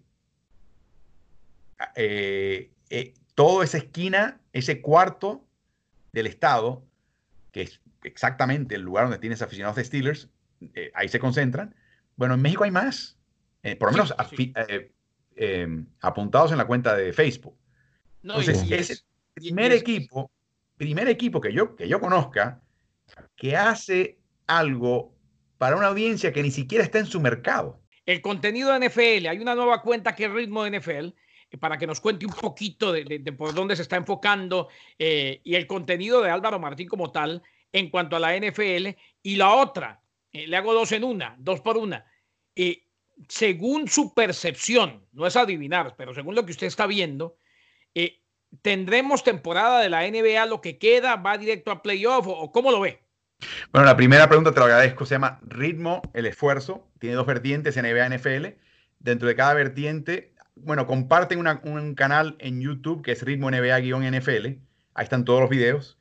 eh, 1.96 2.70
eh, 2.90 3.14
toda 3.34 3.64
esa 3.64 3.78
esquina, 3.78 4.40
ese 4.52 4.80
cuarto 4.80 5.44
del 6.12 6.26
estado, 6.26 6.84
que 7.50 7.62
es 7.62 7.80
exactamente 8.04 8.74
el 8.74 8.82
lugar 8.82 9.04
donde 9.04 9.18
tienes 9.18 9.42
aficionados 9.42 9.76
de 9.76 9.84
Steelers, 9.84 10.28
eh, 10.74 10.90
ahí 10.94 11.08
se 11.08 11.18
concentran. 11.18 11.74
Bueno, 12.16 12.34
en 12.34 12.42
México 12.42 12.64
hay 12.64 12.70
más, 12.70 13.16
eh, 13.62 13.76
por 13.76 13.88
lo 13.88 13.92
menos 13.92 14.14
eh, 15.36 15.84
apuntados 16.00 16.52
en 16.52 16.58
la 16.58 16.66
cuenta 16.66 16.94
de 16.96 17.12
Facebook. 17.12 17.56
Entonces, 18.22 18.64
es, 18.70 18.90
el 18.90 18.98
primer 19.34 19.72
equipo, 19.72 20.30
primer 20.76 21.08
equipo 21.08 21.40
que 21.40 21.52
yo, 21.52 21.74
que 21.74 21.88
yo 21.88 22.00
conozca 22.00 22.60
que 23.36 23.56
hace 23.56 24.18
algo 24.46 25.11
para 25.62 25.76
una 25.76 25.86
audiencia 25.86 26.32
que 26.32 26.42
ni 26.42 26.50
siquiera 26.50 26.82
está 26.82 26.98
en 26.98 27.06
su 27.06 27.20
mercado. 27.20 27.80
El 28.04 28.20
contenido 28.20 28.72
de 28.72 28.88
NFL, 28.88 29.28
hay 29.28 29.38
una 29.38 29.54
nueva 29.54 29.80
cuenta 29.80 30.12
que 30.12 30.24
es 30.24 30.32
Ritmo 30.32 30.64
de 30.64 30.80
NFL, 30.80 31.10
para 31.60 31.78
que 31.78 31.86
nos 31.86 32.00
cuente 32.00 32.26
un 32.26 32.32
poquito 32.32 32.90
de, 32.90 33.20
por 33.38 33.54
dónde 33.54 33.76
se 33.76 33.82
está 33.82 33.94
enfocando 33.94 34.70
eh, 34.98 35.40
y 35.44 35.54
el 35.54 35.68
contenido 35.68 36.20
de 36.20 36.30
Álvaro 36.30 36.58
Martín 36.58 36.88
como 36.88 37.12
tal 37.12 37.44
en 37.70 37.90
cuanto 37.90 38.16
a 38.16 38.18
la 38.18 38.36
NFL. 38.36 38.88
Y 39.22 39.36
la 39.36 39.54
otra, 39.54 40.02
eh, 40.32 40.48
le 40.48 40.56
hago 40.56 40.74
dos 40.74 40.90
en 40.90 41.04
una, 41.04 41.36
dos 41.38 41.60
por 41.60 41.76
una. 41.76 42.06
Eh, 42.56 42.82
según 43.28 43.86
su 43.86 44.14
percepción, 44.14 45.06
no 45.12 45.28
es 45.28 45.36
adivinar, 45.36 45.94
pero 45.96 46.12
según 46.12 46.34
lo 46.34 46.44
que 46.44 46.50
usted 46.50 46.66
está 46.66 46.88
viendo, 46.88 47.36
¿tendremos 48.62 49.22
temporada 49.22 49.78
de 49.78 49.90
la 49.90 50.10
NBA 50.10 50.44
lo 50.46 50.60
que 50.60 50.76
queda? 50.76 51.14
¿Va 51.14 51.38
directo 51.38 51.70
a 51.70 51.82
playoff 51.82 52.26
o 52.26 52.50
cómo 52.50 52.72
lo 52.72 52.80
ve? 52.80 53.02
Bueno, 53.72 53.86
la 53.86 53.96
primera 53.96 54.28
pregunta 54.28 54.52
te 54.52 54.60
lo 54.60 54.66
agradezco, 54.66 55.06
se 55.06 55.14
llama 55.14 55.40
Ritmo, 55.42 56.02
el 56.14 56.26
esfuerzo. 56.26 56.88
Tiene 56.98 57.16
dos 57.16 57.26
vertientes, 57.26 57.76
NBA, 57.76 58.08
NFL. 58.08 58.58
Dentro 59.00 59.28
de 59.28 59.34
cada 59.34 59.54
vertiente 59.54 60.32
bueno, 60.54 60.86
comparten 60.86 61.44
un 61.64 61.94
canal 61.94 62.36
en 62.38 62.60
YouTube 62.60 63.02
que 63.02 63.12
es 63.12 63.22
Ritmo 63.22 63.50
NBA-NFL. 63.50 64.46
Ahí 64.94 65.04
están 65.04 65.24
todos 65.24 65.40
los 65.40 65.50
videos. 65.50 65.98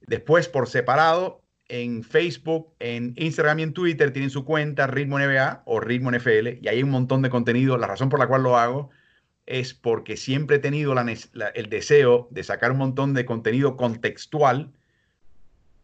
Después, 0.00 0.48
por 0.48 0.68
separado, 0.68 1.42
en 1.68 2.02
Facebook, 2.02 2.74
en 2.78 3.14
Instagram 3.16 3.58
y 3.58 3.62
en 3.62 3.72
Twitter 3.72 4.12
tienen 4.12 4.30
su 4.30 4.44
cuenta 4.44 4.86
Ritmo 4.86 5.18
NBA 5.18 5.62
o 5.64 5.80
Ritmo 5.80 6.10
NFL 6.10 6.58
y 6.60 6.68
hay 6.68 6.82
un 6.82 6.90
montón 6.90 7.22
de 7.22 7.30
contenido. 7.30 7.78
La 7.78 7.86
razón 7.86 8.08
por 8.08 8.18
la 8.18 8.26
cual 8.26 8.42
lo 8.42 8.58
hago 8.58 8.90
es 9.46 9.74
porque 9.74 10.16
siempre 10.16 10.56
he 10.56 10.58
tenido 10.58 10.94
el 10.94 11.68
deseo 11.68 12.28
de 12.30 12.44
sacar 12.44 12.72
un 12.72 12.78
montón 12.78 13.14
de 13.14 13.24
contenido 13.24 13.76
contextual 13.76 14.72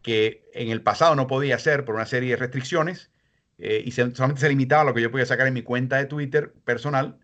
que 0.01 0.49
en 0.53 0.69
el 0.69 0.81
pasado 0.81 1.15
no 1.15 1.27
podía 1.27 1.55
hacer 1.55 1.85
por 1.85 1.95
una 1.95 2.05
serie 2.05 2.31
de 2.31 2.37
restricciones 2.37 3.11
eh, 3.57 3.83
y 3.85 3.91
solamente 3.91 4.41
se 4.41 4.49
limitaba 4.49 4.81
a 4.81 4.85
lo 4.85 4.93
que 4.93 5.01
yo 5.01 5.11
podía 5.11 5.25
sacar 5.25 5.47
en 5.47 5.53
mi 5.53 5.61
cuenta 5.61 5.97
de 5.97 6.05
Twitter 6.05 6.53
personal 6.65 7.19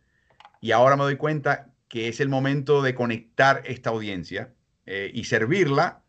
y 0.61 0.71
ahora 0.71 0.95
me 0.95 1.03
doy 1.03 1.15
cuenta 1.15 1.73
que 1.87 2.07
es 2.07 2.19
el 2.19 2.29
momento 2.29 2.81
de 2.81 2.93
conectar 2.93 3.63
esta 3.65 3.89
audiencia 3.89 4.53
eh, 4.85 5.11
y 5.13 5.23
servirla 5.23 6.03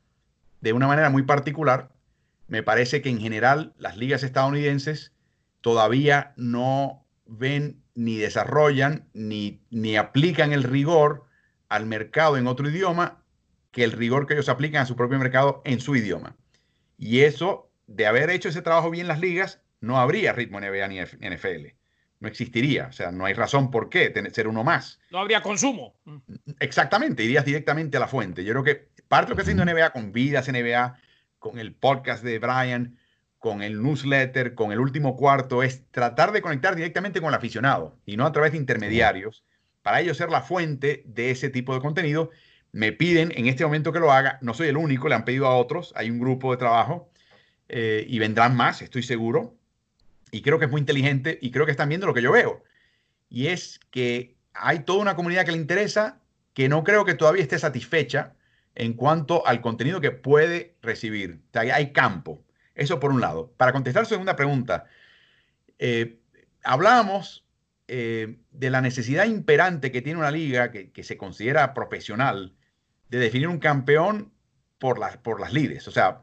de 0.61 0.73
una 0.73 0.87
manera 0.87 1.11
muy 1.11 1.23
particular. 1.23 1.93
Me 2.49 2.63
parece 2.63 3.01
que 3.03 3.11
en 3.11 3.21
general 3.21 3.75
las 3.79 3.97
ligas 3.97 4.23
estadounidenses 4.23 5.13
todavía 5.61 6.33
no 6.37 7.07
ven 7.27 7.83
ni 7.95 8.17
desarrollan 8.17 9.09
ni, 9.13 9.61
ni 9.71 9.97
aplican 9.97 10.53
el 10.53 10.63
rigor 10.63 11.25
al 11.69 11.87
mercado 11.87 12.37
en 12.37 12.47
otro 12.47 12.69
idioma 12.69 13.23
que 13.71 13.85
el 13.85 13.93
rigor 13.93 14.27
que 14.27 14.35
ellos 14.35 14.49
aplican 14.49 14.83
a 14.83 14.87
su 14.87 14.97
propio 14.97 15.19
mercado 15.19 15.63
en 15.65 15.81
su 15.81 15.95
idioma. 15.95 16.37
Y 16.99 17.21
eso, 17.21 17.71
de 17.87 18.07
haber 18.07 18.29
hecho 18.29 18.51
ese 18.51 18.61
trabajo 18.61 18.91
bien 18.91 19.09
las 19.09 19.21
ligas, 19.21 19.63
no 19.81 19.99
habría 19.99 20.33
ritmo 20.33 20.61
NBA 20.61 20.89
ni 20.89 21.01
NFL 21.01 21.79
no 22.21 22.29
existiría. 22.29 22.87
O 22.87 22.93
sea, 22.93 23.11
no 23.11 23.25
hay 23.25 23.35
razón 23.35 23.71
por 23.71 23.89
qué 23.89 24.11
tener, 24.11 24.33
ser 24.33 24.49
uno 24.49 24.65
más. 24.65 25.01
No 25.11 25.19
habría 25.19 25.43
consumo. 25.43 25.95
Exactamente, 26.59 27.25
irías 27.25 27.45
directamente 27.45 27.97
a 27.97 28.01
la 28.01 28.09
fuente. 28.09 28.45
Yo 28.45 28.53
creo 28.53 28.65
que 28.65 28.89
parte 29.09 29.27
de 29.27 29.31
lo 29.31 29.37
que 29.37 29.43
está 29.43 29.53
haciendo 29.53 29.65
NBA 29.65 29.91
con 29.91 30.13
Vidas 30.13 30.49
NBA, 30.49 30.99
con 31.39 31.59
el 31.59 31.75
podcast 31.75 32.25
de 32.25 32.39
Brian, 32.39 32.99
con 33.39 33.63
el 33.63 33.83
newsletter, 33.83 34.55
con 34.55 34.73
el 34.73 34.81
último 34.81 35.17
cuarto, 35.17 35.63
es 35.63 35.89
tratar 35.91 36.33
de 36.33 36.43
conectar 36.43 36.75
directamente 36.75 37.21
con 37.21 37.29
el 37.29 37.35
aficionado 37.35 37.97
y 38.05 38.17
no 38.17 38.27
a 38.27 38.33
través 38.33 38.53
de 38.53 38.59
intermediarios, 38.59 39.45
para 39.83 40.01
ellos 40.01 40.17
ser 40.17 40.31
la 40.31 40.43
fuente 40.43 41.05
de 41.07 41.31
ese 41.31 41.49
tipo 41.49 41.73
de 41.73 41.81
contenido. 41.81 42.31
Me 42.73 42.93
piden 42.93 43.33
en 43.35 43.47
este 43.47 43.65
momento 43.65 43.93
que 43.93 44.01
lo 44.01 44.13
haga, 44.13 44.39
no 44.43 44.55
soy 44.55 44.69
el 44.69 44.77
único, 44.77 45.09
le 45.09 45.15
han 45.15 45.25
pedido 45.25 45.47
a 45.47 45.57
otros, 45.57 45.93
hay 45.97 46.11
un 46.11 46.19
grupo 46.19 46.53
de 46.53 46.59
trabajo 46.59 47.11
eh, 47.69 48.05
y 48.09 48.19
vendrán 48.19 48.57
más, 48.57 48.83
estoy 48.83 49.03
seguro 49.03 49.57
y 50.31 50.43
creo 50.43 50.59
que 50.59 50.67
es 50.67 50.71
muy 50.71 50.81
inteligente 50.81 51.39
y 51.41 51.51
creo 51.51 51.65
que 51.65 51.73
están 51.73 51.89
viendo 51.89 52.07
lo 52.07 52.15
que 52.15 52.23
yo 52.23 52.33
veo. 52.33 52.63
Y 53.31 53.49
es 53.49 53.81
que 53.91 54.37
hay 54.53 54.81
toda 54.81 55.01
una 55.01 55.17
comunidad 55.17 55.45
que 55.45 55.53
le 55.53 55.59
interesa 55.59 56.21
que 56.55 56.69
no 56.69 56.85
creo 56.85 57.05
que 57.05 57.15
todavía 57.15 57.43
esté 57.43 57.59
satisfecha 57.59 58.35
en 58.75 58.95
cuanto 58.95 59.47
al 59.47 59.61
contenido 59.61 60.01
que 60.01 60.11
puede 60.11 60.77
recibir. 60.83 61.41
O 61.49 61.53
sea, 61.53 61.75
hay 61.75 61.93
campo. 61.93 62.45
Eso 62.75 63.01
por 63.01 63.11
un 63.11 63.21
lado. 63.21 63.53
Para 63.57 63.73
contestar 63.73 64.05
su 64.05 64.11
segunda 64.11 64.37
pregunta, 64.37 64.87
eh, 65.79 66.21
hablábamos 66.63 67.45
eh, 67.89 68.39
de 68.51 68.71
la 68.71 68.81
necesidad 68.81 69.25
imperante 69.27 69.91
que 69.91 70.03
tiene 70.03 70.19
una 70.19 70.31
liga 70.31 70.71
que, 70.71 71.03
se 71.03 71.17
considera 71.17 71.75
profesional 71.75 72.55
de 73.11 73.19
definir 73.19 73.49
un 73.49 73.59
campeón 73.59 74.33
por, 74.79 74.99
las 74.99 75.17
por 75.17 75.41
las 75.41 75.53
lides, 75.53 75.89
o 75.89 75.91
sea, 75.91 76.23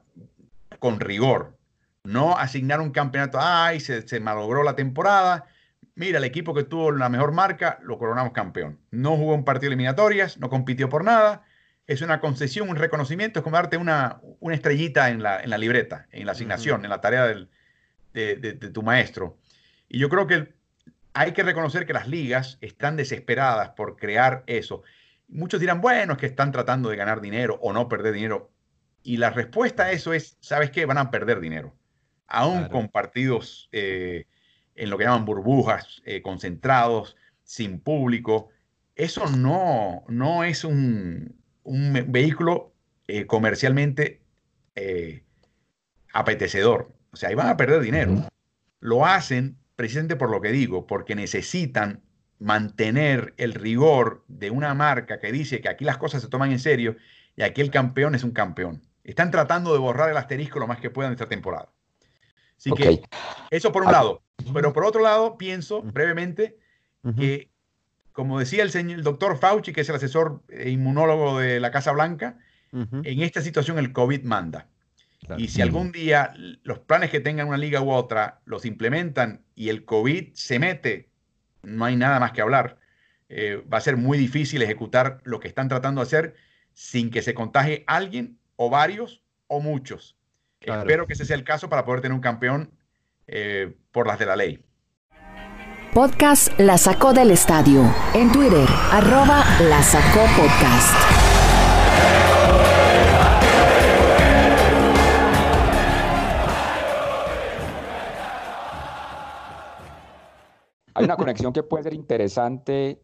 con 0.79 0.99
rigor. 0.99 1.57
No 2.03 2.37
asignar 2.37 2.81
un 2.81 2.91
campeonato, 2.91 3.39
ay, 3.41 3.79
se, 3.79 4.07
se 4.07 4.19
malogró 4.19 4.63
la 4.63 4.75
temporada. 4.75 5.45
Mira, 5.95 6.19
el 6.19 6.23
equipo 6.23 6.53
que 6.53 6.63
tuvo 6.63 6.91
la 6.91 7.09
mejor 7.09 7.31
marca, 7.31 7.79
lo 7.81 7.97
coronamos 7.97 8.33
campeón. 8.33 8.79
No 8.91 9.17
jugó 9.17 9.33
un 9.33 9.45
partido 9.45 9.69
eliminatorias, 9.69 10.37
no 10.37 10.49
compitió 10.49 10.89
por 10.89 11.03
nada. 11.03 11.43
Es 11.87 12.01
una 12.01 12.19
concesión, 12.19 12.69
un 12.69 12.75
reconocimiento, 12.75 13.39
es 13.39 13.43
como 13.43 13.55
darte 13.55 13.77
una, 13.77 14.19
una 14.39 14.55
estrellita 14.55 15.09
en 15.09 15.23
la, 15.23 15.39
en 15.39 15.49
la, 15.49 15.57
libreta, 15.57 16.07
en 16.11 16.25
la 16.25 16.33
asignación, 16.33 16.83
en 16.83 16.89
la 16.89 17.01
tarea 17.01 17.25
del, 17.25 17.49
de, 18.13 18.35
de, 18.35 18.53
tu 18.69 18.81
maestro. 18.81 19.37
Y 19.87 19.99
yo 19.99 20.09
creo 20.09 20.25
que 20.25 20.53
hay 21.13 21.31
que 21.33 21.43
reconocer 21.43 21.85
que 21.85 21.93
las 21.93 22.07
ligas 22.07 22.57
están 22.61 22.97
desesperadas 22.97 23.69
por 23.69 23.97
crear 23.97 24.43
eso. 24.47 24.83
Muchos 25.27 25.59
dirán, 25.59 25.81
bueno, 25.81 26.13
es 26.13 26.19
que 26.19 26.25
están 26.27 26.51
tratando 26.51 26.89
de 26.89 26.95
ganar 26.95 27.21
dinero 27.21 27.57
o 27.61 27.73
no 27.73 27.89
perder 27.89 28.13
dinero. 28.13 28.51
Y 29.03 29.17
la 29.17 29.29
respuesta 29.29 29.83
a 29.83 29.91
eso 29.91 30.13
es, 30.13 30.37
¿sabes 30.39 30.71
qué? 30.71 30.85
Van 30.85 30.97
a 30.97 31.11
perder 31.11 31.39
dinero 31.39 31.75
aún 32.27 32.67
con 32.69 32.89
partidos 32.89 33.69
eh, 33.71 34.25
en 34.75 34.89
lo 34.89 34.97
que 34.97 35.05
llaman 35.05 35.25
burbujas, 35.25 36.01
eh, 36.05 36.21
concentrados, 36.21 37.15
sin 37.43 37.79
público. 37.79 38.49
Eso 38.95 39.27
no, 39.27 40.03
no 40.07 40.43
es 40.43 40.63
un, 40.63 41.39
vehículo 41.63 42.73
eh, 43.07 43.25
comercialmente 43.25 44.21
apetecedor. 46.13 46.93
O 47.11 47.15
sea, 47.15 47.29
ahí 47.29 47.35
van 47.35 47.47
a 47.47 47.57
perder 47.57 47.81
dinero. 47.81 48.27
Lo 48.79 49.05
hacen 49.05 49.57
precisamente 49.75 50.15
por 50.15 50.29
lo 50.29 50.41
que 50.41 50.51
digo, 50.51 50.87
porque 50.87 51.15
necesitan 51.15 52.01
mantener 52.39 53.33
el 53.37 53.53
rigor 53.53 54.23
de 54.27 54.51
una 54.51 54.73
marca 54.73 55.19
que 55.19 55.31
dice 55.31 55.61
que 55.61 55.69
aquí 55.69 55.85
las 55.85 55.97
cosas 55.97 56.21
se 56.21 56.27
toman 56.27 56.51
en 56.51 56.59
serio 56.59 56.95
y 57.35 57.43
aquí 57.43 57.61
el 57.61 57.71
campeón 57.71 58.15
es 58.15 58.23
un 58.23 58.31
campeón. 58.31 58.81
Están 59.03 59.31
tratando 59.31 59.71
de 59.73 59.79
borrar 59.79 60.09
el 60.09 60.17
asterisco 60.17 60.59
lo 60.59 60.67
más 60.67 60.79
que 60.79 60.89
puedan 60.89 61.11
esta 61.11 61.27
temporada. 61.27 61.69
Así 62.57 62.71
que 62.71 63.01
eso 63.51 63.71
por 63.71 63.83
un 63.83 63.89
ah, 63.89 63.93
lado. 63.93 64.23
Pero 64.53 64.73
por 64.73 64.85
otro 64.85 65.01
lado, 65.01 65.37
pienso 65.37 65.81
brevemente 65.81 66.57
que, 67.17 67.51
como 68.11 68.39
decía 68.39 68.63
el, 68.63 68.71
señor, 68.71 68.97
el 68.97 69.03
doctor 69.03 69.37
Fauci, 69.37 69.73
que 69.73 69.81
es 69.81 69.89
el 69.89 69.95
asesor 69.95 70.41
e 70.49 70.71
inmunólogo 70.71 71.39
de 71.39 71.59
la 71.59 71.71
Casa 71.71 71.91
Blanca, 71.91 72.39
En 72.71 73.21
esta 73.21 73.41
situación 73.41 73.77
el 73.77 73.93
COVID 73.93 74.23
manda. 74.23 74.67
Y 75.37 75.47
si 75.47 75.61
algún 75.61 75.91
día 75.91 76.33
los 76.63 76.79
planes 76.79 77.09
que 77.09 77.19
tengan 77.19 77.47
una 77.47 77.57
liga 77.57 77.81
u 77.81 77.91
otra 77.91 78.41
los 78.45 78.65
implementan 78.65 79.45
y 79.55 79.69
el 79.69 79.85
COVID 79.85 80.33
se 80.33 80.59
mete, 80.59 81.09
no 81.65 81.85
hay 81.85 81.95
nada 81.95 82.19
más 82.19 82.31
que 82.31 82.41
hablar. 82.41 82.77
Eh, 83.29 83.63
va 83.71 83.79
a 83.79 83.81
ser 83.81 83.97
muy 83.97 84.17
difícil 84.17 84.61
ejecutar 84.61 85.19
lo 85.23 85.39
que 85.39 85.47
están 85.47 85.67
tratando 85.67 86.01
de 86.01 86.07
hacer 86.07 86.35
sin 86.73 87.09
que 87.09 87.21
se 87.21 87.33
contagie 87.33 87.83
alguien 87.87 88.37
o 88.55 88.69
varios 88.69 89.23
o 89.47 89.59
muchos. 89.59 90.17
Espero 90.59 91.05
que 91.07 91.13
ese 91.13 91.25
sea 91.25 91.35
el 91.35 91.43
caso 91.43 91.69
para 91.69 91.85
poder 91.85 92.01
tener 92.01 92.15
un 92.15 92.21
campeón 92.21 92.71
eh, 93.27 93.75
por 93.91 94.07
las 94.07 94.19
de 94.19 94.25
la 94.25 94.35
ley. 94.35 94.63
Podcast 95.93 96.59
La 96.59 96.77
Sacó 96.77 97.13
del 97.13 97.31
Estadio. 97.31 97.83
En 98.13 98.31
Twitter, 98.31 98.67
arroba 98.91 99.45
La 99.61 99.81
Sacó 99.81 100.25
Podcast. 100.35 101.14
Hay 110.95 111.05
una 111.05 111.17
conexión 111.17 111.51
que 111.53 111.61
puede 111.61 111.83
ser 111.83 111.93
interesante 111.93 113.01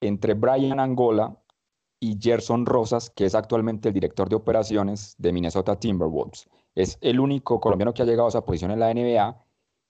entre 0.00 0.34
Brian 0.34 0.80
Angola 0.80 1.36
y 2.00 2.18
Gerson 2.20 2.66
Rosas, 2.66 3.10
que 3.10 3.24
es 3.24 3.34
actualmente 3.34 3.88
el 3.88 3.94
director 3.94 4.28
de 4.28 4.36
operaciones 4.36 5.14
de 5.18 5.32
Minnesota 5.32 5.76
Timberwolves. 5.76 6.48
Es 6.74 6.98
el 7.00 7.20
único 7.20 7.60
colombiano 7.60 7.94
que 7.94 8.02
ha 8.02 8.06
llegado 8.06 8.26
a 8.26 8.30
esa 8.30 8.44
posición 8.44 8.72
en 8.72 8.80
la 8.80 8.92
NBA 8.92 9.44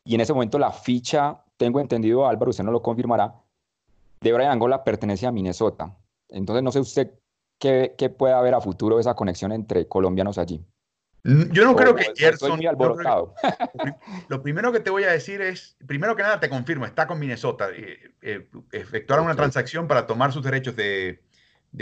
y 0.04 0.14
en 0.14 0.20
ese 0.20 0.32
momento 0.32 0.58
la 0.58 0.72
ficha, 0.72 1.42
tengo 1.56 1.80
entendido 1.80 2.26
Álvaro, 2.26 2.50
usted 2.50 2.64
no 2.64 2.70
lo 2.70 2.82
confirmará, 2.82 3.34
de 4.20 4.32
Brian 4.32 4.52
Angola 4.52 4.84
pertenece 4.84 5.26
a 5.26 5.32
Minnesota. 5.32 5.96
Entonces 6.28 6.62
no 6.62 6.70
sé 6.70 6.80
usted 6.80 7.18
qué, 7.58 8.14
puede 8.16 8.34
haber 8.34 8.54
a 8.54 8.60
futuro 8.60 9.00
esa 9.00 9.14
conexión 9.14 9.52
entre 9.52 9.88
colombianos 9.88 10.36
allí. 10.36 10.62
Yo 11.50 11.64
no 11.64 11.76
creo 11.76 11.94
que 11.94 12.10
Gerson. 12.16 12.58
lo 14.28 14.42
primero 14.42 14.72
que 14.72 14.80
te 14.80 14.88
voy 14.88 15.04
a 15.04 15.12
decir 15.12 15.42
es: 15.42 15.76
primero 15.86 16.16
que 16.16 16.22
nada, 16.22 16.40
te 16.40 16.48
confirmo, 16.48 16.86
está 16.86 17.06
con 17.06 17.18
Minnesota. 17.18 17.68
Eh, 17.70 18.12
eh, 18.22 18.48
efectuaron 18.72 19.26
una 19.26 19.36
transacción 19.36 19.86
para 19.86 20.06
tomar 20.06 20.32
sus 20.32 20.42
derechos 20.42 20.74
de, 20.74 21.20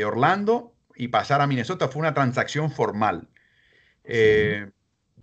Orlando 0.04 0.74
y 0.96 1.08
pasar 1.08 1.40
a 1.40 1.46
Minnesota. 1.46 1.86
Fue 1.86 2.00
una 2.00 2.12
transacción 2.12 2.72
formal. 2.72 3.28
Eh, 4.02 4.68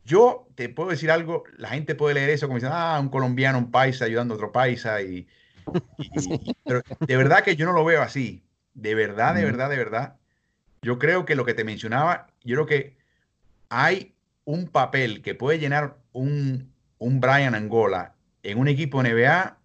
yo 0.05 0.47
te 0.55 0.69
puedo 0.69 0.91
decir 0.91 1.11
algo: 1.11 1.43
la 1.57 1.69
gente 1.69 1.93
puede 1.93 2.15
leer 2.15 2.29
eso 2.29 2.47
como 2.47 2.57
diciendo, 2.57 2.77
ah, 2.79 2.97
un 3.01 3.09
colombiano, 3.09 3.57
un 3.57 3.71
paisa 3.71 4.05
ayudando 4.05 4.35
a 4.35 4.37
otro 4.37 4.53
paisa. 4.53 5.01
Y, 5.01 5.27
pero 6.63 6.81
de 6.99 7.17
verdad 7.17 7.43
que 7.43 7.57
yo 7.57 7.65
no 7.65 7.73
lo 7.73 7.83
veo 7.83 8.01
así. 8.01 8.45
De 8.73 8.95
verdad, 8.95 9.35
de 9.35 9.43
verdad, 9.43 9.69
de 9.69 9.77
verdad. 9.77 10.15
Yo 10.81 10.97
creo 10.97 11.25
que 11.25 11.35
lo 11.35 11.43
que 11.43 11.53
te 11.53 11.65
mencionaba, 11.65 12.27
yo 12.43 12.55
creo 12.55 12.65
que 12.65 12.97
hay 13.69 14.12
un 14.45 14.67
papel 14.67 15.21
que 15.21 15.35
puede 15.35 15.59
llenar 15.59 15.97
un, 16.11 16.73
un 16.97 17.19
Brian 17.19 17.55
Angola 17.55 18.15
en 18.43 18.57
un 18.57 18.67
equipo 18.67 19.01
NBA 19.01 19.57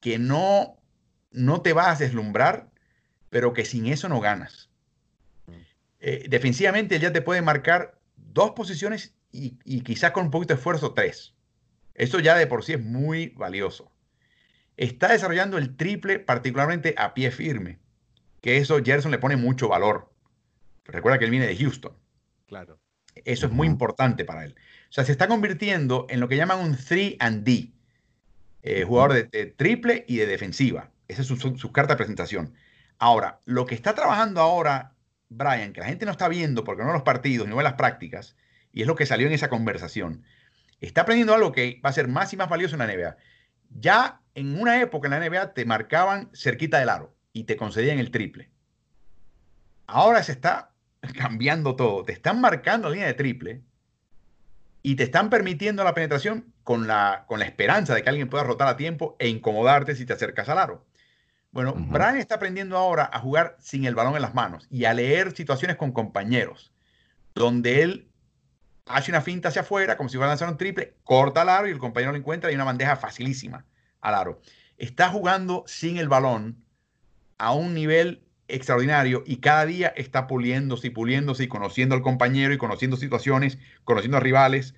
que 0.00 0.18
no, 0.18 0.76
no 1.30 1.62
te 1.62 1.72
va 1.72 1.90
a 1.90 1.96
deslumbrar, 1.96 2.70
pero 3.28 3.52
que 3.52 3.64
sin 3.64 3.86
eso 3.86 4.08
no 4.08 4.20
ganas. 4.20 4.70
Eh, 6.00 6.26
defensivamente 6.28 6.96
él 6.96 7.02
ya 7.02 7.12
te 7.12 7.20
puede 7.20 7.42
marcar 7.42 7.98
dos 8.16 8.52
posiciones 8.52 9.14
y, 9.30 9.58
y, 9.64 9.82
quizás 9.82 10.12
con 10.12 10.24
un 10.24 10.30
poquito 10.30 10.54
de 10.54 10.58
esfuerzo 10.58 10.94
tres. 10.94 11.34
Eso 11.94 12.20
ya 12.20 12.36
de 12.36 12.46
por 12.46 12.64
sí 12.64 12.72
es 12.72 12.82
muy 12.82 13.28
valioso. 13.36 13.92
Está 14.76 15.12
desarrollando 15.12 15.58
el 15.58 15.76
triple 15.76 16.18
particularmente 16.18 16.94
a 16.96 17.12
pie 17.12 17.30
firme, 17.30 17.78
que 18.40 18.56
eso 18.56 18.82
Gerson 18.82 19.10
le 19.10 19.18
pone 19.18 19.36
mucho 19.36 19.68
valor. 19.68 20.10
Recuerda 20.84 21.18
que 21.18 21.26
él 21.26 21.30
viene 21.30 21.46
de 21.46 21.56
Houston. 21.56 21.92
Claro. 22.46 22.80
Eso 23.24 23.46
es 23.46 23.52
muy 23.52 23.66
importante 23.66 24.24
para 24.24 24.44
él. 24.44 24.54
O 24.88 24.92
sea, 24.92 25.04
se 25.04 25.12
está 25.12 25.28
convirtiendo 25.28 26.06
en 26.10 26.20
lo 26.20 26.28
que 26.28 26.36
llaman 26.36 26.58
un 26.58 26.76
3 26.76 27.16
and 27.20 27.44
D, 27.44 27.72
eh, 28.62 28.84
jugador 28.84 29.30
de, 29.30 29.46
triple 29.46 30.04
y 30.08 30.16
de 30.16 30.26
defensiva. 30.26 30.90
Esa 31.08 31.22
es 31.22 31.28
su, 31.28 31.72
carta 31.72 31.94
de 31.94 31.98
presentación. 31.98 32.54
Ahora, 32.98 33.40
lo 33.44 33.66
que 33.66 33.74
está 33.74 33.94
trabajando 33.94 34.40
ahora 34.40 34.94
Brian, 35.28 35.72
que 35.72 35.80
la 35.80 35.86
gente 35.86 36.04
no 36.04 36.12
está 36.12 36.28
viendo 36.28 36.64
porque 36.64 36.82
no 36.82 36.88
ve 36.88 36.94
los 36.94 37.02
partidos, 37.02 37.48
no 37.48 37.56
ve 37.56 37.62
las 37.62 37.74
prácticas, 37.74 38.36
y 38.72 38.82
es 38.82 38.86
lo 38.86 38.96
que 38.96 39.06
salió 39.06 39.26
en 39.26 39.32
esa 39.32 39.48
conversación, 39.48 40.24
está 40.80 41.02
aprendiendo 41.02 41.34
algo 41.34 41.52
que 41.52 41.80
va 41.84 41.90
a 41.90 41.94
ser 41.94 42.08
más 42.08 42.32
y 42.32 42.36
más 42.36 42.48
valioso 42.48 42.74
en 42.74 42.80
la 42.80 42.86
NBA. 42.86 43.16
Ya 43.78 44.20
en 44.34 44.60
una 44.60 44.80
época 44.80 45.06
en 45.06 45.12
la 45.12 45.28
NBA 45.28 45.54
te 45.54 45.64
marcaban 45.64 46.30
cerquita 46.34 46.78
del 46.78 46.88
aro 46.88 47.14
y 47.32 47.44
te 47.44 47.56
concedían 47.56 47.98
el 47.98 48.10
triple. 48.10 48.50
Ahora 49.86 50.22
se 50.22 50.32
está 50.32 50.69
cambiando 51.18 51.76
todo. 51.76 52.04
Te 52.04 52.12
están 52.12 52.40
marcando 52.40 52.90
línea 52.90 53.06
de 53.06 53.14
triple 53.14 53.62
y 54.82 54.96
te 54.96 55.04
están 55.04 55.30
permitiendo 55.30 55.84
la 55.84 55.94
penetración 55.94 56.52
con 56.64 56.86
la, 56.86 57.24
con 57.26 57.38
la 57.38 57.44
esperanza 57.44 57.94
de 57.94 58.02
que 58.02 58.08
alguien 58.08 58.28
pueda 58.28 58.44
rotar 58.44 58.68
a 58.68 58.76
tiempo 58.76 59.16
e 59.18 59.28
incomodarte 59.28 59.94
si 59.94 60.06
te 60.06 60.12
acercas 60.12 60.48
al 60.48 60.58
aro. 60.58 60.86
Bueno, 61.52 61.74
Brian 61.76 62.16
está 62.16 62.36
aprendiendo 62.36 62.76
ahora 62.76 63.10
a 63.12 63.18
jugar 63.18 63.56
sin 63.58 63.84
el 63.84 63.96
balón 63.96 64.14
en 64.14 64.22
las 64.22 64.34
manos 64.34 64.68
y 64.70 64.84
a 64.84 64.94
leer 64.94 65.34
situaciones 65.34 65.76
con 65.76 65.90
compañeros, 65.90 66.72
donde 67.34 67.82
él 67.82 68.08
hace 68.86 69.10
una 69.10 69.20
finta 69.20 69.48
hacia 69.48 69.62
afuera, 69.62 69.96
como 69.96 70.08
si 70.08 70.16
fuera 70.16 70.28
a 70.28 70.32
lanzar 70.32 70.48
un 70.48 70.56
triple, 70.56 70.94
corta 71.02 71.42
el 71.42 71.48
aro 71.48 71.66
y 71.66 71.72
el 71.72 71.78
compañero 71.78 72.12
lo 72.12 72.18
encuentra 72.18 72.52
y 72.52 72.54
una 72.54 72.64
bandeja 72.64 72.96
facilísima 72.96 73.64
al 74.00 74.14
aro. 74.14 74.40
Está 74.78 75.10
jugando 75.10 75.64
sin 75.66 75.96
el 75.96 76.08
balón 76.08 76.64
a 77.38 77.52
un 77.52 77.74
nivel 77.74 78.22
extraordinario 78.54 79.22
y 79.26 79.38
cada 79.38 79.66
día 79.66 79.88
está 79.96 80.26
puliéndose 80.26 80.88
y 80.88 80.90
puliéndose 80.90 81.44
y 81.44 81.48
conociendo 81.48 81.94
al 81.94 82.02
compañero 82.02 82.52
y 82.52 82.58
conociendo 82.58 82.96
situaciones, 82.96 83.58
conociendo 83.84 84.16
a 84.16 84.20
rivales. 84.20 84.74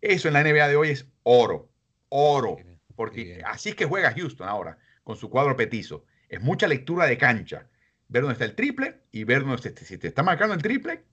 Eso 0.00 0.28
en 0.28 0.34
la 0.34 0.42
NBA 0.42 0.68
de 0.68 0.76
hoy 0.76 0.90
es 0.90 1.06
oro, 1.22 1.70
oro, 2.08 2.58
porque 2.96 3.42
así 3.46 3.70
es 3.70 3.74
que 3.74 3.86
juega 3.86 4.12
Houston 4.12 4.48
ahora 4.48 4.78
con 5.02 5.16
su 5.16 5.30
cuadro 5.30 5.56
petizo. 5.56 6.04
Es 6.28 6.40
mucha 6.40 6.66
lectura 6.66 7.06
de 7.06 7.18
cancha, 7.18 7.68
ver 8.08 8.22
dónde 8.22 8.34
está 8.34 8.44
el 8.44 8.54
triple 8.54 9.00
y 9.12 9.24
ver 9.24 9.44
dónde 9.44 9.56
está, 9.68 9.84
si 9.84 9.98
te 9.98 10.08
está 10.08 10.22
marcando 10.22 10.54
el 10.54 10.62
triple, 10.62 11.04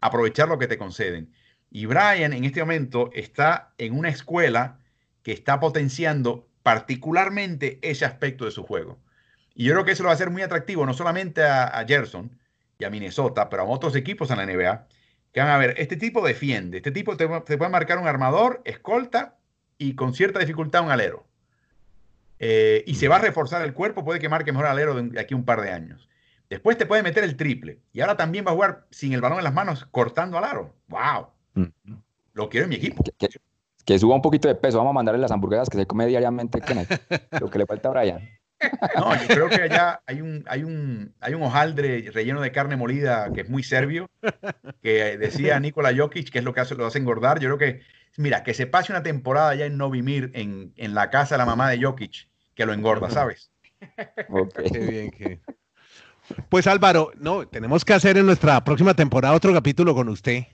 aprovechar 0.00 0.48
lo 0.48 0.58
que 0.58 0.66
te 0.66 0.78
conceden. 0.78 1.32
Y 1.70 1.86
Brian 1.86 2.32
en 2.32 2.44
este 2.44 2.60
momento 2.60 3.10
está 3.12 3.74
en 3.78 3.96
una 3.96 4.08
escuela 4.08 4.78
que 5.22 5.32
está 5.32 5.60
potenciando 5.60 6.48
particularmente 6.62 7.78
ese 7.82 8.04
aspecto 8.04 8.44
de 8.44 8.50
su 8.50 8.62
juego. 8.62 8.98
Y 9.54 9.64
yo 9.64 9.72
creo 9.72 9.84
que 9.84 9.92
eso 9.92 10.02
lo 10.02 10.08
va 10.08 10.12
a 10.12 10.14
hacer 10.14 10.30
muy 10.30 10.42
atractivo, 10.42 10.84
no 10.84 10.94
solamente 10.94 11.42
a, 11.44 11.84
Gerson 11.86 12.36
y 12.78 12.84
a 12.84 12.90
Minnesota, 12.90 13.48
pero 13.48 13.62
a 13.62 13.66
otros 13.66 13.94
equipos 13.94 14.30
en 14.30 14.38
la 14.38 14.46
NBA, 14.46 14.86
que 15.32 15.40
van 15.40 15.50
a 15.50 15.58
ver, 15.58 15.74
este 15.78 15.96
tipo 15.96 16.26
defiende, 16.26 16.78
este 16.78 16.90
tipo 16.90 17.16
te, 17.16 17.28
puede 17.28 17.68
marcar 17.70 17.98
un 17.98 18.08
armador, 18.08 18.62
escolta 18.64 19.36
y 19.78 19.94
con 19.94 20.14
cierta 20.14 20.40
dificultad 20.40 20.82
un 20.82 20.90
alero. 20.90 21.26
Eh, 22.40 22.82
y 22.86 22.96
se 22.96 23.08
va 23.08 23.16
a 23.16 23.20
reforzar 23.20 23.62
el 23.62 23.74
cuerpo, 23.74 24.04
puede 24.04 24.18
que 24.18 24.28
marque 24.28 24.52
mejor 24.52 24.66
alero 24.66 24.94
de 24.94 25.20
aquí 25.20 25.34
un 25.34 25.44
par 25.44 25.60
de 25.60 25.70
años. 25.70 26.08
Después 26.50 26.76
te 26.76 26.86
puede 26.86 27.02
meter 27.02 27.24
el 27.24 27.36
triple. 27.36 27.80
Y 27.92 28.00
ahora 28.00 28.16
también 28.16 28.44
va 28.46 28.50
a 28.50 28.54
jugar 28.54 28.86
sin 28.90 29.12
el 29.12 29.20
balón 29.20 29.38
en 29.38 29.44
las 29.44 29.54
manos, 29.54 29.86
cortando 29.90 30.36
al 30.38 30.44
aro. 30.44 30.74
¡Wow! 30.88 31.28
Lo 32.32 32.48
quiero 32.48 32.64
en 32.64 32.70
mi 32.70 32.76
equipo. 32.76 33.02
Que, 33.84 33.98
suba 33.98 34.14
un 34.14 34.22
poquito 34.22 34.48
de 34.48 34.54
peso. 34.54 34.78
Vamos 34.78 34.90
a 34.90 34.94
mandarle 34.94 35.20
las 35.20 35.30
hamburguesas 35.30 35.68
que 35.68 35.78
se 35.78 35.86
come 35.86 36.06
diariamente. 36.06 36.60
Lo 37.40 37.50
que 37.50 37.58
le 37.58 37.66
falta 37.66 37.88
a 37.88 37.92
Brian. 37.92 38.28
No, 38.96 39.14
yo 39.20 39.26
creo 39.28 39.48
que 39.48 39.62
allá 39.62 40.00
hay 40.06 40.20
un, 40.20 40.44
hay 40.46 40.64
un, 40.64 41.14
hay 41.20 41.34
un 41.34 41.42
hojaldre 41.42 42.10
relleno 42.12 42.40
de 42.40 42.52
carne 42.52 42.76
molida 42.76 43.30
que 43.32 43.42
es 43.42 43.48
muy 43.48 43.62
serbio, 43.62 44.10
que 44.82 45.18
decía 45.18 45.58
Nikola 45.60 45.94
Jokic, 45.96 46.30
que 46.30 46.38
es 46.38 46.44
lo 46.44 46.54
que 46.54 46.60
hace, 46.60 46.74
lo 46.74 46.86
hace 46.86 46.98
engordar. 46.98 47.40
Yo 47.40 47.48
creo 47.48 47.58
que, 47.58 47.82
mira, 48.16 48.42
que 48.42 48.54
se 48.54 48.66
pase 48.66 48.92
una 48.92 49.02
temporada 49.02 49.50
allá 49.50 49.66
en 49.66 49.76
Novimir, 49.76 50.30
en, 50.34 50.72
en 50.76 50.94
la 50.94 51.10
casa 51.10 51.34
de 51.34 51.38
la 51.38 51.46
mamá 51.46 51.70
de 51.70 51.82
Jokic, 51.82 52.28
que 52.54 52.66
lo 52.66 52.72
engorda, 52.72 53.10
¿sabes? 53.10 53.50
Qué 54.72 54.78
bien, 54.78 55.40
Pues 56.48 56.66
Álvaro, 56.66 57.12
no, 57.18 57.46
tenemos 57.46 57.84
que 57.84 57.92
hacer 57.92 58.16
en 58.16 58.26
nuestra 58.26 58.62
próxima 58.64 58.94
temporada 58.94 59.34
otro 59.34 59.52
capítulo 59.52 59.94
con 59.94 60.08
usted. 60.08 60.44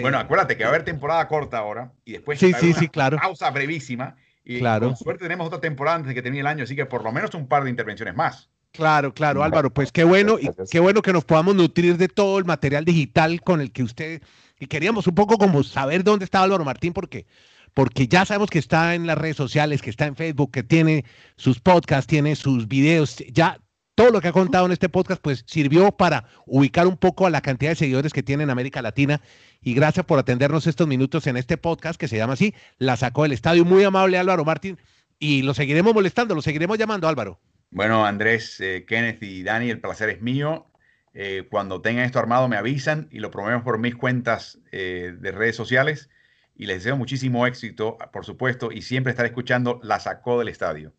Bueno, 0.00 0.18
acuérdate 0.18 0.56
que 0.56 0.64
va 0.64 0.70
a 0.70 0.72
haber 0.72 0.84
temporada 0.84 1.26
corta 1.28 1.58
ahora 1.58 1.92
y 2.04 2.12
después 2.12 2.38
sí, 2.38 2.52
sí, 2.54 2.72
sí, 2.72 2.88
claro. 2.88 3.18
pausa 3.18 3.50
brevísima 3.50 4.16
y 4.44 4.58
claro. 4.58 4.88
con 4.88 4.96
suerte 4.96 5.24
tenemos 5.24 5.46
otra 5.46 5.60
temporada 5.60 5.96
antes 5.96 6.08
de 6.08 6.14
que 6.14 6.22
termine 6.22 6.40
el 6.40 6.46
año, 6.46 6.64
así 6.64 6.74
que 6.74 6.86
por 6.86 7.04
lo 7.04 7.12
menos 7.12 7.34
un 7.34 7.46
par 7.46 7.64
de 7.64 7.70
intervenciones 7.70 8.14
más. 8.14 8.48
Claro, 8.72 9.12
claro, 9.12 9.44
Álvaro, 9.44 9.70
pues 9.70 9.92
qué 9.92 10.02
bueno 10.02 10.38
y 10.38 10.48
qué 10.70 10.80
bueno 10.80 11.02
que 11.02 11.12
nos 11.12 11.24
podamos 11.24 11.54
nutrir 11.54 11.98
de 11.98 12.08
todo 12.08 12.38
el 12.38 12.46
material 12.46 12.84
digital 12.86 13.42
con 13.42 13.60
el 13.60 13.70
que 13.70 13.82
usted 13.82 14.22
y 14.58 14.66
queríamos 14.66 15.06
un 15.06 15.14
poco 15.14 15.36
como 15.36 15.62
saber 15.62 16.02
dónde 16.04 16.24
está 16.24 16.42
Álvaro 16.42 16.64
Martín 16.64 16.94
porque 16.94 17.26
porque 17.74 18.06
ya 18.06 18.24
sabemos 18.24 18.50
que 18.50 18.58
está 18.58 18.94
en 18.94 19.06
las 19.06 19.16
redes 19.16 19.36
sociales, 19.36 19.80
que 19.80 19.90
está 19.90 20.06
en 20.06 20.16
Facebook, 20.16 20.50
que 20.50 20.62
tiene 20.62 21.04
sus 21.36 21.58
podcasts, 21.60 22.06
tiene 22.06 22.36
sus 22.36 22.68
videos, 22.68 23.16
ya 23.32 23.58
todo 23.94 24.10
lo 24.10 24.20
que 24.20 24.28
ha 24.28 24.32
contado 24.32 24.66
en 24.66 24.72
este 24.72 24.88
podcast 24.88 25.20
pues 25.20 25.44
sirvió 25.46 25.92
para 25.92 26.24
ubicar 26.46 26.86
un 26.86 26.96
poco 26.96 27.26
a 27.26 27.30
la 27.30 27.40
cantidad 27.40 27.72
de 27.72 27.76
seguidores 27.76 28.12
que 28.12 28.22
tiene 28.22 28.42
en 28.42 28.50
América 28.50 28.82
Latina 28.82 29.20
y 29.60 29.74
gracias 29.74 30.06
por 30.06 30.18
atendernos 30.18 30.66
estos 30.66 30.86
minutos 30.86 31.26
en 31.26 31.36
este 31.36 31.56
podcast 31.56 32.00
que 32.00 32.08
se 32.08 32.16
llama 32.16 32.32
así, 32.34 32.54
La 32.78 32.96
sacó 32.96 33.24
del 33.24 33.32
estadio. 33.32 33.64
Muy 33.64 33.84
amable 33.84 34.18
Álvaro 34.18 34.44
Martín 34.44 34.78
y 35.18 35.42
lo 35.42 35.54
seguiremos 35.54 35.94
molestando, 35.94 36.34
lo 36.34 36.42
seguiremos 36.42 36.78
llamando 36.78 37.06
Álvaro. 37.06 37.38
Bueno, 37.70 38.04
Andrés, 38.04 38.60
eh, 38.60 38.84
Kenneth 38.86 39.22
y 39.22 39.42
Dani, 39.42 39.70
el 39.70 39.80
placer 39.80 40.10
es 40.10 40.20
mío. 40.20 40.66
Eh, 41.14 41.46
cuando 41.50 41.82
tengan 41.82 42.04
esto 42.04 42.18
armado 42.18 42.48
me 42.48 42.56
avisan 42.56 43.08
y 43.10 43.18
lo 43.18 43.30
promovemos 43.30 43.62
por 43.62 43.78
mis 43.78 43.94
cuentas 43.94 44.58
eh, 44.72 45.14
de 45.18 45.32
redes 45.32 45.56
sociales. 45.56 46.10
Y 46.54 46.66
les 46.66 46.78
deseo 46.78 46.96
muchísimo 46.96 47.46
éxito, 47.46 47.96
por 48.12 48.26
supuesto, 48.26 48.70
y 48.72 48.82
siempre 48.82 49.10
estar 49.10 49.24
escuchando 49.24 49.80
La 49.82 50.00
Sacó 50.00 50.38
del 50.38 50.48
Estadio. 50.48 50.92